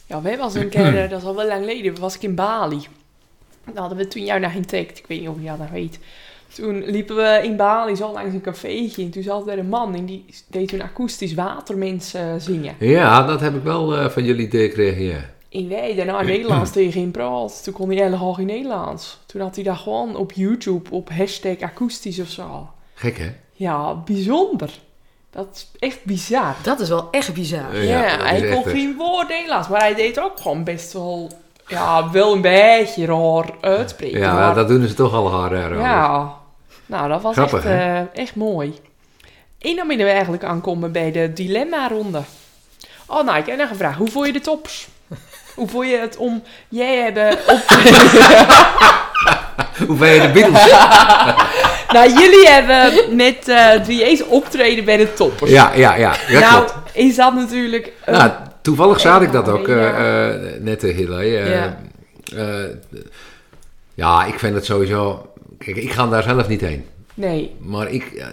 Ja, 0.06 0.22
wij 0.22 0.38
was 0.38 0.54
een 0.56 0.70
keer, 0.76 1.04
eh, 1.04 1.10
dat 1.10 1.20
is 1.20 1.28
al 1.28 1.36
wel 1.36 1.48
lang 1.48 1.60
geleden, 1.66 2.00
was 2.00 2.16
ik 2.16 2.22
in 2.22 2.36
Bali. 2.36 2.88
Dan 3.66 3.78
hadden 3.78 3.98
we 3.98 4.08
toen 4.08 4.26
jou 4.26 4.40
naar 4.40 4.50
getrekt, 4.52 4.98
ik 4.98 5.06
weet 5.08 5.20
niet 5.20 5.30
of 5.30 5.36
je 5.42 5.54
dat 5.58 5.70
weet. 5.72 6.00
Toen 6.54 6.84
liepen 6.86 7.16
we 7.16 7.40
in 7.44 7.56
Bali 7.56 7.96
zo 7.96 8.12
langs 8.12 8.34
een 8.34 8.42
cafeetje 8.42 9.04
en 9.04 9.10
toen 9.10 9.24
zat 9.24 9.48
er 9.48 9.58
een 9.60 9.70
man 9.70 9.96
en 9.96 10.06
die 10.06 10.26
deed 10.48 10.68
toen 10.68 10.82
akoestisch 10.82 11.34
watermensen 11.34 12.42
zingen. 12.42 12.76
Ja, 12.80 13.24
dat 13.24 13.40
heb 13.40 13.56
ik 13.56 13.64
wel 13.64 13.96
eh, 13.98 14.10
van 14.10 14.24
jullie 14.24 14.50
gekregen, 14.50 15.04
ja. 15.04 15.30
En 15.52 15.70
wij 15.70 15.96
daarna 15.96 16.22
Nederlands 16.22 16.72
tegen 16.72 17.02
hem 17.02 17.12
praat. 17.12 17.64
Toen 17.64 17.74
kon 17.74 17.90
hij 17.90 17.98
helemaal 17.98 18.34
geen 18.34 18.46
Nederlands. 18.46 19.20
Toen 19.26 19.42
had 19.42 19.56
hij 19.56 19.64
dat 19.64 19.78
gewoon 19.78 20.16
op 20.16 20.32
YouTube 20.32 20.90
op 20.92 21.10
hashtag 21.10 21.60
akoestisch 21.60 22.20
of 22.20 22.28
zo. 22.28 22.70
Gek, 22.94 23.18
hè? 23.18 23.30
Ja, 23.52 23.96
bijzonder. 23.96 24.70
Dat 25.32 25.48
is 25.54 25.68
echt 25.80 26.04
bizar. 26.04 26.56
Dat 26.64 26.80
is 26.80 26.90
wel 26.90 27.08
echt 27.12 27.34
bizar. 27.34 27.84
Ja, 27.84 28.00
hij 28.00 28.40
kon 28.40 28.64
echt, 28.64 28.70
geen 28.70 28.96
woord 28.98 29.28
Nederlands, 29.28 29.68
maar 29.68 29.80
hij 29.80 29.96
deed 29.96 30.20
ook 30.20 30.40
gewoon 30.40 30.64
best 30.64 30.94
wel, 30.94 31.32
ja, 31.68 32.12
wel 32.12 32.34
een 32.34 32.42
beetje 32.42 33.06
raar 33.06 33.54
uitspreken. 33.62 34.20
Ja, 34.20 34.34
maar- 34.34 34.56
dat 34.56 34.68
doen 34.68 34.88
ze 34.88 34.94
toch 34.94 35.14
al 35.14 35.32
haar 35.32 35.52
raar 35.52 35.78
ja. 35.80 36.34
nou 36.86 37.10
dat 37.10 37.22
was 37.22 37.36
Grappig, 37.36 37.66
echt, 37.66 37.66
eh, 37.66 38.22
echt 38.22 38.36
mooi. 38.36 38.74
En 39.60 39.76
dan 39.76 39.88
we 39.88 40.04
eigenlijk 40.04 40.44
aankomen 40.44 40.92
bij 40.92 41.12
de 41.12 41.34
dilemma-ronde. 41.34 42.22
Oh, 43.08 43.26
nou, 43.26 43.38
ik 43.38 43.46
heb 43.46 43.58
nog 43.58 43.70
een 43.70 43.76
vraag. 43.76 43.98
Hoe 43.98 44.08
vond 44.08 44.26
je 44.26 44.34
de 44.34 44.40
tops? 44.40 44.88
Hoe 45.60 45.68
vond 45.68 45.90
je 45.90 45.98
het 45.98 46.18
om... 46.18 46.44
Jij 46.70 46.98
hebben 47.04 47.32
op... 47.48 47.62
Hoe 49.88 49.96
ben 49.98 50.10
je 50.14 50.22
de 50.22 50.32
Beatles? 50.32 50.70
nou, 51.94 52.10
jullie 52.22 52.48
hebben 52.48 53.16
met 53.16 53.48
eh 53.48 53.88
3A's 53.88 54.24
optreden 54.28 54.86
bij 54.86 54.98
de 54.98 55.14
toppers. 55.14 55.52
ja, 55.52 55.74
ja, 55.76 55.96
ja. 55.96 56.16
ja 56.28 56.40
nou, 56.40 56.66
klopt. 56.66 56.74
is 56.94 57.16
dat 57.16 57.34
natuurlijk... 57.34 57.92
een- 58.06 58.14
Nou, 58.14 58.32
toevallig 58.62 59.00
zag 59.00 59.22
ik 59.22 59.32
dat 59.32 59.46
Ja, 59.46 59.52
ook 59.52 59.68
eh, 59.68 60.28
eh, 60.28 60.36
net 60.62 60.82
jullie. 60.82 61.38
eh, 61.38 61.52
Ja. 61.52 61.78
ja, 63.94 64.26
ik 64.26 64.40
vind 64.40 64.56
het 64.56 64.66
sowieso... 64.66 65.32
Kijk, 65.58 65.78
ik 65.78 65.92
ga 65.92 66.08
daar 66.08 66.24
zelf 66.24 66.48
niet 66.48 66.62
heen. 66.62 66.86
nee, 67.14 67.56
Maar, 67.60 67.92
ik, 67.92 68.26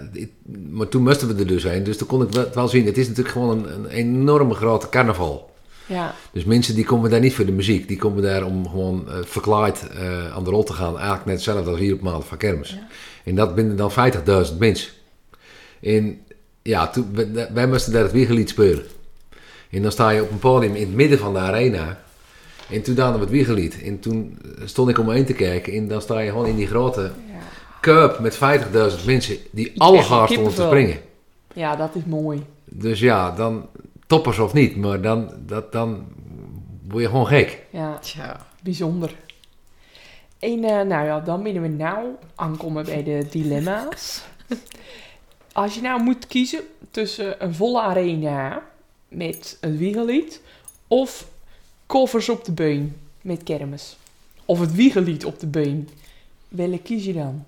maar 0.70 0.88
toen 0.88 1.02
moesten 1.02 1.28
we 1.28 1.34
er 1.40 1.46
dus 1.46 1.62
heen. 1.62 1.84
Dus 1.84 1.96
toen 1.96 2.06
kon 2.06 2.22
ik 2.22 2.30
wel, 2.30 2.46
wel 2.54 2.68
zien. 2.68 2.86
Het 2.86 2.98
is 2.98 3.06
natuurlijk 3.08 3.34
gewoon 3.34 3.50
een, 3.58 3.68
een 3.84 3.88
enorme 3.90 4.54
grote 4.54 4.88
carnaval. 4.88 5.50
Ja. 5.86 6.14
Dus 6.32 6.44
mensen 6.44 6.74
die 6.74 6.84
komen 6.84 7.10
daar 7.10 7.20
niet 7.20 7.34
voor 7.34 7.46
de 7.46 7.52
muziek. 7.52 7.88
Die 7.88 7.96
komen 7.96 8.22
daar 8.22 8.44
om 8.44 8.68
gewoon 8.68 9.08
eh, 9.08 9.14
verklaard 9.24 9.88
eh, 9.88 10.34
aan 10.34 10.44
de 10.44 10.50
rol 10.50 10.62
te 10.64 10.72
gaan. 10.72 10.94
Eigenlijk 10.94 11.24
net 11.24 11.34
hetzelfde 11.34 11.70
als 11.70 11.78
hier 11.78 11.94
op 11.94 12.00
Maand 12.00 12.24
van 12.24 12.38
Kermis. 12.38 12.70
Ja. 12.70 12.86
En 13.24 13.34
dat 13.34 13.54
binnen 13.54 13.76
dan 13.76 13.90
50.000 14.50 14.58
mensen. 14.58 14.90
En 15.80 16.20
ja, 16.62 16.86
toen, 16.88 17.08
wij- 17.12 17.48
wij 17.54 17.66
moesten 17.68 17.92
daar 17.92 18.02
het 18.02 18.12
wiegelied 18.12 18.48
spelen. 18.48 18.84
En 19.70 19.82
dan 19.82 19.92
sta 19.92 20.10
je 20.10 20.22
op 20.22 20.30
een 20.30 20.38
podium 20.38 20.74
in 20.74 20.86
het 20.86 20.94
midden 20.94 21.18
van 21.18 21.32
de 21.32 21.38
arena. 21.38 21.98
En 22.70 22.82
toen 22.82 22.96
hadden 22.98 23.14
we 23.14 23.20
het 23.24 23.30
wiegelied. 23.34 23.82
En 23.82 24.00
toen 24.00 24.38
stond 24.64 24.88
ik 24.88 24.98
om 24.98 25.06
me 25.06 25.14
heen 25.14 25.24
te 25.24 25.32
kijken. 25.32 25.72
En 25.72 25.88
dan 25.88 26.02
sta 26.02 26.18
je 26.18 26.30
gewoon 26.30 26.46
in 26.46 26.56
die 26.56 26.66
grote 26.66 27.00
ja. 27.00 27.10
cup 27.80 28.18
met 28.18 28.34
50.000 28.34 29.04
mensen. 29.06 29.36
Die 29.50 29.72
allemaal 29.76 30.08
wel 30.18 30.26
stonden 30.26 30.54
te 30.54 30.62
springen. 30.62 30.98
Ja, 31.54 31.76
dat 31.76 31.90
is 31.94 32.02
mooi. 32.06 32.42
Dus 32.64 33.00
ja, 33.00 33.30
dan 33.30 33.66
toppers 34.06 34.38
of 34.38 34.52
niet. 34.52 34.76
Maar 34.76 35.00
dan, 35.00 35.30
dat, 35.46 35.72
dan 35.72 36.06
word 36.88 37.02
je 37.02 37.08
gewoon 37.08 37.26
gek. 37.26 37.66
Ja, 37.70 37.98
Tja. 37.98 38.46
bijzonder. 38.62 39.14
En 40.38 40.64
eh, 40.64 40.82
nou 40.82 41.06
ja, 41.06 41.20
dan 41.20 41.42
willen 41.42 41.62
we 41.62 41.68
nou 41.68 42.06
aankomen 42.34 42.84
bij 42.84 43.02
de 43.02 43.26
dilemma's. 43.30 44.22
Als 45.52 45.74
je 45.74 45.80
nou 45.80 46.02
moet 46.02 46.26
kiezen 46.26 46.60
tussen 46.90 47.44
een 47.44 47.54
volle 47.54 47.80
arena 47.80 48.62
met 49.08 49.58
een 49.60 49.76
wiegelied 49.76 50.40
of 50.88 51.28
koffers 51.86 52.28
op 52.28 52.44
de 52.44 52.52
been 52.52 52.96
met 53.20 53.42
kermis. 53.42 53.96
Of 54.44 54.60
het 54.60 54.74
wiegelied 54.74 55.24
op 55.24 55.38
de 55.40 55.46
been. 55.46 55.88
Welke 56.48 56.78
kies 56.78 57.04
je 57.04 57.12
dan? 57.12 57.44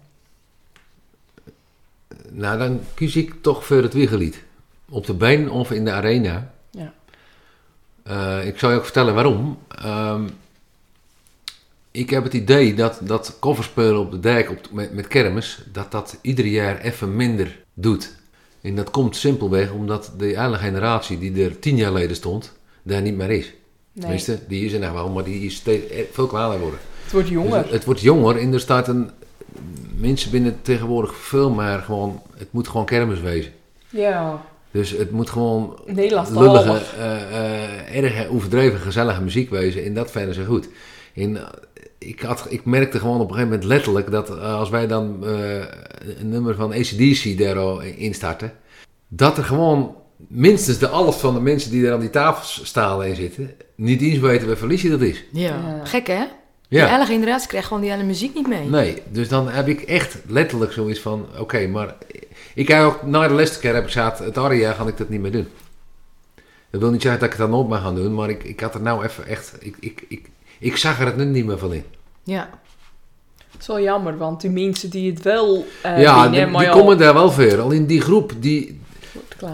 Nou, 2.30 2.58
dan 2.58 2.80
kies 2.94 3.16
ik 3.16 3.34
toch 3.42 3.66
voor 3.66 3.82
het 3.82 3.92
wiegelied. 3.94 4.42
Op 4.90 5.06
de 5.06 5.14
been 5.14 5.50
of 5.50 5.70
in 5.70 5.84
de 5.84 5.90
arena. 5.92 6.52
Ja. 6.70 6.92
Eh, 8.02 8.46
ik 8.46 8.58
zal 8.58 8.70
je 8.70 8.76
ook 8.76 8.84
vertellen 8.84 9.14
waarom. 9.14 9.58
Ehm, 9.68 10.28
ik 11.90 12.10
heb 12.10 12.24
het 12.24 12.32
idee 12.34 12.74
dat, 12.74 13.00
dat 13.02 13.36
kofferspelen 13.38 13.98
op 14.00 14.10
de 14.10 14.20
dijk 14.20 14.50
op, 14.50 14.58
met, 14.72 14.92
met 14.94 15.06
kermis, 15.06 15.62
dat 15.72 15.90
dat 15.92 16.18
ieder 16.20 16.46
jaar 16.46 16.80
even 16.80 17.16
minder 17.16 17.58
doet. 17.74 18.16
En 18.60 18.76
dat 18.76 18.90
komt 18.90 19.16
simpelweg 19.16 19.70
omdat 19.72 20.12
de 20.18 20.24
hele 20.26 20.56
generatie 20.56 21.18
die 21.18 21.44
er 21.44 21.58
tien 21.58 21.76
jaar 21.76 21.86
geleden 21.86 22.16
stond, 22.16 22.52
daar 22.82 23.02
niet 23.02 23.16
meer 23.16 23.30
is. 23.30 23.44
Nee, 23.46 24.00
Tenminste, 24.00 24.38
die 24.48 24.64
is 24.64 24.72
er 24.72 24.80
nog 24.80 24.92
wel, 24.92 25.08
maar 25.08 25.24
die 25.24 25.44
is 25.46 25.54
steeds, 25.54 25.90
eh, 25.90 26.04
veel 26.12 26.26
kleiner 26.26 26.58
worden. 26.58 26.78
het 27.02 27.12
wordt 27.12 27.26
Dus 27.28 27.36
jonger. 27.36 27.56
het, 27.58 27.70
het 27.70 27.84
wordt 27.84 28.00
jonger 28.00 28.36
en 28.36 28.52
er 28.52 28.60
staat 28.60 28.88
een... 28.88 29.10
Mensen 29.96 30.30
binnen 30.30 30.58
tegenwoordig 30.62 31.16
veel 31.16 31.50
meer 31.50 31.78
gewoon... 31.78 32.22
Het 32.36 32.52
moet 32.52 32.68
gewoon 32.68 32.86
kermis 32.86 33.20
wezen. 33.20 33.52
Ja, 33.88 34.44
Dus 34.70 34.90
het 34.90 35.10
moet 35.10 35.30
gewoon 35.30 35.78
Nederlands 35.86 36.30
lullige, 36.30 36.80
eh, 36.98 37.94
eh, 37.94 38.04
erg 38.04 38.28
overdreven 38.28 38.80
gezellige 38.80 39.22
muziek 39.22 39.50
wezen. 39.50 39.84
En 39.84 39.94
dat 39.94 40.10
vinden 40.10 40.34
ze 40.34 40.44
goed. 40.44 40.68
Eh, 41.18 41.42
ik, 41.98 42.20
had, 42.20 42.46
ik 42.48 42.64
merkte 42.64 42.98
gewoon 42.98 43.20
op 43.20 43.28
een 43.28 43.34
gegeven 43.34 43.50
moment 43.50 43.68
letterlijk 43.68 44.10
dat 44.10 44.30
eh, 44.30 44.58
als 44.58 44.70
wij 44.70 44.86
dan 44.86 45.26
eh, 45.26 45.58
een 46.18 46.28
nummer 46.28 46.54
van 46.54 46.72
ACDC 46.72 47.38
daarin 47.38 48.14
starten, 48.14 48.52
dat 49.08 49.38
er 49.38 49.44
gewoon 49.44 49.94
minstens 50.16 50.78
de 50.78 50.86
helft 50.86 51.20
van 51.20 51.34
de 51.34 51.40
mensen 51.40 51.70
die 51.70 51.86
er 51.86 51.92
aan 51.92 52.00
die 52.00 52.10
tafel 52.10 52.64
staan 52.64 53.02
en 53.02 53.16
zitten, 53.16 53.54
niet 53.74 54.00
eens 54.02 54.18
weten 54.18 54.48
wat 54.48 54.58
verlies 54.58 54.82
je 54.82 54.90
dat 54.90 55.00
is. 55.00 55.24
Ja. 55.32 55.48
Ja. 55.48 55.84
Gek 55.84 56.06
hè? 56.06 56.24
Ja. 56.70 56.84
Die 56.84 56.94
hele 56.94 57.06
generatie 57.06 57.48
krijgt 57.48 57.66
gewoon 57.66 57.82
die 57.82 57.90
hele 57.90 58.04
muziek 58.04 58.34
niet 58.34 58.48
mee. 58.48 58.68
Nee, 58.68 59.02
dus 59.10 59.28
dan 59.28 59.48
heb 59.48 59.68
ik 59.68 59.80
echt 59.80 60.18
letterlijk 60.26 60.72
zoiets 60.72 61.00
van, 61.00 61.26
oké, 61.38 61.66
maar 61.66 61.96
ik 62.54 62.68
heb 62.68 62.84
ook 62.84 63.02
na 63.02 63.28
de 63.28 63.34
laatste 63.34 63.58
keer 63.58 63.74
heb 63.74 63.84
ik 63.84 63.92
gezegd, 63.92 64.18
het 64.18 64.38
aria 64.38 64.72
ga 64.72 64.86
ik 64.86 64.96
dat 64.96 65.08
niet 65.08 65.20
meer 65.20 65.32
doen. 65.32 65.48
Dat 66.70 66.80
wil 66.80 66.90
niet 66.90 67.02
zeggen 67.02 67.20
dat 67.20 67.32
ik 67.32 67.38
het 67.38 67.48
dan 67.48 67.56
nooit 67.58 67.68
meer 67.68 67.78
ga 67.78 67.92
doen, 67.92 68.14
maar 68.14 68.30
ik, 68.30 68.44
ik 68.44 68.60
had 68.60 68.74
er 68.74 68.82
nou 68.82 69.04
even 69.04 69.26
echt, 69.26 69.56
ik, 69.60 69.76
ik, 69.80 70.04
ik, 70.08 70.30
ik 70.58 70.76
zag 70.76 71.00
er 71.00 71.06
het 71.06 71.16
nu 71.16 71.24
niet 71.24 71.46
meer 71.46 71.58
van 71.58 71.72
in. 71.72 71.84
Ja. 72.22 72.50
Het 73.50 73.60
is 73.60 73.66
wel 73.66 73.80
jammer, 73.80 74.16
want 74.16 74.40
die 74.40 74.50
mensen 74.50 74.90
die 74.90 75.10
het 75.10 75.22
wel 75.22 75.66
eh 75.82 76.00
ja, 76.00 76.28
die, 76.28 76.68
komen 76.68 76.98
daar 76.98 77.14
wel 77.14 77.30
voor. 77.30 77.60
Alleen 77.60 77.86
die 77.86 78.00
groep, 78.00 78.32
die, 78.38 78.80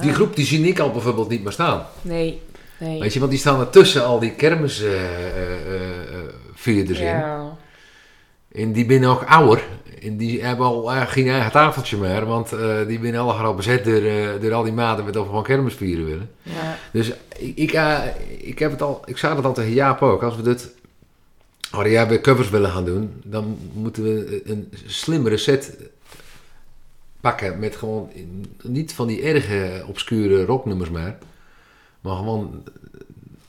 die 0.00 0.12
groep 0.12 0.36
die 0.36 0.44
zie 0.44 0.66
ik 0.66 0.78
al 0.78 0.90
bijvoorbeeld 0.90 1.28
niet 1.28 1.42
meer 1.42 1.52
staan. 1.52 1.86
Nee, 2.02 2.40
nee. 2.78 3.00
Weet 3.00 3.12
je, 3.12 3.18
want 3.18 3.30
die 3.30 3.40
staan 3.40 3.60
er 3.60 3.70
tussen 3.70 4.04
al 4.04 4.18
die 4.18 4.30
kermisvierders 4.30 6.98
in. 6.98 7.04
ja. 7.04 7.56
En 8.54 8.72
die 8.72 8.86
binnen 8.86 9.10
ook 9.10 9.24
ouder. 9.24 9.64
En 10.02 10.16
die 10.16 10.42
hebben 10.42 10.66
al 10.66 10.92
eh, 10.92 11.06
geen 11.06 11.28
eigen 11.28 11.52
tafeltje 11.52 11.96
meer, 11.96 12.26
want 12.26 12.52
eh, 12.52 12.86
die 12.86 12.98
binnen 12.98 13.20
allemaal 13.20 13.44
al 13.44 13.54
bezet 13.54 13.84
door, 13.84 14.02
eh, 14.02 14.28
door 14.40 14.52
al 14.52 14.62
die 14.62 14.72
maten 14.72 15.04
met 15.04 15.16
over 15.16 15.28
gewoon 15.28 15.44
kermisvieren 15.44 16.04
willen. 16.04 16.30
Ja. 16.42 16.76
Dus 16.92 17.12
ik, 17.38 17.56
ik, 17.56 17.72
ik 18.38 18.58
heb 18.58 18.70
het 18.70 18.82
al, 18.82 19.02
ik 19.04 19.18
zei 19.18 19.34
dat 19.34 19.44
al 19.44 19.52
tegen 19.52 19.72
Jaap 19.72 20.02
ook. 20.02 20.22
Als 20.22 20.36
we 20.36 20.42
dit 20.42 20.74
Aria 21.70 22.06
bij 22.06 22.20
covers 22.20 22.50
willen 22.50 22.70
gaan 22.70 22.84
doen, 22.84 23.20
dan 23.24 23.58
moeten 23.72 24.02
we 24.02 24.42
een 24.44 24.72
slimmere 24.84 25.36
set 25.36 25.76
pakken 27.20 27.58
met 27.58 27.76
gewoon 27.76 28.10
niet 28.62 28.92
van 28.92 29.06
die 29.06 29.22
erge 29.22 29.84
obscure 29.86 30.44
rocknummers 30.44 30.90
meer, 30.90 31.16
maar 32.00 32.16
gewoon 32.16 32.62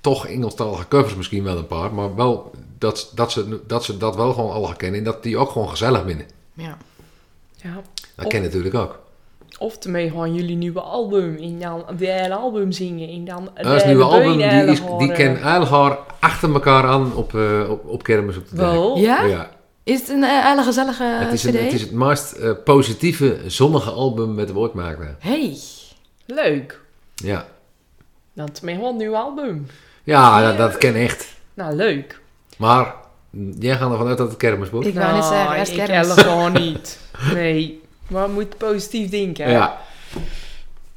toch 0.02 0.28
Engelstalige 0.28 0.88
covers 0.88 1.16
misschien 1.16 1.44
wel 1.44 1.58
een 1.58 1.68
paar, 1.68 1.94
maar 1.94 2.16
wel 2.16 2.52
dat, 2.86 3.12
dat, 3.16 3.32
ze, 3.32 3.60
dat 3.68 3.84
ze 3.84 3.98
dat 3.98 4.16
wel 4.16 4.34
gewoon 4.34 4.52
al 4.52 4.74
kennen. 4.78 5.00
En 5.00 5.06
dat 5.06 5.24
die 5.24 5.38
ook 5.38 5.50
gewoon 5.50 5.70
gezellig 5.70 6.04
vinden. 6.06 6.26
Ja. 6.54 6.78
Ja. 7.56 7.82
Dat 8.16 8.28
ken 8.28 8.42
natuurlijk 8.42 8.76
ook. 8.76 9.00
Of 9.60 9.84
ermee 9.84 10.10
gewoon 10.10 10.34
jullie 10.34 10.56
nieuwe 10.56 10.82
album 10.82 11.36
en 11.38 11.60
dan 11.60 11.86
de 11.98 12.08
hele 12.08 12.36
album 12.36 12.72
zingen 12.72 13.10
en 13.10 13.26
dan 13.26 13.50
de 13.56 13.64
Dat 13.64 13.76
is 13.76 13.84
nieuwe 13.86 14.04
album, 14.04 14.38
die, 14.38 14.72
is, 14.72 14.82
die 14.98 15.12
ken 15.12 15.42
eigenlijk 15.42 16.00
achter 16.20 16.54
elkaar 16.54 16.84
aan 16.84 17.16
op, 17.16 17.36
eh, 17.36 17.70
op, 17.70 17.86
op 17.86 18.04
kermis 18.04 18.38
op 18.38 18.50
de. 18.50 18.56
Wel? 18.56 18.98
Ja? 18.98 19.24
Ja. 19.24 19.50
Is 19.84 20.00
het 20.00 20.10
een 20.10 20.24
eh, 20.24 20.46
hele 20.46 20.64
gezellige 20.64 21.04
Het 21.04 21.34
is, 21.34 21.42
cd? 21.42 21.48
een, 21.48 21.64
het 21.64 21.74
is 21.74 21.82
het 21.82 21.92
meest 21.92 22.32
eh, 22.32 22.52
positieve, 22.64 23.40
zonnige 23.48 23.90
album 23.90 24.34
met 24.36 24.52
woordmaker. 24.52 25.16
Hey. 25.20 25.58
Leuk. 26.26 26.82
Ja, 27.16 27.46
Dan 28.34 28.50
is 28.54 28.62
mij 28.62 28.74
gewoon 28.74 28.92
een 28.92 28.98
nieuw 28.98 29.16
album. 29.16 29.68
ja 30.04 30.42
dat, 30.42 30.58
dat 30.58 30.78
ken 30.78 30.96
echt. 30.96 31.34
Nou, 31.54 31.76
leuk. 31.76 32.20
Maar 32.58 32.96
jij 33.60 33.78
gaat 33.78 33.92
ervan 33.92 34.08
uit 34.08 34.18
dat 34.18 34.28
het 34.28 34.38
kermis 34.38 34.70
wordt? 34.70 34.88
Ik 34.88 34.94
wou 34.94 35.14
net 35.16 35.24
zeggen, 35.26 35.56
eerst 35.58 35.72
ik 35.72 35.78
kermis. 35.86 36.08
het 36.08 36.20
gewoon 36.20 36.54
niet. 36.54 37.00
Nee, 37.34 37.82
maar 38.08 38.28
we 38.28 38.34
moeten 38.34 38.58
positief 38.58 39.10
denken. 39.10 39.50
Ja. 39.50 39.82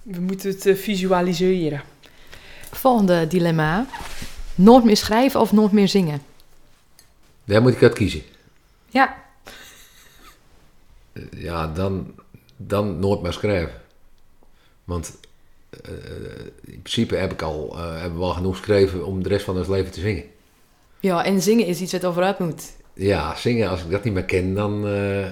We 0.03 0.21
moeten 0.21 0.51
het 0.51 0.67
eh, 0.67 0.77
visualiseren. 0.77 1.83
Volgende 2.71 3.27
dilemma. 3.27 3.87
Nooit 4.55 4.85
meer 4.85 4.97
schrijven 4.97 5.41
of 5.41 5.53
nooit 5.53 5.73
meer 5.73 5.89
zingen? 5.89 6.23
Daar 7.45 7.63
moet 7.63 7.73
ik 7.73 7.83
uit 7.83 7.93
kiezen. 7.95 8.23
Ja. 8.89 9.17
Eh, 11.13 11.23
Ja, 11.37 11.67
dan, 11.67 12.15
dan 12.57 12.99
nooit 12.99 13.23
meer 13.23 13.33
schrijven. 13.33 13.81
Want 14.85 15.17
eh, 15.71 15.93
in 16.65 16.83
principe 16.83 17.17
heb 17.17 17.33
ik 17.33 17.43
al, 17.43 17.71
eh, 17.77 18.01
hebben 18.01 18.19
we 18.19 18.25
al 18.25 18.33
genoeg 18.33 18.57
geschreven 18.57 19.07
om 19.07 19.23
de 19.23 19.29
rest 19.29 19.45
van 19.45 19.57
ons 19.57 19.69
leven 19.69 19.93
te 19.93 20.01
zingen. 20.01 20.25
Ja, 21.01 21.25
en 21.25 21.43
zingen 21.43 21.67
is 21.67 21.81
iets 21.81 21.93
wat 21.93 22.05
overuit 22.05 22.39
moet. 22.39 22.63
Ja, 22.95 23.35
zingen, 23.37 23.69
als 23.71 23.83
ik 23.83 23.91
dat 23.91 24.05
niet 24.05 24.13
meer 24.15 24.25
ken, 24.25 24.55
dan... 24.55 24.87
eh, 24.89 25.27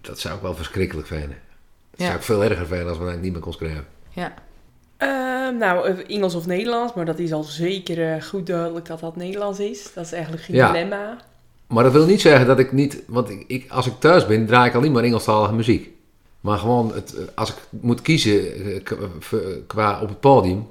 dat 0.00 0.18
zou 0.18 0.34
ik 0.34 0.42
wel 0.42 0.54
verschrikkelijk 0.54 1.06
vinden. 1.06 1.36
Dat 1.90 2.00
Ja. 2.00 2.04
zou 2.06 2.16
ik 2.18 2.22
veel 2.24 2.42
erger 2.44 2.66
vinden 2.66 2.88
als 2.88 2.98
we 2.98 3.04
dat 3.04 3.20
niet 3.20 3.32
meer 3.32 3.40
kon 3.40 3.52
schrijven. 3.52 3.86
Ja. 4.10 4.34
Eh, 4.96 5.08
nou, 5.58 5.88
eh, 5.88 6.16
Engels 6.16 6.34
of 6.34 6.46
Nederlands, 6.46 6.94
maar 6.94 7.04
dat 7.04 7.18
is 7.18 7.32
al 7.32 7.42
zeker 7.42 8.12
eh, 8.14 8.22
goed 8.22 8.46
duidelijk 8.46 8.86
dat 8.86 9.00
dat 9.00 9.16
Nederlands 9.16 9.58
is. 9.60 9.92
Dat 9.94 10.04
is 10.04 10.12
eigenlijk 10.12 10.42
geen 10.42 10.56
Ja. 10.56 10.66
dilemma. 10.66 11.16
Maar 11.66 11.84
dat 11.84 11.92
wil 11.92 12.06
niet 12.06 12.20
zeggen 12.20 12.46
dat 12.46 12.58
ik 12.58 12.72
niet... 12.72 13.02
Want 13.06 13.30
ik, 13.30 13.44
ik, 13.46 13.70
als 13.70 13.86
ik 13.86 13.92
thuis 13.98 14.26
ben, 14.26 14.46
draai 14.46 14.68
ik 14.68 14.74
alleen 14.74 14.92
maar 14.92 15.02
Engelstalige 15.04 15.54
muziek. 15.54 15.90
Maar 16.40 16.58
gewoon, 16.58 16.94
het, 16.94 17.14
als 17.34 17.50
ik 17.50 17.56
moet 17.70 18.02
kiezen 18.02 18.42
qua 19.66 20.00
op 20.00 20.08
het 20.08 20.20
podium... 20.20 20.66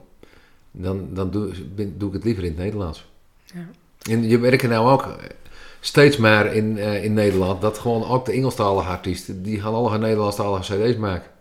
dan, 0.71 1.07
dan 1.13 1.32
doe, 1.32 1.49
ben- 1.75 1.97
doe 1.97 2.07
ik 2.07 2.13
het 2.13 2.23
liever 2.23 2.43
in 2.43 2.49
het 2.49 2.59
Nederlands. 2.59 3.05
Ja. 3.54 3.68
En 4.12 4.30
je 4.30 4.38
merkt 4.38 4.68
nou 4.68 4.91
ook 4.91 5.16
steeds 5.80 6.18
meer 6.18 6.54
in, 6.54 6.78
eh, 6.78 7.04
in 7.04 7.14
Nederland... 7.14 7.62
dat 7.62 7.78
gewoon 7.78 8.06
ook 8.06 8.26
de 8.26 8.32
Engelstalige 8.32 8.89
artiesten... 8.89 9.43
die 9.43 9.62
gaan 9.62 9.74
alle 9.74 9.98
Nederlandstalige 9.98 10.76
cd's 10.76 10.98
maken. 10.98 11.32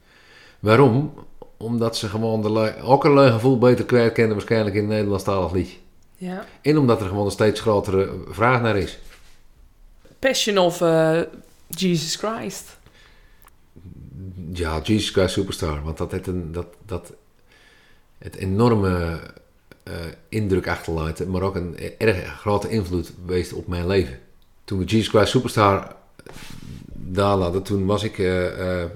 Waarom? 0.59 1.15
Omdat 1.57 1.97
ze 1.97 2.09
gewoon 2.09 2.43
de, 2.43 2.75
ook 2.83 3.05
een 3.05 3.13
lui 3.13 3.31
gevoel 3.31 3.59
beter 3.59 3.85
kwijt 3.85 4.13
kennen... 4.13 4.37
waarschijnlijk 4.37 4.77
in 4.77 4.83
een 4.83 4.89
Nederlandstalig 4.89 5.53
liedje. 5.53 5.77
Ja. 6.17 6.47
En 6.63 6.79
omdat 6.79 7.01
er 7.01 7.09
gewoon 7.09 7.25
een 7.25 7.31
steeds 7.31 7.61
grotere 7.61 8.11
vraag 8.29 8.63
naar 8.63 8.77
is. 8.77 8.99
Passion 10.19 10.59
of 10.59 10.81
eh, 10.81 11.21
Jesus 11.69 12.17
Christ. 12.17 12.79
Ja, 14.53 14.81
Jesus 14.83 15.11
Christ 15.11 15.33
Superstar. 15.33 15.83
Want 15.83 15.99
dat 15.99 16.13
heeft 16.13 16.27
een, 16.27 16.53
dat, 16.53 16.67
dat 16.87 17.13
het 18.19 18.37
enorme 18.37 19.21
eh, 19.87 19.93
indruk 20.29 20.69
achterlaat, 20.69 21.27
maar 21.27 21.43
ook 21.43 21.55
een 21.55 21.77
erg 21.99 22.41
grote 22.41 22.69
invloed 22.69 23.13
geweest 23.25 23.53
op 23.53 23.67
mijn 23.67 23.87
leven. 23.87 24.19
Toen 24.65 24.79
we 24.79 24.85
Jesus 24.85 25.09
Christ 25.09 25.31
Superstar 25.31 25.95
daar 26.95 27.37
hadden, 27.39 27.63
toen 27.63 27.87
was 27.87 28.03
ik 28.03 28.19
eh, 28.19 28.81
eh, 28.83 28.91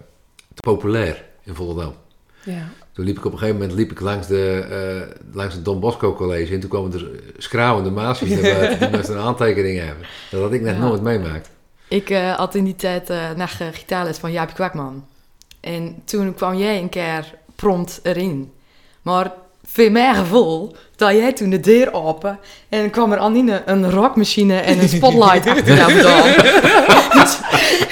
populair 0.61 1.25
in 1.45 1.55
Volendam. 1.55 1.95
Ja. 2.45 2.69
Toen 2.93 3.05
liep 3.05 3.19
ik 3.19 3.25
op 3.25 3.33
een 3.33 3.39
gegeven 3.39 3.61
moment 3.61 3.79
liep 3.79 3.91
ik 3.91 4.01
langs, 4.01 4.27
de, 4.27 5.15
langs 5.33 5.55
het 5.55 5.65
Don 5.65 5.81
Bosco 5.81 6.15
College 6.15 6.55
en 6.55 6.61
toen 6.61 6.71
kwamen 6.71 6.93
er 6.93 7.11
schrouwende 7.39 7.91
maasjes 7.91 8.29
naar 8.29 8.41
buiten 8.43 8.79
die 8.79 8.91
met 8.99 9.09
een 9.09 9.19
aantekening 9.19 9.79
hebben. 9.79 10.07
Dat 10.31 10.41
had 10.41 10.53
ik 10.53 10.61
net 10.61 10.75
Ja. 10.77 10.81
nooit 10.81 11.03
meemaakt. 11.03 11.51
Ik 11.89 12.09
had 12.37 12.55
in 12.55 12.65
die 12.65 12.77
tijd 12.77 13.11
eh 13.11 13.31
naar 13.37 13.59
uh, 13.63 13.69
gitaarles 13.73 14.19
van 14.19 14.33
Jaapie 14.33 14.55
Kwakman. 14.55 15.07
En 15.61 16.03
toen 16.05 16.35
kwam 16.35 16.55
jij 16.55 16.79
een 16.81 16.89
keer 16.89 17.35
prompt 17.57 18.01
erin. 18.03 18.53
Maar 19.03 19.33
voor 19.73 19.91
mijn 19.91 20.15
gevoel, 20.15 20.77
dat 20.97 21.11
jij 21.11 21.33
toen 21.33 21.51
de 21.51 21.61
deur 21.61 21.93
open 21.93 22.39
en 22.69 22.91
kwam 22.91 23.13
er 23.13 23.19
Anine 23.19 23.63
een 23.67 23.91
rockmachine 23.91 24.57
en 24.57 24.79
een 24.79 24.89
spotlight 24.89 25.47
achter 25.51 25.77
jou 25.77 25.93
dus 27.13 27.39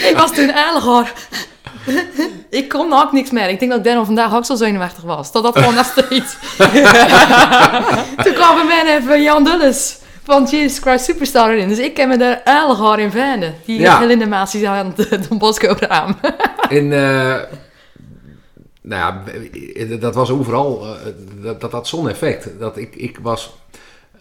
ik 0.09 0.15
was 0.17 0.33
toen 0.35 0.51
eigenlijk 0.51 0.87
al... 0.87 1.05
ik 2.51 2.69
kon 2.69 2.93
ook 2.93 3.13
niks 3.13 3.31
meer. 3.31 3.49
Ik 3.49 3.59
denk 3.59 3.71
dat 3.71 3.85
daarom 3.85 4.05
vandaag 4.05 4.35
ook 4.35 4.45
zo 4.45 4.55
zenuwachtig 4.55 5.03
was. 5.03 5.33
Dat 5.33 5.43
dat 5.43 5.59
gewoon 5.59 5.75
nog 5.75 5.87
steeds... 5.87 6.37
toen 8.25 8.33
kwam 8.33 8.55
bij 8.55 8.65
mij 8.67 8.97
even 8.97 9.23
Jan 9.23 9.45
Dulles 9.45 9.99
van 10.25 10.45
Jesus 10.45 10.79
Christ 10.79 11.05
Superstar 11.05 11.51
erin. 11.51 11.69
Dus 11.69 11.79
ik 11.79 11.95
ken 11.95 12.09
me 12.09 12.17
daar 12.17 12.41
eigenlijk 12.45 13.01
in 13.01 13.11
vinden. 13.11 13.55
Die 13.65 13.81
Ja. 13.81 14.07
Die 14.07 14.69
aan 14.69 14.95
het 14.97 15.29
Don 15.29 15.39
Bosco 15.39 15.75
raam. 15.79 16.17
En 16.69 16.93
eh, 16.93 17.35
nou 18.89 19.15
ja, 19.77 19.97
dat 19.97 20.15
was 20.15 20.31
overal, 20.31 20.87
eh, 20.87 21.13
dat, 21.43 21.71
dat 21.71 21.89
zo'n 21.89 22.09
effect. 22.09 22.59
Dat 22.59 22.77
ik, 22.77 22.97
ik 22.97 23.19
was, 23.23 23.59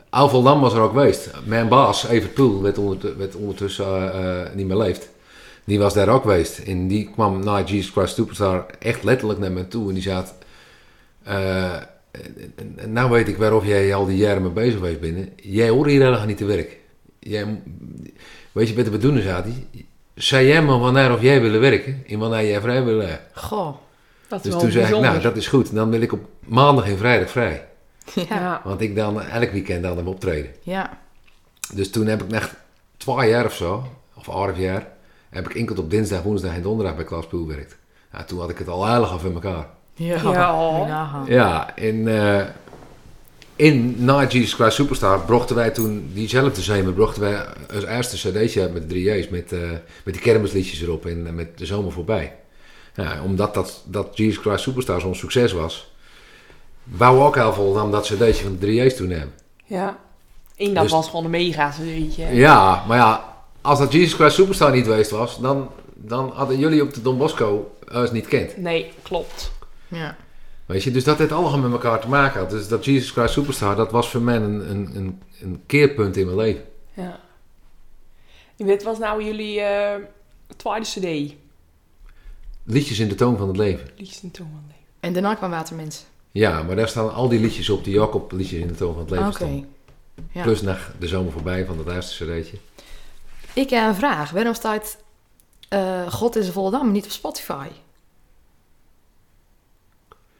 Al 0.09 0.29
Voldam 0.29 0.61
was 0.61 0.73
er 0.73 0.81
ook 0.81 0.91
geweest. 0.91 1.31
Mijn 1.45 1.67
baas, 1.67 2.07
Poel, 2.33 2.61
werd, 2.61 2.77
werd 3.17 3.35
ondertussen 3.35 4.13
eh, 4.13 4.41
eh, 4.41 4.53
niet 4.53 4.67
meer 4.67 4.77
leeft. 4.77 5.09
Die 5.63 5.79
was 5.79 5.93
daar 5.93 6.09
ook 6.09 6.21
geweest. 6.21 6.59
En 6.59 6.87
die 6.87 7.09
kwam 7.13 7.43
na 7.43 7.63
Jesus 7.63 7.91
Christ 7.91 8.15
Superstar 8.15 8.65
echt 8.79 9.03
letterlijk 9.03 9.39
naar 9.39 9.51
me 9.51 9.67
toe. 9.67 9.87
En 9.87 9.93
die 9.93 10.03
zei, 10.03 10.23
eh, 11.23 11.75
nou 12.85 13.11
weet 13.11 13.27
ik 13.27 13.37
waarof 13.37 13.65
jij 13.65 13.93
al 13.95 14.05
die 14.05 14.17
jaren 14.17 14.41
mee 14.41 14.51
bezig 14.51 14.73
geweest 14.73 14.99
bent. 14.99 15.29
Jij 15.35 15.69
hoort 15.69 15.89
hier 15.89 16.01
helemaal 16.01 16.25
niet 16.25 16.37
te 16.37 16.45
werk. 16.45 16.77
Jij, 17.19 17.61
weet 18.51 18.69
je 18.69 18.75
wat 18.75 18.85
de 18.85 18.91
bedoeling 18.91 19.25
hij? 19.25 19.67
Zei 20.15 20.47
jij 20.47 20.61
maar 20.61 20.79
wanneer 20.79 21.13
of 21.13 21.21
jij 21.21 21.41
willen 21.41 21.59
werken 21.59 22.03
en 22.07 22.19
wanneer 22.19 22.47
jij 22.47 22.61
vrij 22.61 22.83
wil. 22.83 23.03
Goh. 23.33 23.75
Dat 24.27 24.43
Dus 24.43 24.57
toen 24.57 24.71
zei 24.71 24.95
ik, 24.95 25.01
nou 25.01 25.19
dat 25.19 25.37
is 25.37 25.47
goed. 25.47 25.73
Dan 25.75 25.89
wil 25.89 26.01
ik 26.01 26.13
op 26.13 26.25
maandag 26.45 26.87
en 26.87 26.97
vrijdag 26.97 27.29
vrij. 27.29 27.67
Ja. 28.29 28.61
Want 28.63 28.81
ik 28.81 28.95
dan 28.95 29.21
elk 29.21 29.51
weekend 29.51 29.83
dan 29.83 29.97
hem 29.97 30.07
optreden. 30.07 30.51
ja. 30.61 30.97
Dus 31.73 31.91
toen 31.91 32.07
heb 32.07 32.23
ik 32.23 32.31
echt 32.31 32.53
twee 32.97 33.29
jaar 33.29 33.45
of 33.45 33.53
zo, 33.55 33.83
of 34.15 34.25
half 34.25 34.57
jaar, 34.57 34.87
heb 35.29 35.49
ik 35.49 35.55
enkel 35.55 35.75
op 35.75 35.89
dinsdag, 35.89 36.21
woensdag 36.21 36.53
en 36.53 36.61
donderdag 36.61 36.95
bij 36.95 37.05
Klaas 37.05 37.27
Poel 37.27 37.45
gewerkt. 37.45 37.77
Nou, 38.11 38.25
toen 38.25 38.39
had 38.39 38.49
ik 38.49 38.57
het 38.57 38.67
al 38.67 38.85
heilig 38.85 39.11
af 39.11 39.25
in 39.25 39.33
elkaar. 39.33 39.67
Ja. 39.93 40.21
Ja. 40.31 41.23
Ja, 41.27 41.75
en 41.75 42.07
eh, 42.07 42.45
in 43.55 43.95
na 43.97 44.27
Jesus 44.27 44.53
Christ 44.53 44.75
Superstar 44.75 45.21
brachten 45.25 45.55
wij 45.55 45.69
toen 45.69 46.09
diezelfde 46.13 46.61
zomer 46.61 46.93
brachten 46.93 47.21
wij 47.21 47.45
als 47.73 47.85
eerste 47.85 48.29
cd'tje 48.29 48.61
uit 48.61 48.73
met 48.73 48.81
de 48.81 48.87
drie 48.87 49.03
J's 49.09 49.29
met, 49.29 49.51
eh, 49.51 49.59
met 50.03 50.13
die 50.13 50.23
kermisliedjes 50.23 50.81
erop 50.81 51.05
en 51.05 51.27
eh, 51.27 51.33
met 51.33 51.57
de 51.57 51.65
zomer 51.65 51.91
voorbij. 51.91 52.35
Ja, 52.97 53.21
omdat 53.23 53.53
dat, 53.53 53.83
dat 53.85 54.17
Jesus 54.17 54.37
Christ 54.43 54.63
Superstar 54.63 55.01
zo'n 55.01 55.15
succes 55.15 55.51
was, 55.51 55.91
wou 56.83 57.19
ook 57.21 57.35
heel 57.35 57.53
veel 57.53 57.73
dan 57.73 57.91
dat 57.91 58.03
cd'tje 58.05 58.43
van 58.43 58.51
de 58.51 58.57
drie 58.57 58.83
J's 58.83 58.95
toen 58.95 59.09
hebben. 59.09 59.33
ja. 59.65 59.97
En 60.55 60.73
dat 60.73 60.83
Dus- 60.83 60.91
was 60.91 61.09
gewoon 61.09 61.25
een 61.25 61.31
mega 61.31 61.73
weet 61.79 62.15
je. 62.15 62.25
Ja, 62.25 62.83
maar 62.87 62.97
ja, 62.97 63.35
als 63.61 63.79
dat 63.79 63.91
Jesus 63.91 64.13
Christ 64.13 64.35
Superstar 64.35 64.71
niet 64.71 64.83
geweest 64.85 65.11
was, 65.11 65.39
dan, 65.39 65.69
dan 65.93 66.31
hadden 66.35 66.57
jullie 66.59 66.81
op 66.81 66.93
de 66.93 67.01
Don 67.01 67.17
Bosco 67.17 67.75
ons 67.93 68.11
niet 68.11 68.27
kent. 68.27 68.57
Nee, 68.57 68.91
klopt. 69.01 69.51
Ja. 69.87 70.15
Weet 70.65 70.83
je, 70.83 70.91
dus 70.91 71.03
dat 71.03 71.17
het 71.19 71.31
allemaal 71.31 71.57
met 71.59 71.71
elkaar 71.71 71.99
te 71.99 72.07
maken 72.07 72.39
had. 72.39 72.49
Dus 72.49 72.67
dat 72.67 72.85
Jesus 72.85 73.11
Christ 73.11 73.33
Superstar, 73.33 73.75
dat 73.75 73.91
was 73.91 74.09
voor 74.09 74.21
mij 74.21 74.35
een, 74.35 74.69
een, 74.69 74.89
een, 74.95 75.21
een 75.41 75.61
keerpunt 75.65 76.17
in 76.17 76.25
mijn 76.25 76.37
leven. 76.37 76.63
Ja. 76.93 77.19
En 78.57 78.65
Wat 78.67 78.83
was 78.83 78.97
nou 78.97 79.23
jullie 79.23 79.59
eh, 79.61 79.95
tweede 80.55 80.85
cd? 80.85 81.33
Liedjes 82.69 82.99
in 82.99 83.07
de 83.07 83.15
toon 83.15 83.37
van 83.37 83.47
het 83.47 83.57
leven. 83.57 83.87
Liedjes 83.95 84.21
in 84.23 84.31
Toon 84.31 84.47
van 84.51 84.63
Leven. 84.67 84.83
En 84.99 85.13
daarna 85.13 85.35
kwam 85.35 85.49
Watermens. 85.49 86.05
Ja, 86.31 86.63
maar 86.63 86.75
daar 86.75 86.87
staan 86.87 87.13
al 87.13 87.29
die 87.29 87.39
liedjes 87.39 87.69
op 87.69 87.83
die 87.83 87.99
ook 87.99 88.13
op 88.13 88.31
liedjes 88.31 88.59
in 88.59 88.67
de 88.67 88.75
toon 88.75 88.93
van 88.93 89.01
het 89.01 89.11
leven 89.11 89.25
Oké. 89.25 89.35
staan. 89.35 89.65
Ja. 90.31 90.43
Plus 90.43 90.61
naar 90.61 90.91
de 90.99 91.07
zomer 91.07 91.31
voorbij 91.31 91.65
van 91.65 91.77
dat 91.77 91.93
eerste 91.93 92.25
cd'tje. 92.25 92.57
Ik 93.53 93.69
heb 93.69 93.87
een 93.87 93.95
vraag. 93.95 94.31
Waarom 94.31 94.53
staat 94.53 94.97
eh, 95.69 96.11
God 96.11 96.35
is 96.35 96.47
een 96.47 96.53
Volendam 96.53 96.91
niet 96.91 97.05
op 97.05 97.11
Spotify? 97.11 97.67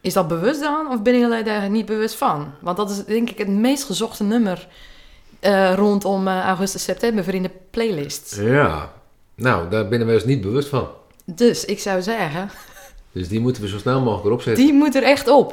Is 0.01 0.13
dat 0.13 0.28
bewust 0.28 0.61
dan? 0.61 0.88
Of 0.88 1.01
ben 1.01 1.19
je 1.19 1.43
daar 1.43 1.69
niet 1.69 1.86
bewust 1.86 2.15
van? 2.15 2.53
Want 2.61 2.78
dat 2.78 2.89
is 2.89 3.05
denk 3.05 3.30
ik 3.30 3.38
het 3.38 3.47
meest 3.47 3.84
gezochte 3.84 4.23
nummer 4.23 4.67
eh, 5.39 5.73
rondom 5.73 6.28
eh, 6.28 6.43
augustus, 6.43 6.84
september 6.84 7.23
voor 7.23 7.34
in 7.34 7.43
de 7.43 7.51
playlist. 7.69 8.36
Ja, 8.39 8.93
nou, 9.36 9.69
daar 9.69 9.88
ben 9.88 10.05
we 10.05 10.11
dus 10.11 10.25
niet 10.25 10.41
bewust 10.41 10.69
van. 10.69 10.88
Dus 11.32 11.65
ik 11.65 11.80
zou 11.80 12.01
zeggen, 12.01 12.49
Dus 13.11 13.28
die 13.28 13.39
moeten 13.39 13.61
we 13.61 13.67
zo 13.67 13.78
snel 13.78 13.99
mogelijk 14.01 14.25
erop 14.25 14.41
zetten. 14.41 14.63
die 14.63 14.73
moet 14.73 14.95
er 14.95 15.03
echt 15.03 15.28
op. 15.28 15.49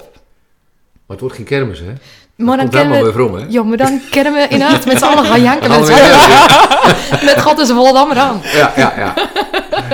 Maar 0.93 1.17
het 1.17 1.21
wordt 1.21 1.35
geen 1.37 1.45
kermis, 1.45 1.79
hè? 1.79 1.93
Maar 2.37 2.57
dan 2.57 2.69
kennen 2.71 3.05
we... 3.05 3.13
vrom, 3.13 3.35
hè? 3.35 3.45
Ja, 3.49 3.63
maar 3.63 3.77
dan 3.77 4.01
kennen 4.11 4.33
we 4.33 4.47
inderdaad 4.55 4.85
met 4.87 4.99
z'n 4.99 5.05
allen 5.05 5.25
gaan 5.25 5.43
janken. 5.43 5.71
Met, 5.71 5.81
met 7.35 7.41
God 7.43 7.59
is 7.59 7.71
Volendammer 7.71 8.19
aan. 8.19 8.41
Ja, 8.45 8.73
ja, 8.77 8.93
ja. 8.97 9.15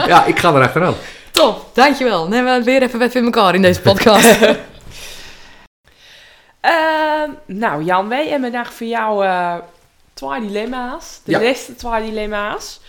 Ja, 0.07 0.25
ik 0.25 0.39
ga 0.39 0.55
er 0.55 0.63
achteraan. 0.63 0.95
Top, 1.31 1.71
dankjewel. 1.75 2.23
Dan 2.23 2.33
hebben 2.33 2.59
we 2.59 2.65
weer 2.65 2.83
even 2.83 2.99
wat 2.99 3.15
in 3.15 3.25
elkaar 3.25 3.55
in 3.55 3.63
deze 3.63 3.81
podcast. 3.81 4.39
Ehm, 6.61 7.31
nou, 7.47 7.85
Jan, 7.85 8.09
wij 8.09 8.29
hebben 8.29 8.51
vandaag 8.53 8.73
voor 8.73 8.87
jou 8.87 9.25
eh 9.25 9.55
twee 10.15 10.41
dilemma's. 10.41 11.21
De 11.25 11.31
Ja. 11.31 11.41
laatste 11.43 11.75
twee 11.75 12.03
dilemma's. 12.03 12.81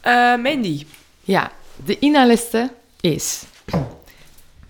Eh, 0.00 0.12
Mandy. 0.36 0.86
ja, 1.24 1.50
de 1.84 1.98
INA-liste 1.98 2.70
is 3.00 3.42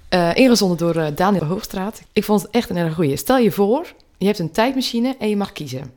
eh, 0.08 0.34
ingezonden 0.34 0.76
door 0.78 0.96
eh, 0.96 1.16
Daniel 1.16 1.44
Hoogstraat. 1.44 2.02
Ik 2.12 2.24
vond 2.24 2.42
het 2.42 2.50
echt 2.50 2.70
een 2.70 2.76
erg 2.76 2.94
goeie. 2.94 3.16
Stel 3.16 3.38
je 3.38 3.50
voor, 3.52 3.92
je 4.18 4.26
hebt 4.26 4.38
een 4.38 4.50
tijdmachine 4.50 5.16
en 5.18 5.28
je 5.28 5.36
mag 5.36 5.52
kiezen. 5.52 5.92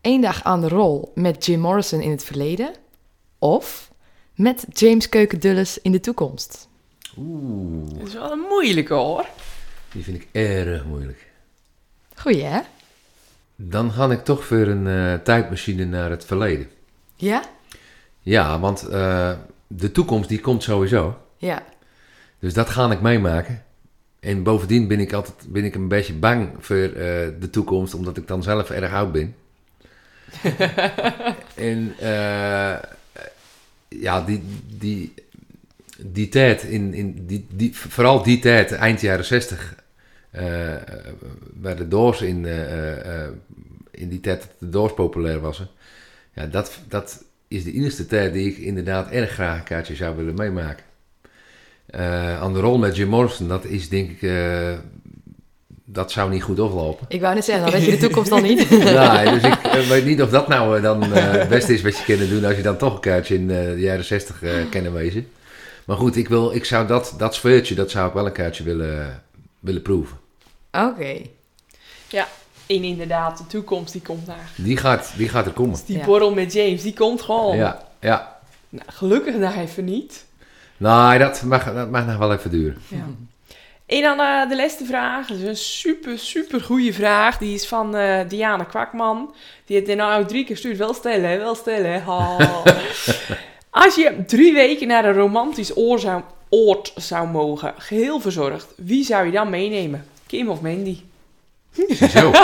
Eén 0.00 0.20
dag 0.20 0.42
aan 0.44 0.60
de 0.60 0.68
rol 0.68 1.12
met 1.14 1.46
Jim 1.46 1.60
Morrison 1.60 2.00
in 2.00 2.10
het 2.10 2.24
verleden. 2.24 2.74
Of 3.38 3.90
met 4.34 4.64
James 4.72 5.08
Keukendulles 5.08 5.78
in 5.80 5.92
de 5.92 6.00
toekomst. 6.00 6.68
Oeh, 7.18 7.98
Dat 7.98 8.06
is 8.08 8.14
wel 8.14 8.32
een 8.32 8.44
moeilijke 8.48 8.94
hoor. 8.94 9.26
die 9.92 10.04
vind 10.04 10.16
ik 10.16 10.28
erg 10.32 10.84
moeilijk. 10.84 11.30
Goeie, 12.14 12.42
hè? 12.42 12.60
Dan 13.56 13.92
ga 13.92 14.10
ik 14.10 14.24
toch 14.24 14.44
voor 14.44 14.56
een 14.66 14.86
eh, 14.86 15.14
tijdmachine 15.24 15.84
naar 15.84 16.10
het 16.10 16.24
verleden. 16.24 16.70
Ja? 17.16 17.42
Ja, 18.20 18.58
want 18.60 18.82
eh, 18.88 19.32
de 19.76 19.92
toekomst 19.92 20.28
die 20.28 20.40
komt 20.40 20.62
sowieso. 20.62 21.18
Ja. 21.36 21.64
Dus 22.38 22.54
dat 22.54 22.70
ga 22.70 22.90
ik 22.90 23.00
meemaken. 23.00 23.62
En 24.20 24.42
bovendien 24.42 24.88
ben 24.88 25.00
ik 25.00 25.12
altijd 25.12 25.34
ben 25.48 25.64
ik 25.64 25.74
een 25.74 25.88
beetje 25.88 26.14
bang 26.14 26.50
voor 26.58 26.76
eh, 26.76 26.92
de 27.40 27.48
toekomst, 27.50 27.94
omdat 27.94 28.16
ik 28.16 28.26
dan 28.26 28.42
zelf 28.42 28.70
erg 28.70 28.92
oud 28.92 29.12
ben. 29.12 29.34
en 31.54 31.94
eh, 31.98 32.78
ja, 33.88 34.20
die, 34.20 34.42
die, 34.78 35.14
die 35.98 36.28
tijd, 36.28 36.62
in, 36.62 36.94
in 36.94 37.26
die, 37.26 37.46
die, 37.50 37.76
vooral 37.76 38.22
die 38.22 38.38
tijd, 38.38 38.72
eind 38.72 39.00
jaren 39.00 39.24
zestig, 39.24 39.74
eh 40.30 40.74
waar 41.60 41.76
de 41.76 41.88
Doors 41.88 42.22
in, 42.22 42.46
in 43.90 44.08
die 44.08 44.20
tijd 44.20 44.40
dat 44.40 44.50
de 44.58 44.68
Doors 44.68 44.94
populair 44.94 45.40
was. 45.40 45.62
Ja, 46.34 46.46
dat, 46.46 46.78
dat 46.88 47.24
is 47.52 47.64
de 47.64 47.72
enige 47.72 48.06
tijd 48.06 48.32
die 48.32 48.50
ik 48.50 48.56
inderdaad 48.56 49.10
erg 49.10 49.30
graag 49.30 49.58
een 49.58 49.64
kaartje 49.64 49.94
zou 49.94 50.16
willen 50.16 50.34
meemaken. 50.34 50.84
Eh, 51.86 52.40
aan 52.40 52.52
de 52.52 52.60
rol 52.60 52.78
met 52.78 52.96
Jim 52.96 53.08
Morrison, 53.08 53.48
dat 53.48 53.64
is 53.64 53.88
denk 53.88 54.10
ik, 54.10 54.22
eh, 54.22 54.72
dat 55.92 56.12
zou 56.12 56.30
niet 56.30 56.42
goed 56.42 56.60
aflopen. 56.60 57.06
Ik 57.08 57.20
wou 57.20 57.34
net 57.34 57.44
zeggen, 57.44 57.64
dan 57.64 57.74
weet 57.74 57.84
je 57.84 57.90
de 57.90 57.96
toekomst 57.96 58.30
dan 58.30 58.42
niet. 58.42 58.70
nee, 58.70 59.30
dus 59.30 59.42
ik 59.42 59.62
eh, 59.62 59.88
weet 59.88 60.04
niet 60.04 60.22
of 60.22 60.30
dat 60.30 60.48
nou 60.48 60.80
dan 60.80 61.14
eh, 61.14 61.30
het 61.30 61.48
beste 61.48 61.74
is 61.74 61.82
wat 61.82 61.98
je 61.98 62.04
kunnen 62.04 62.28
doen 62.28 62.44
als 62.44 62.56
je 62.56 62.62
dan 62.62 62.76
toch 62.76 62.94
een 62.94 63.00
kaartje 63.00 63.34
in 63.34 63.50
eh, 63.50 63.64
de 63.64 63.80
jaren 63.80 64.04
60 64.04 64.42
eh 64.42 64.52
kennen 64.70 64.92
wezen. 64.92 65.28
Maar 65.84 65.96
goed, 65.96 66.16
ik, 66.16 66.28
wil, 66.28 66.54
ik 66.54 66.64
zou 66.64 66.86
dat, 66.86 67.14
dat 67.18 67.34
sfeertje, 67.34 67.74
dat 67.74 67.90
zou 67.90 68.08
ik 68.08 68.14
wel 68.14 68.26
een 68.26 68.32
kaartje 68.32 68.64
willen, 68.64 69.22
willen 69.60 69.82
proeven. 69.82 70.16
Oké. 70.72 71.20
En 72.76 72.84
inderdaad, 72.84 73.38
de 73.38 73.46
toekomst 73.46 73.92
die 73.92 74.02
komt 74.02 74.26
naar. 74.26 74.50
Die 74.56 74.76
gaat, 74.76 75.12
die 75.16 75.28
gaat 75.28 75.46
er 75.46 75.52
komen. 75.52 75.70
Dus 75.72 75.84
die 75.84 75.98
Ja. 75.98 76.04
borrel 76.04 76.34
met 76.34 76.52
James, 76.52 76.82
die 76.82 76.94
komt 76.94 77.22
gewoon. 77.22 77.56
Ja, 77.56 77.82
ja. 78.00 78.38
Nou, 78.68 78.84
gelukkig 78.86 79.34
nog 79.34 79.56
even 79.56 79.84
niet. 79.84 80.24
Nou, 80.76 81.18
dat 81.18 81.42
mag, 81.42 81.74
dat 81.74 81.90
mag 81.90 82.06
nog 82.06 82.16
wel 82.16 82.32
even 82.32 82.50
duren. 82.50 82.82
Ja. 82.88 83.04
En 83.86 84.02
dan 84.02 84.20
eh, 84.20 84.48
de 84.48 84.56
laatste 84.56 84.84
vraag. 84.84 85.26
Dat 85.26 85.36
is 85.36 85.44
een 85.44 85.56
super, 85.56 86.18
super 86.18 86.60
goede 86.60 86.92
vraag. 86.92 87.38
Die 87.38 87.54
is 87.54 87.66
van 87.66 87.96
eh, 87.96 88.28
Diana 88.28 88.64
Kwakman. 88.64 89.34
Die 89.66 89.76
heeft 89.76 89.96
nou 89.96 90.26
drie 90.26 90.44
keer 90.44 90.56
stuurt. 90.56 90.78
Wel 90.78 90.94
stellen, 90.94 91.30
hè, 91.30 91.38
wel 91.38 91.54
stellen. 91.54 92.04
Als 93.70 93.94
je 93.94 94.24
drie 94.26 94.52
weken 94.52 94.86
naar 94.88 95.04
een 95.04 95.14
romantisch 95.14 95.76
oor 95.76 95.98
zou, 95.98 96.22
oord 96.48 96.92
zou 96.96 97.28
mogen, 97.28 97.74
geheel 97.78 98.20
verzorgd, 98.20 98.66
wie 98.76 99.04
zou 99.04 99.26
je 99.26 99.32
dan 99.32 99.50
meenemen? 99.50 100.06
Kim 100.26 100.48
of 100.48 100.60
Mandy? 100.60 100.98
Zo. 102.10 102.30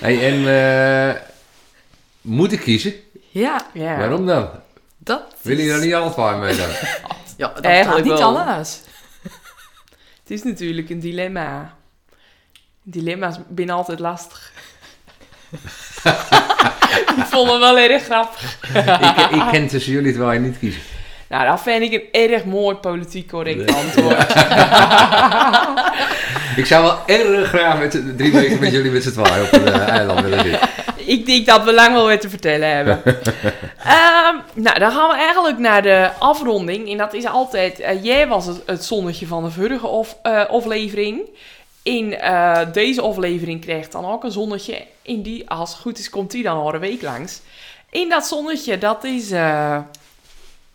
hey, 0.00 0.28
en 0.32 0.48
eh, 0.48 1.20
moet 2.20 2.52
ik 2.52 2.60
kiezen? 2.60 2.94
Ja, 3.30 3.66
Ja. 3.72 3.96
Waarom 3.98 4.26
dan? 4.26 4.48
dat 4.98 5.22
Wil 5.42 5.56
je 5.58 5.62
is- 5.64 5.72
er 5.72 5.80
niet 5.80 5.94
alle 5.94 6.12
twee 6.12 6.34
mee 6.34 6.56
dan? 6.56 6.68
Ja, 7.36 7.48
dat 7.48 7.64
Eigenlijk 7.64 7.96
gaat 7.96 8.10
niet 8.10 8.18
wel. 8.22 8.38
anders. 8.38 8.78
Het 10.22 10.30
is 10.30 10.42
natuurlijk 10.42 10.90
een 10.90 11.00
dilemma. 11.00 11.74
Dilemma's 12.82 13.38
zijn 13.54 13.70
altijd 13.70 13.98
lastig. 13.98 14.52
ik 17.16 17.24
vond 17.30 17.50
hem 17.50 17.60
wel 17.60 17.78
erg 17.78 18.02
grappig. 18.04 18.58
ik, 18.74 19.30
ik 19.30 19.48
ken 19.50 19.66
tussen 19.68 19.92
jullie 19.92 20.12
terwijl 20.12 20.32
je 20.32 20.38
niet 20.48 20.58
kiezen. 20.58 20.82
Nou, 21.30 21.46
dat 21.46 21.60
vind 21.60 21.82
ik 21.82 21.92
een 21.92 22.30
erg 22.30 22.44
mooi 22.44 22.76
politiek 22.76 23.28
correct 23.28 23.74
antwoord. 23.74 24.18
Ik 26.56 26.66
zou 26.66 26.82
wel 26.84 26.98
erg 27.06 27.48
graag 27.48 27.78
met 27.78 28.16
drie 28.16 28.32
weken 28.32 28.60
met 28.60 28.72
jullie 28.72 28.90
met 28.90 29.02
z'n 29.02 29.10
tweeën 29.10 29.42
op 29.42 29.52
een 29.52 29.66
eh, 29.66 29.88
eiland 29.88 30.20
willen 30.20 30.44
zitten. 30.44 30.68
ik 30.96 31.26
denk 31.26 31.46
dat 31.46 31.64
we 31.64 31.72
lang 31.72 31.92
wel 31.92 32.08
wat 32.08 32.20
te 32.20 32.28
vertellen 32.28 32.74
hebben. 32.76 33.02
Ehm, 33.84 34.36
nou, 34.54 34.78
dan 34.78 34.92
gaan 34.92 35.08
we 35.08 35.16
eigenlijk 35.16 35.58
naar 35.58 35.82
de 35.82 36.10
afronding. 36.18 36.90
En 36.90 36.96
dat 36.96 37.14
is 37.14 37.26
altijd... 37.26 37.80
eh, 37.80 38.04
jij 38.04 38.28
was 38.28 38.46
het, 38.46 38.62
het 38.66 38.84
zonnetje 38.84 39.26
van 39.26 39.44
de 39.44 39.50
vorige 39.50 39.86
of, 39.86 40.16
eh, 40.22 40.46
aflevering. 40.46 41.20
In 41.82 42.18
deze 42.72 43.00
aflevering 43.00 43.60
krijgt 43.60 43.92
dan 43.92 44.06
ook 44.06 44.24
een 44.24 44.30
zonnetje. 44.30 44.82
In 45.02 45.22
die, 45.22 45.50
als 45.50 45.70
het 45.70 45.80
goed 45.80 45.98
is, 45.98 46.10
komt 46.10 46.30
die 46.30 46.42
dan 46.42 46.56
al 46.56 46.74
een 46.74 46.80
week 46.80 47.02
langs. 47.02 47.40
In 47.90 48.08
dat 48.08 48.26
zonnetje, 48.26 48.78
dat 48.78 49.04
is... 49.04 49.32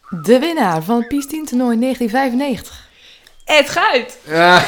eh, 0.10 0.24
De 0.24 0.40
winnaar 0.40 0.84
van 0.84 0.98
het 0.98 1.08
Peace 1.08 1.28
toernooi 1.28 1.80
1995. 1.80 2.84
Ed 3.46 3.70
Guit. 3.70 4.18
Ja. 4.28 4.62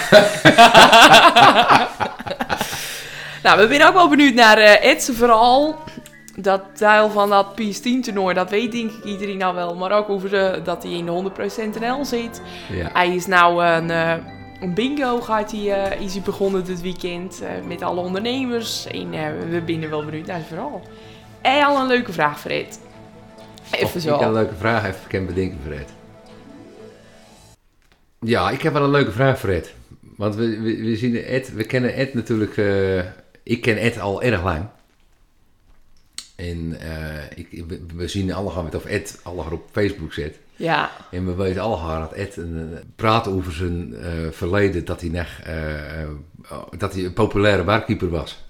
Nou, 3.43 3.59
we 3.59 3.67
zijn 3.67 3.83
ook 3.87 3.93
wel 3.93 4.09
benieuwd 4.09 4.33
naar 4.33 4.57
eh 4.57 4.89
Ed's 4.91 5.09
verhaal. 5.13 5.83
Dat 6.35 6.61
deel 6.77 7.09
van 7.09 7.29
dat 7.29 7.55
Peace 7.55 7.79
10 7.79 8.01
toernooi, 8.01 8.33
dat 8.33 8.49
weet 8.49 8.71
denk 8.71 8.91
ik 8.91 9.03
iedereen 9.03 9.37
nou 9.37 9.55
wel. 9.55 9.75
Maar 9.75 9.91
ook 9.91 10.09
over 10.09 10.29
de, 10.29 10.61
dat 10.63 10.83
hij 10.83 10.91
in 10.91 11.05
de 11.05 11.31
100% 11.75 11.79
NL 11.79 12.05
zit. 12.05 12.41
ja. 12.71 12.89
Hij 12.93 13.15
is 13.15 13.25
nou 13.25 13.65
een, 13.65 13.91
eh, 13.91 14.13
een 14.59 14.73
bingo 14.73 15.21
gaat 15.21 15.51
hij, 15.51 15.73
eh, 15.83 16.01
is 16.01 16.13
hij 16.13 16.21
begonnen 16.21 16.65
dit 16.65 16.81
weekend 16.81 17.41
eh, 17.41 17.49
met 17.67 17.81
alle 17.81 18.01
ondernemers. 18.01 18.87
En 18.87 19.13
eh, 19.13 19.27
we 19.49 19.61
zijn 19.65 19.89
wel 19.89 20.05
benieuwd 20.05 20.25
naar 20.25 20.35
zijn 20.35 20.47
verhaal. 20.47 20.81
En 21.41 21.65
al 21.65 21.79
een 21.81 21.87
leuke 21.87 22.13
vraag 22.13 22.39
voor 22.39 22.51
Ed. 22.51 22.79
Of 23.71 23.79
Even 23.79 23.95
ik 23.95 24.01
zo. 24.01 24.19
een 24.21 24.33
leuke 24.33 24.55
vraag 24.55 24.85
even 24.85 25.07
kan 25.07 25.25
bedenken, 25.25 25.57
Fred. 25.65 25.89
Ja, 28.19 28.49
ik 28.49 28.61
heb 28.61 28.73
wel 28.73 28.83
een 28.83 28.89
leuke 28.91 29.11
vraag, 29.11 29.39
Fred. 29.39 29.73
Want 30.15 30.35
we, 30.35 30.59
we, 30.59 30.75
we 30.83 30.95
zien 30.95 31.23
Ed, 31.23 31.53
we 31.53 31.63
kennen 31.63 31.93
Ed 31.93 32.13
natuurlijk. 32.13 32.57
eh, 32.57 32.99
ik 33.43 33.61
ken 33.61 33.77
Ed 33.77 33.99
al 33.99 34.21
erg 34.21 34.43
lang. 34.43 34.65
En 36.35 36.79
eh, 36.79 37.23
ik, 37.35 37.63
we, 37.95 38.07
zien 38.07 38.33
allemaal 38.33 38.63
met 38.63 38.75
of 38.75 38.85
Ed 38.85 39.19
allemaal 39.23 39.51
op 39.51 39.67
Facebook 39.71 40.13
zit. 40.13 40.39
Ja, 40.55 40.91
En 41.11 41.25
we 41.25 41.35
weten 41.35 41.61
allemaal 41.61 41.99
dat 41.99 42.13
Ed 42.13 42.37
een, 42.37 42.69
eh, 42.73 42.79
praat 42.95 43.27
over 43.27 43.53
zijn 43.53 43.95
verleden. 44.31 44.85
Dat 44.85 45.01
hij, 45.01 45.25
dat 46.77 46.93
hij 46.93 47.05
een 47.05 47.13
populaire 47.13 47.63
barkeeper 47.63 48.09
was. 48.09 48.45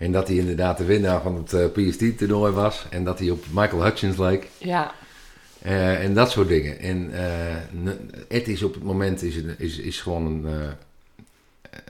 En 0.00 0.12
dat 0.12 0.28
hij 0.28 0.36
inderdaad 0.36 0.78
de 0.78 0.84
winnaar 0.84 1.22
van 1.22 1.36
het 1.36 1.52
eh, 1.52 1.64
PST-toernooi 1.72 2.52
was. 2.52 2.86
En 2.90 3.04
dat 3.04 3.18
hij 3.18 3.30
op 3.30 3.44
Michael 3.52 3.82
Hutchins 3.82 4.16
leek. 4.16 4.48
ja, 4.58 4.92
Eh, 5.62 6.04
en 6.04 6.14
dat 6.14 6.30
soort 6.30 6.48
dingen. 6.48 6.78
En 6.78 7.10
eh, 7.12 7.56
Ed 8.28 8.48
is 8.48 8.62
op 8.62 8.74
het 8.74 8.82
moment 8.82 9.22
is, 9.22 9.36
is, 9.58 9.78
is 9.78 10.00
gewoon 10.00 10.26
een. 10.26 10.46
eh, 10.46 10.68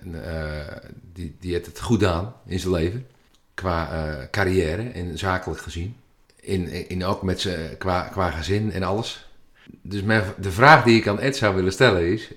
een, 0.04 0.22
eh, 0.24 0.76
die, 1.12 1.36
die 1.40 1.52
heeft 1.52 1.66
het 1.66 1.80
goed 1.80 2.04
aan 2.04 2.34
in 2.46 2.58
zijn 2.60 2.72
leven. 2.72 3.06
Qua 3.54 3.90
eh, 3.92 4.24
carrière 4.30 4.82
en 4.82 5.18
zakelijk 5.18 5.60
gezien. 5.60 5.96
In, 6.40 6.88
in 6.88 7.04
ook 7.04 7.22
met 7.22 7.40
zijn, 7.40 7.76
qua, 7.78 8.02
qua 8.02 8.30
gezin 8.30 8.72
en 8.72 8.82
alles. 8.82 9.28
Dus 9.82 10.02
mijn, 10.02 10.22
de 10.36 10.50
vraag 10.50 10.84
die 10.84 10.96
ik 10.98 11.06
aan 11.06 11.20
Ed 11.20 11.36
zou 11.36 11.54
willen 11.54 11.72
stellen 11.72 12.06
is. 12.12 12.30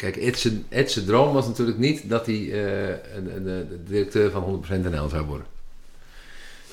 Kijk, 0.00 0.16
Ed 0.16 0.38
zijn, 0.38 0.66
Ed 0.68 0.90
zijn 0.90 1.04
droom 1.04 1.32
was 1.32 1.46
natuurlijk 1.46 1.78
niet 1.78 2.08
dat 2.08 2.26
hij 2.26 2.34
eh, 2.34 2.88
een- 3.16 3.36
een- 3.36 3.44
de 3.44 3.82
directeur 3.84 4.30
van 4.30 4.42
100% 4.42 4.90
NL 4.90 5.08
zou 5.08 5.24
worden. 5.26 5.46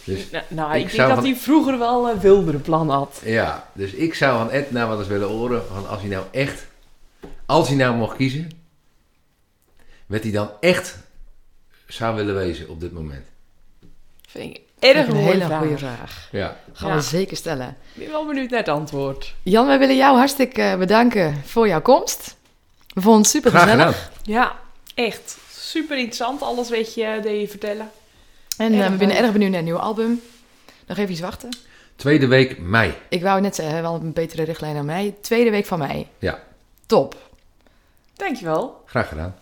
Dus 0.04 0.30
nou, 0.30 0.44
nou, 0.48 0.76
Ik 0.76 0.82
ik, 0.84 0.88
denk 0.96 1.08
dat 1.08 1.18
van- 1.18 1.26
hij 1.28 1.36
vroeger 1.36 1.78
wel 1.78 2.10
een 2.10 2.20
wildere 2.20 2.58
plan 2.58 2.90
had. 2.90 3.22
Ja, 3.26 3.70
dus 3.74 3.92
ik 3.92 4.14
zou 4.14 4.38
van 4.38 4.52
Ed 4.52 4.72
nou 4.72 4.90
wat 4.90 5.00
eens 5.00 5.08
willen 5.08 5.28
horen 5.28 5.64
van 5.68 5.88
als 5.88 6.00
hij 6.02 6.10
nou 6.10 6.26
echt, 6.32 6.66
als 7.46 7.68
hij 7.68 7.78
nou 7.78 7.96
mocht 7.96 8.16
kiezen, 8.18 8.50
wat 10.06 10.24
hij 10.24 10.32
dan 10.32 10.50
echt 10.60 10.98
zou 11.88 12.16
willen 12.16 12.36
wezen 12.36 12.70
op 12.70 12.80
dit 12.80 12.92
moment. 12.94 13.26
Vind 14.28 14.56
ik 14.56 14.62
Erg 14.80 15.08
een 15.08 15.16
hele 15.16 15.46
vraag. 15.46 15.60
goede 15.62 15.78
vraag. 15.78 16.28
Ja. 16.32 16.58
Gaan 16.74 16.90
Ja. 16.90 16.96
we 16.96 17.02
zeker 17.02 17.38
stellen. 17.38 17.68
Ik 17.94 18.02
ben 18.04 18.10
wel 18.12 18.26
benieuwd 18.28 18.50
naar 18.50 18.60
het 18.60 18.70
antwoord. 18.70 19.36
Jan, 19.44 19.68
wij 19.68 19.80
willen 19.80 19.96
jou 19.96 20.18
hartstikke 20.18 20.76
bedanken 20.80 21.42
voor 21.46 21.68
jouw 21.68 21.82
komst. 21.82 22.36
We 22.98 23.04
vonden 23.04 23.22
het 23.22 23.32
super 23.32 23.52
Graag 23.52 23.64
gezellig. 23.70 23.96
gedaan. 23.96 24.12
Ja, 24.24 24.56
echt. 24.96 25.38
Super 25.52 25.98
interessant. 25.98 26.42
Alles 26.42 26.70
weet 26.70 26.94
je, 26.94 27.20
deed 27.24 27.42
je 27.42 27.48
vertellen. 27.48 27.92
En 28.58 28.74
eh, 28.74 28.90
we 28.90 28.98
zijn 28.98 29.12
erg 29.12 29.32
benieuwd 29.32 29.50
naar 29.50 29.60
een 29.60 29.66
nieuw 29.66 29.78
album. 29.78 30.22
Nog 30.88 30.98
even 30.98 31.12
iets 31.12 31.20
wachten. 31.22 31.50
Tweede 31.96 32.28
week 32.28 32.58
mei. 32.60 32.94
Ik 33.10 33.22
wou 33.22 33.42
net 33.42 33.56
zeggen, 33.56 33.82
wel 33.82 33.94
een 33.96 34.14
betere 34.14 34.44
richtlijn 34.44 34.76
dan 34.76 34.86
mij. 34.86 35.16
Tweede 35.22 35.50
week 35.50 35.66
van 35.66 35.80
mei. 35.80 36.08
Ja. 36.20 36.44
Top. 36.86 37.16
Dankjewel. 38.14 38.84
Graag 38.86 39.08
gedaan. 39.08 39.36